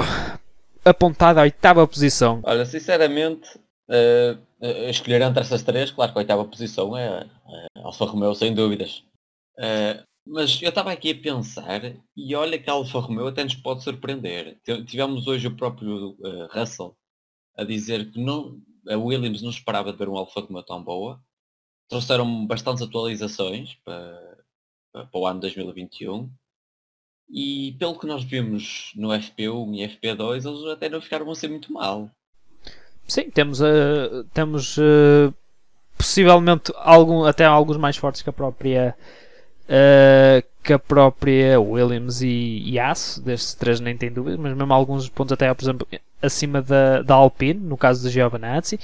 apontado 0.85 1.39
à 1.39 1.43
oitava 1.43 1.87
posição. 1.87 2.41
Olha, 2.43 2.67
sinceramente, 2.67 3.49
eh, 3.89 4.37
escolher 4.91 5.23
entre 5.23 5.43
essas 5.43 5.63
três, 5.63 5.93
claro 5.93 6.13
que 6.13 6.19
a 6.19 6.23
oitava 6.23 6.45
posição 6.45 6.97
é 6.97 7.25
eh, 7.25 7.67
Alfa 7.77 8.05
Romeo, 8.05 8.35
sem 8.35 8.53
dúvidas. 8.53 9.05
Eh, 9.57 10.03
mas 10.27 10.61
eu 10.61 10.69
estava 10.69 10.91
aqui 10.91 11.11
a 11.11 11.23
pensar, 11.23 11.83
e 12.17 12.35
olha 12.35 12.59
que 12.59 12.69
a 12.69 12.73
Alfa 12.73 12.99
Romeo 12.99 13.29
até 13.29 13.45
nos 13.45 13.55
pode 13.55 13.85
surpreender. 13.85 14.59
Tivemos 14.87 15.29
hoje 15.29 15.47
o 15.47 15.57
próprio 15.57 16.17
eh, 16.25 16.49
Russell 16.51 16.97
a 17.57 17.63
dizer 17.63 18.11
que 18.11 18.21
não, 18.21 18.61
a 18.89 18.97
Williams 18.97 19.41
não 19.41 19.51
esperava 19.51 19.93
ter 19.93 20.09
um 20.09 20.17
Alfa 20.17 20.41
Romeo 20.41 20.65
tão 20.65 20.83
boa. 20.83 21.21
Trouxeram 21.93 22.47
bastantes 22.47 22.83
atualizações 22.83 23.77
para, 23.85 24.39
para, 24.91 25.07
o 25.13 25.27
ano 25.27 25.41
2021. 25.41 26.27
E 27.29 27.77
pelo 27.79 27.99
que 27.99 28.07
nós 28.07 28.25
vimos 28.25 28.93
no 28.97 29.09
FP1 29.09 29.75
e 29.77 29.89
FP2, 29.89 30.49
eles 30.49 30.73
até 30.73 30.89
não 30.89 31.03
ficaram 31.03 31.31
a 31.31 31.35
ser 31.35 31.49
muito 31.49 31.71
mal. 31.71 32.11
Sim, 33.07 33.29
temos, 33.29 33.61
eh, 33.61 34.25
temos 34.33 34.79
eh, 34.79 35.35
possivelmente 35.99 36.73
algum, 36.77 37.25
até 37.25 37.45
alguns 37.45 37.77
mais 37.77 37.99
fortes 37.99 38.23
que 38.23 38.31
a 38.31 38.33
própria 38.33 38.97
eh, 39.69 40.43
que 40.63 40.73
a 40.73 40.79
própria 40.79 41.61
Williams 41.61 42.23
e, 42.23 42.63
e 42.71 42.79
Haas, 42.79 43.19
destes 43.19 43.53
três 43.53 43.81
nem 43.81 43.99
tem 43.99 44.11
dúvida, 44.11 44.39
mas 44.39 44.57
mesmo 44.57 44.73
alguns 44.73 45.11
pontos 45.11 45.33
até, 45.33 45.53
por 45.53 45.63
exemplo, 45.63 45.87
acima 46.23 46.63
da, 46.63 47.03
da 47.03 47.15
Alpine, 47.15 47.61
no 47.61 47.77
caso 47.77 48.03
do 48.03 48.11
Giovinazzi. 48.11 48.79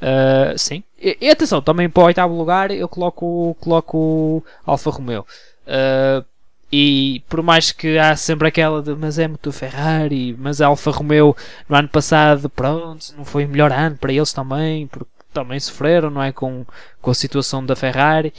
Eh, 0.00 0.54
sim. 0.56 0.82
E, 1.00 1.16
e 1.20 1.30
atenção, 1.30 1.60
também 1.62 1.88
para 1.88 2.02
o 2.02 2.06
oitavo 2.06 2.34
lugar 2.34 2.70
eu 2.70 2.88
coloco, 2.88 3.56
coloco 3.60 4.44
Alfa 4.66 4.90
Romeo. 4.90 5.26
Eh, 5.66 6.24
e 6.72 7.22
por 7.28 7.42
mais 7.42 7.72
que 7.72 7.98
há 7.98 8.14
sempre 8.16 8.48
aquela 8.48 8.80
de 8.82 8.94
mas 8.94 9.18
é 9.18 9.26
muito 9.26 9.50
Ferrari, 9.52 10.36
mas 10.38 10.60
a 10.60 10.66
Alfa 10.68 10.90
Romeo 10.90 11.36
no 11.68 11.76
ano 11.76 11.88
passado, 11.88 12.48
pronto, 12.48 13.12
não 13.16 13.24
foi 13.24 13.44
o 13.44 13.48
melhor 13.48 13.72
ano 13.72 13.96
para 13.96 14.12
eles 14.12 14.32
também, 14.32 14.86
porque 14.86 15.10
também 15.32 15.58
sofreram, 15.60 16.10
não 16.10 16.22
é? 16.22 16.32
Com, 16.32 16.64
com 17.00 17.10
a 17.10 17.14
situação 17.14 17.64
da 17.64 17.76
Ferrari. 17.76 18.32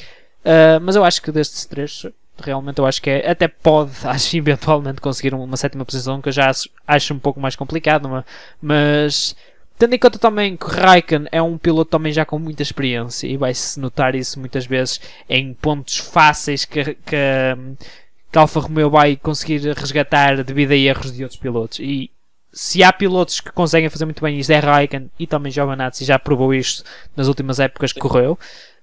Uh, 0.43 0.79
mas 0.81 0.95
eu 0.95 1.03
acho 1.03 1.21
que 1.21 1.31
destes 1.31 1.65
três, 1.65 2.05
realmente 2.41 2.79
eu 2.79 2.85
acho 2.85 3.01
que 3.01 3.09
é, 3.09 3.29
até 3.29 3.47
pode, 3.47 3.91
acho 4.03 4.35
eventualmente 4.37 5.01
conseguir 5.01 5.33
uma 5.33 5.57
sétima 5.57 5.85
posição, 5.85 6.21
que 6.21 6.29
eu 6.29 6.33
já 6.33 6.51
acho, 6.87 7.13
um 7.13 7.19
pouco 7.19 7.39
mais 7.39 7.55
complicado, 7.55 8.09
mas, 8.09 8.25
mas 8.61 9.35
tendo 9.77 9.95
em 9.95 9.99
conta 9.99 10.19
também 10.19 10.55
que 10.55 10.65
Raikkonen 10.65 11.27
é 11.31 11.41
um 11.41 11.57
piloto 11.57 11.89
também 11.89 12.13
já 12.13 12.25
com 12.25 12.37
muita 12.37 12.61
experiência 12.61 13.27
e 13.27 13.37
vai-se 13.37 13.79
notar 13.79 14.15
isso 14.15 14.39
muitas 14.39 14.65
vezes 14.65 15.01
em 15.27 15.53
pontos 15.53 15.97
fáceis 15.97 16.65
que, 16.65 16.95
que, 16.95 17.55
que 18.31 18.37
Alfa 18.37 18.59
Romeo 18.59 18.89
vai 18.89 19.15
conseguir 19.15 19.61
resgatar 19.75 20.43
devido 20.43 20.71
a 20.71 20.75
erros 20.75 21.11
de 21.11 21.23
outros 21.23 21.39
pilotos. 21.39 21.79
E 21.79 22.11
se 22.53 22.83
há 22.83 22.91
pilotos 22.91 23.39
que 23.39 23.51
conseguem 23.51 23.89
fazer 23.89 24.05
muito 24.05 24.21
bem 24.21 24.37
isto 24.37 24.51
é 24.51 24.59
Raikkonen 24.59 25.09
e 25.17 25.25
também 25.25 25.51
Giovanazzi 25.51 26.05
já 26.05 26.19
provou 26.19 26.53
isto 26.53 26.83
nas 27.15 27.27
últimas 27.27 27.59
épocas 27.59 27.93
que 27.93 27.99
correu. 27.99 28.37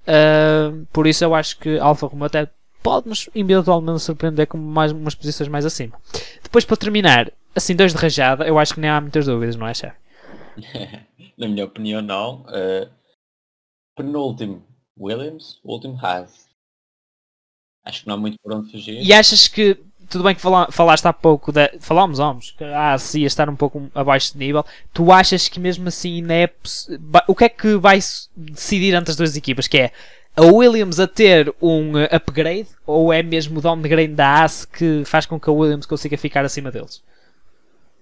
Uh, 0.09 0.86
por 0.90 1.06
isso 1.06 1.22
eu 1.22 1.34
acho 1.34 1.59
que 1.59 1.78
Alfa 1.78 2.06
Romeo 2.06 2.26
até 2.26 2.48
pode-nos 2.82 3.28
eventualmente 3.34 4.00
surpreender 4.00 4.46
com 4.46 4.58
mais 4.58 4.92
umas 4.92 5.14
posições 5.14 5.48
mais 5.48 5.66
acima. 5.66 6.00
Depois 6.42 6.64
para 6.64 6.76
terminar, 6.76 7.32
assim 7.54 7.74
dois 7.74 7.92
de 7.92 7.98
rajada, 7.98 8.46
eu 8.46 8.58
acho 8.58 8.74
que 8.74 8.80
nem 8.80 8.90
há 8.90 9.00
muitas 9.00 9.26
dúvidas, 9.26 9.56
não 9.56 9.66
é, 9.66 9.74
chefe? 9.74 9.96
Na 11.36 11.46
minha 11.46 11.64
opinião, 11.64 12.02
não. 12.02 12.44
Eh, 12.48 12.88
penúltimo, 13.96 14.64
Williams. 14.98 15.60
Último, 15.62 15.98
Haas. 16.04 16.48
Acho 17.84 18.02
que 18.02 18.08
não 18.08 18.14
há 18.14 18.18
muito 18.18 18.36
por 18.42 18.52
onde 18.52 18.70
fugir. 18.70 19.02
E 19.02 19.12
achas 19.12 19.48
que, 19.48 19.78
tudo 20.10 20.24
bem 20.24 20.34
que 20.34 20.40
fala, 20.40 20.70
falaste 20.70 21.06
há 21.06 21.12
pouco, 21.12 21.52
da, 21.52 21.70
falámos 21.80 22.18
vamos, 22.18 22.50
que 22.50 22.64
a 22.64 22.92
AS 22.92 23.14
ia 23.14 23.26
estar 23.26 23.48
um 23.48 23.56
pouco 23.56 23.90
abaixo 23.94 24.32
de 24.32 24.38
nível, 24.38 24.64
tu 24.92 25.12
achas 25.12 25.48
que 25.48 25.60
mesmo 25.60 25.88
assim 25.88 26.16
ainda 26.16 26.34
é 26.34 26.52
o 27.26 27.34
que 27.34 27.44
é 27.44 27.48
que 27.48 27.76
vai 27.76 27.98
decidir 28.36 28.94
entre 28.94 29.10
as 29.10 29.16
duas 29.16 29.36
equipas, 29.36 29.66
que 29.66 29.78
é 29.78 29.92
a 30.39 30.43
Williams 30.43 31.01
a 31.01 31.09
ter 31.09 31.53
um 31.61 31.99
eh, 31.99 32.09
upgrade 32.14 32.68
ou 32.86 33.12
é 33.12 33.24
mesmo 33.24 33.59
o 33.59 33.62
downgrade 33.62 34.14
da 34.14 34.45
AS 34.45 34.64
que 34.64 35.05
faz 35.05 35.26
com 35.26 35.39
que 35.39 35.51
a 35.51 35.53
Williams 35.53 35.84
consiga 35.84 36.16
ficar 36.16 36.45
acima 36.45 36.70
deles? 36.70 37.03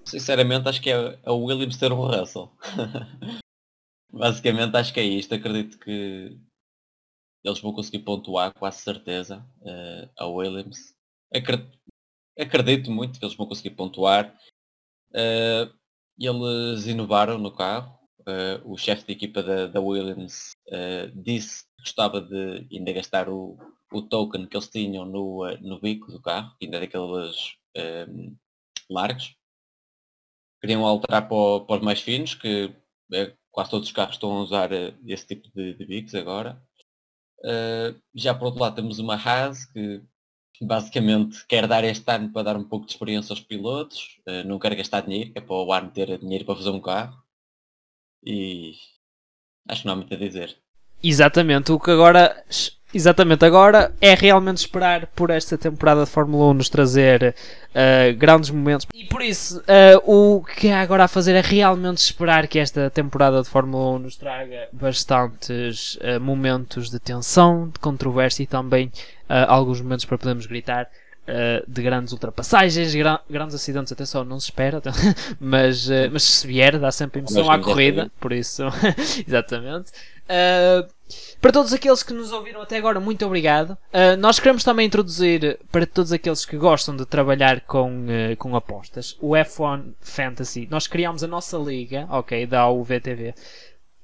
Sinceramente 0.04 0.68
acho 0.68 0.82
que 0.82 0.90
é, 0.90 1.18
o 1.26 1.44
Williams 1.46 1.78
ter 1.78 1.90
o 1.90 2.06
Russell. 2.06 2.52
Basicamente 4.12 4.76
acho 4.76 4.92
que 4.92 5.00
é 5.00 5.04
isto. 5.04 5.34
Acredito 5.34 5.78
que 5.78 6.38
eles 7.42 7.58
vão 7.60 7.72
conseguir 7.72 8.00
pontuar, 8.00 8.52
quase 8.52 8.82
certeza, 8.82 9.42
uh, 9.62 10.10
a 10.18 10.26
Williams. 10.26 10.94
Acredito, 11.34 11.78
acredito, 12.38 12.90
muito 12.90 13.18
que 13.18 13.24
eles 13.24 13.36
vão 13.36 13.46
conseguir 13.46 13.70
pontuar. 13.70 14.34
Uh, 15.10 15.72
eles 16.18 16.86
inovaram 16.86 17.38
no 17.38 17.50
carro. 17.50 17.96
Uh, 18.28 18.60
o 18.64 18.76
chefe 18.76 19.06
de 19.06 19.12
equipa 19.12 19.42
da, 19.42 19.66
da 19.68 19.80
Williams 19.80 20.56
disse 21.14 21.64
que 21.64 21.82
gostava 21.82 22.20
de 22.20 22.66
ainda 22.72 22.92
gastar 22.92 23.28
o, 23.28 23.56
o 23.92 24.02
token 24.02 24.46
que 24.46 24.56
eles 24.56 24.68
tinham 24.68 25.04
no, 25.04 25.46
no 25.60 25.80
bico 25.80 26.10
do 26.10 26.20
carro, 26.20 26.52
ainda 26.60 26.80
daqueles 26.80 27.56
largos. 28.90 29.36
Queriam 30.60 30.84
alterar 30.84 31.28
para, 31.28 31.60
para 31.64 31.76
os 31.76 31.82
mais 31.82 32.00
finos, 32.00 32.34
que 32.34 32.74
quase 33.52 33.70
todos 33.70 33.88
os 33.88 33.94
carros 33.94 34.16
estão 34.16 34.32
a 34.32 34.42
usar 34.42 34.70
esse 35.06 35.26
tipo 35.26 35.48
de, 35.54 35.74
de 35.74 35.86
bicos 35.86 36.14
agora. 36.14 36.60
Uh, 37.40 37.98
já 38.14 38.34
por 38.34 38.46
outro 38.46 38.60
lado 38.60 38.76
temos 38.76 38.98
uma 38.98 39.14
Haas 39.14 39.66
que 39.66 40.02
basicamente 40.60 41.46
quer 41.46 41.66
dar 41.66 41.84
este 41.84 42.10
ano 42.10 42.32
para 42.32 42.42
dar 42.42 42.56
um 42.56 42.64
pouco 42.64 42.86
de 42.86 42.92
experiência 42.92 43.32
aos 43.32 43.40
pilotos, 43.40 44.20
uh, 44.26 44.46
não 44.46 44.58
quer 44.58 44.74
gastar 44.74 45.02
dinheiro, 45.02 45.32
que 45.32 45.38
é 45.38 45.40
para 45.40 45.54
o 45.54 45.72
ano 45.72 45.90
ter 45.90 46.18
dinheiro 46.18 46.44
para 46.44 46.56
fazer 46.56 46.70
um 46.70 46.80
carro. 46.80 47.22
E 48.26 48.72
acho 49.68 49.82
que 49.82 49.86
não 49.86 49.94
há 49.94 49.96
muito 49.96 50.12
a 50.12 50.16
dizer. 50.16 50.56
Exatamente, 51.02 51.70
o 51.70 51.78
que 51.78 51.90
agora 51.90 52.44
Exatamente, 52.96 53.44
agora 53.44 53.92
é 54.00 54.14
realmente 54.14 54.56
esperar 54.56 55.06
por 55.08 55.28
esta 55.28 55.58
temporada 55.58 56.04
de 56.04 56.10
Fórmula 56.10 56.46
1 56.52 56.54
nos 56.54 56.68
trazer 56.70 57.34
uh, 57.70 58.16
grandes 58.16 58.48
momentos. 58.48 58.86
E 58.94 59.04
por 59.04 59.20
isso, 59.20 59.58
uh, 59.58 60.36
o 60.36 60.42
que 60.42 60.68
há 60.68 60.80
agora 60.80 61.04
a 61.04 61.08
fazer 61.08 61.34
é 61.34 61.42
realmente 61.42 61.98
esperar 61.98 62.46
que 62.46 62.58
esta 62.58 62.88
temporada 62.88 63.42
de 63.42 63.48
Fórmula 63.48 63.96
1 63.96 63.98
nos 63.98 64.16
traga 64.16 64.68
bastantes 64.72 65.96
uh, 65.96 66.20
momentos 66.20 66.88
de 66.88 66.98
tensão, 66.98 67.68
de 67.68 67.78
controvérsia 67.80 68.44
e 68.44 68.46
também 68.46 68.90
alguns 69.28 69.80
momentos 69.80 70.04
para 70.04 70.16
podermos 70.16 70.46
gritar. 70.46 70.88
De 71.66 71.82
grandes 71.82 72.12
ultrapassagens, 72.12 72.94
gra 72.94 73.20
grandes 73.28 73.54
acidentes, 73.54 73.92
atenção, 73.92 74.24
não 74.24 74.38
se 74.38 74.46
espera, 74.46 74.80
mas, 75.40 75.88
mas 76.12 76.22
se 76.22 76.46
vier 76.46 76.78
dá 76.78 76.92
sempre 76.92 77.20
emoção 77.20 77.50
à 77.50 77.58
corrida, 77.58 78.10
por 78.20 78.32
isso, 78.32 78.62
exatamente. 79.26 79.90
Uh, 80.26 80.86
para 81.40 81.52
todos 81.52 81.72
aqueles 81.72 82.02
que 82.02 82.12
nos 82.12 82.32
ouviram 82.32 82.60
até 82.60 82.76
agora, 82.76 82.98
muito 82.98 83.24
obrigado. 83.24 83.72
Uh, 83.92 84.16
nós 84.18 84.40
queremos 84.40 84.64
também 84.64 84.86
introduzir 84.86 85.58
para 85.70 85.86
todos 85.86 86.12
aqueles 86.12 86.44
que 86.44 86.56
gostam 86.56 86.96
de 86.96 87.06
trabalhar 87.06 87.60
com, 87.60 88.06
uh, 88.06 88.36
com 88.36 88.56
apostas 88.56 89.16
o 89.20 89.30
F1 89.30 89.92
Fantasy. 90.00 90.66
Nós 90.70 90.86
criámos 90.86 91.22
a 91.22 91.28
nossa 91.28 91.56
liga, 91.56 92.06
ok, 92.10 92.46
da 92.46 92.68
UVTV. 92.68 93.34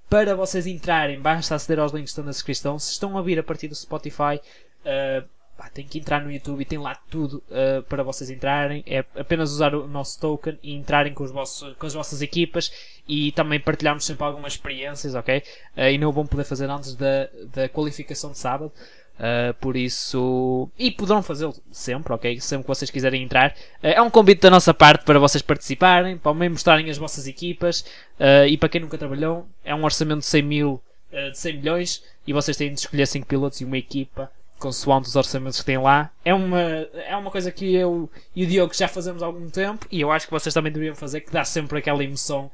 Para 0.08 0.36
vocês 0.36 0.66
entrarem, 0.66 1.20
basta 1.20 1.54
aceder 1.54 1.80
aos 1.80 1.92
links 1.92 2.10
que 2.10 2.12
estão 2.12 2.24
na 2.24 2.30
descrição. 2.30 2.78
Se 2.78 2.92
estão 2.92 3.18
a 3.18 3.22
vir 3.22 3.38
a 3.38 3.42
partir 3.42 3.66
do 3.66 3.74
Spotify, 3.74 4.40
uh, 4.84 5.26
pá, 5.62 5.70
tem 5.72 5.86
que 5.86 5.98
entrar 5.98 6.20
no 6.20 6.32
YouTube 6.32 6.60
e 6.60 6.64
tem 6.64 6.78
lá 6.78 6.94
tudo 7.08 7.42
uh, 7.48 7.82
para 7.84 8.02
vocês 8.02 8.30
entrarem. 8.30 8.82
É 8.86 9.04
apenas 9.16 9.52
usar 9.52 9.74
o 9.74 9.86
nosso 9.86 10.18
token 10.20 10.58
e 10.62 10.74
entrarem 10.74 11.14
com, 11.14 11.22
os 11.22 11.30
vossos, 11.30 11.76
com 11.76 11.86
as 11.86 11.94
vossas 11.94 12.20
equipas 12.20 12.72
e 13.06 13.30
também 13.32 13.60
partilharmos 13.60 14.04
sempre 14.04 14.24
algumas 14.24 14.54
experiências, 14.54 15.14
ok? 15.14 15.42
Uh, 15.76 15.80
e 15.82 15.98
não 15.98 16.10
vão 16.10 16.26
poder 16.26 16.44
fazer 16.44 16.68
antes 16.68 16.94
da, 16.94 17.28
da 17.54 17.68
qualificação 17.68 18.32
de 18.32 18.38
sábado. 18.38 18.72
Uh, 19.12 19.54
por 19.60 19.76
isso. 19.76 20.68
E 20.76 20.90
poderão 20.90 21.22
fazê-lo 21.22 21.54
sempre, 21.70 22.12
ok? 22.12 22.40
Sempre 22.40 22.64
que 22.64 22.68
vocês 22.68 22.90
quiserem 22.90 23.22
entrar. 23.22 23.50
Uh, 23.82 23.88
é 23.88 24.02
um 24.02 24.10
convite 24.10 24.40
da 24.40 24.50
nossa 24.50 24.74
parte 24.74 25.04
para 25.04 25.18
vocês 25.18 25.42
participarem, 25.42 26.16
para 26.16 26.32
também 26.32 26.48
mostrarem 26.48 26.90
as 26.90 26.98
vossas 26.98 27.28
equipas. 27.28 27.82
Uh, 28.18 28.48
e 28.48 28.56
para 28.56 28.68
quem 28.68 28.80
nunca 28.80 28.98
trabalhou, 28.98 29.46
é 29.64 29.72
um 29.74 29.84
orçamento 29.84 30.20
de 30.20 30.26
100 30.26 30.42
mil, 30.42 30.82
de 31.12 31.38
100 31.38 31.56
milhões. 31.58 32.02
E 32.26 32.32
vocês 32.32 32.56
têm 32.56 32.72
de 32.72 32.80
escolher 32.80 33.06
5 33.06 33.26
pilotos 33.26 33.60
e 33.60 33.64
uma 33.64 33.76
equipa 33.76 34.30
consoante 34.62 35.08
os 35.08 35.16
orçamentos 35.16 35.58
que 35.58 35.66
têm 35.66 35.78
lá. 35.78 36.10
É 36.24 36.32
uma, 36.32 36.60
é 36.60 37.16
uma 37.16 37.30
coisa 37.30 37.50
que 37.50 37.74
eu 37.74 38.08
e 38.34 38.44
o 38.44 38.46
Diogo 38.46 38.72
já 38.72 38.86
fazemos 38.86 39.22
há 39.22 39.26
algum 39.26 39.50
tempo 39.50 39.86
e 39.90 40.00
eu 40.00 40.12
acho 40.12 40.26
que 40.26 40.32
vocês 40.32 40.54
também 40.54 40.70
deveriam 40.70 40.94
fazer, 40.94 41.20
que 41.22 41.32
dá 41.32 41.44
sempre 41.44 41.78
aquela 41.78 42.04
emoção 42.04 42.48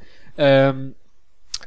um, 0.74 0.92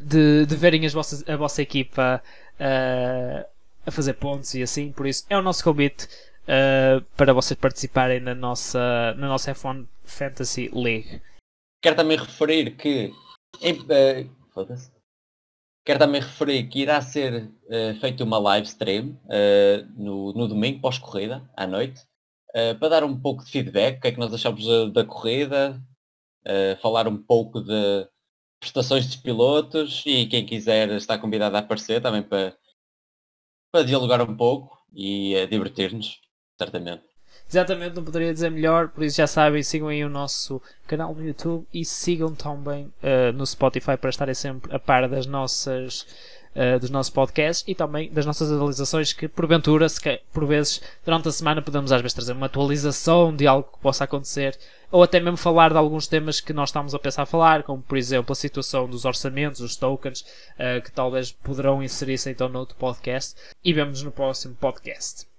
de, 0.02 0.48
de 0.48 0.56
verem 0.56 0.84
as 0.86 0.94
vossas, 0.94 1.24
a 1.30 1.38
vossa 1.38 1.62
equipa 1.62 2.22
uh, 2.60 3.46
a 3.86 3.92
fazer 3.92 4.14
pontos 4.14 4.56
e 4.56 4.64
assim. 4.64 4.92
Por 4.92 5.06
isso, 5.06 5.26
é 5.30 5.38
o 5.38 5.44
nosso 5.44 5.64
convite 5.64 6.06
uh, 6.44 7.02
para 7.16 7.34
vocês 7.34 7.60
participarem 7.60 8.20
na 8.20 8.34
nossa, 8.34 9.14
na 9.18 9.28
nossa 9.28 9.54
F1 9.54 9.86
Fantasy 10.04 10.72
League. 10.74 11.22
Quero 11.84 11.96
também 11.96 12.18
referir 12.18 12.72
que. 12.72 13.14
Em, 13.62 13.74
uh, 13.74 14.30
Quero 15.84 15.98
também 15.98 16.22
referir 16.22 16.68
que 16.70 16.82
irá 16.82 17.02
ser 17.02 17.46
uh, 17.46 18.00
feita 18.00 18.24
uma 18.24 18.38
live 18.38 18.68
stream 18.68 19.20
uh, 19.26 19.86
no, 19.96 20.32
no 20.34 20.48
domingo, 20.48 20.80
pós-corrida, 20.80 21.50
à 21.58 21.66
noite, 21.66 22.02
uh, 22.56 22.78
para 22.78 22.90
dar 22.90 23.04
um 23.04 23.20
pouco 23.20 23.44
de 23.44 23.50
feedback, 23.50 23.98
o 23.98 24.02
que 24.02 24.08
é 24.10 24.12
que 24.12 24.20
nós 24.20 24.34
achamos 24.34 24.64
da 24.94 25.04
corrida, 25.04 25.82
falar 26.82 27.08
um 27.08 27.18
pouco 27.18 27.62
de 27.62 28.08
prestações 28.60 29.06
dos 29.06 29.16
pilotos 29.16 30.04
e 30.08 30.26
quem 30.26 30.44
quiser 30.44 30.90
está 30.90 31.16
convidado 31.16 31.56
a 31.56 31.60
aparecer 31.60 32.02
também 32.02 32.24
para, 32.24 32.58
para 33.72 33.86
dialogar 33.86 34.22
um 34.22 34.36
pouco 34.36 34.76
e 34.92 35.36
divertir-nos, 35.48 36.20
certamente. 36.58 37.11
Exatamente, 37.52 37.98
não 37.98 38.04
poderia 38.04 38.34
dizer 38.34 38.50
melhor, 38.50 38.88
por 38.88 39.04
isso 39.04 39.18
já 39.18 39.28
sabem, 39.28 39.62
sigam 39.62 39.90
aí 39.90 40.06
o 40.06 40.10
nosso 40.10 40.62
canal 40.88 41.14
no 41.14 41.22
YouTube 41.22 41.68
e 41.74 41.84
sigam 41.84 42.34
também 42.34 42.86
uh, 43.04 43.34
no 43.36 43.46
Spotify 43.46 43.98
para 43.98 44.10
estarem 44.10 44.34
sempre 44.34 44.74
a 44.74 44.80
par 44.80 45.06
das 45.10 45.26
nossas, 45.26 46.08
uh, 46.56 46.80
dos 46.80 46.90
nossos 46.90 47.10
podcasts 47.10 47.66
e 47.68 47.76
também 47.76 48.10
das 48.10 48.26
nossas 48.26 48.50
atualizações 48.50 49.12
que 49.12 49.28
porventura, 49.28 49.90
se 49.90 50.00
que, 50.00 50.22
por 50.32 50.46
vezes, 50.46 50.82
durante 51.04 51.28
a 51.28 51.32
semana 51.34 51.62
podemos 51.62 51.92
às 51.92 52.02
vezes 52.02 52.16
trazer 52.16 52.32
uma 52.32 52.46
atualização 52.46 53.36
de 53.36 53.46
algo 53.46 53.70
que 53.70 53.80
possa 53.80 54.06
acontecer 54.06 54.58
ou 54.90 55.04
até 55.04 55.20
mesmo 55.20 55.36
falar 55.36 55.72
de 55.72 55.78
alguns 55.78 56.08
temas 56.08 56.40
que 56.40 56.54
nós 56.54 56.70
estamos 56.70 56.96
a 56.96 57.00
pensar 57.00 57.24
a 57.24 57.26
falar, 57.26 57.64
como 57.64 57.82
por 57.82 57.98
exemplo 57.98 58.32
a 58.32 58.36
situação 58.36 58.88
dos 58.88 59.04
orçamentos, 59.04 59.60
os 59.60 59.76
tokens, 59.76 60.22
uh, 60.22 60.82
que 60.82 60.92
talvez 60.92 61.34
poderão 61.34 61.84
inserir-se 61.84 62.30
então 62.30 62.48
no 62.48 62.60
outro 62.60 62.78
podcast 62.78 63.36
e 63.62 63.74
vemos 63.74 64.02
no 64.04 64.12
próximo 64.12 64.56
podcast. 64.56 65.31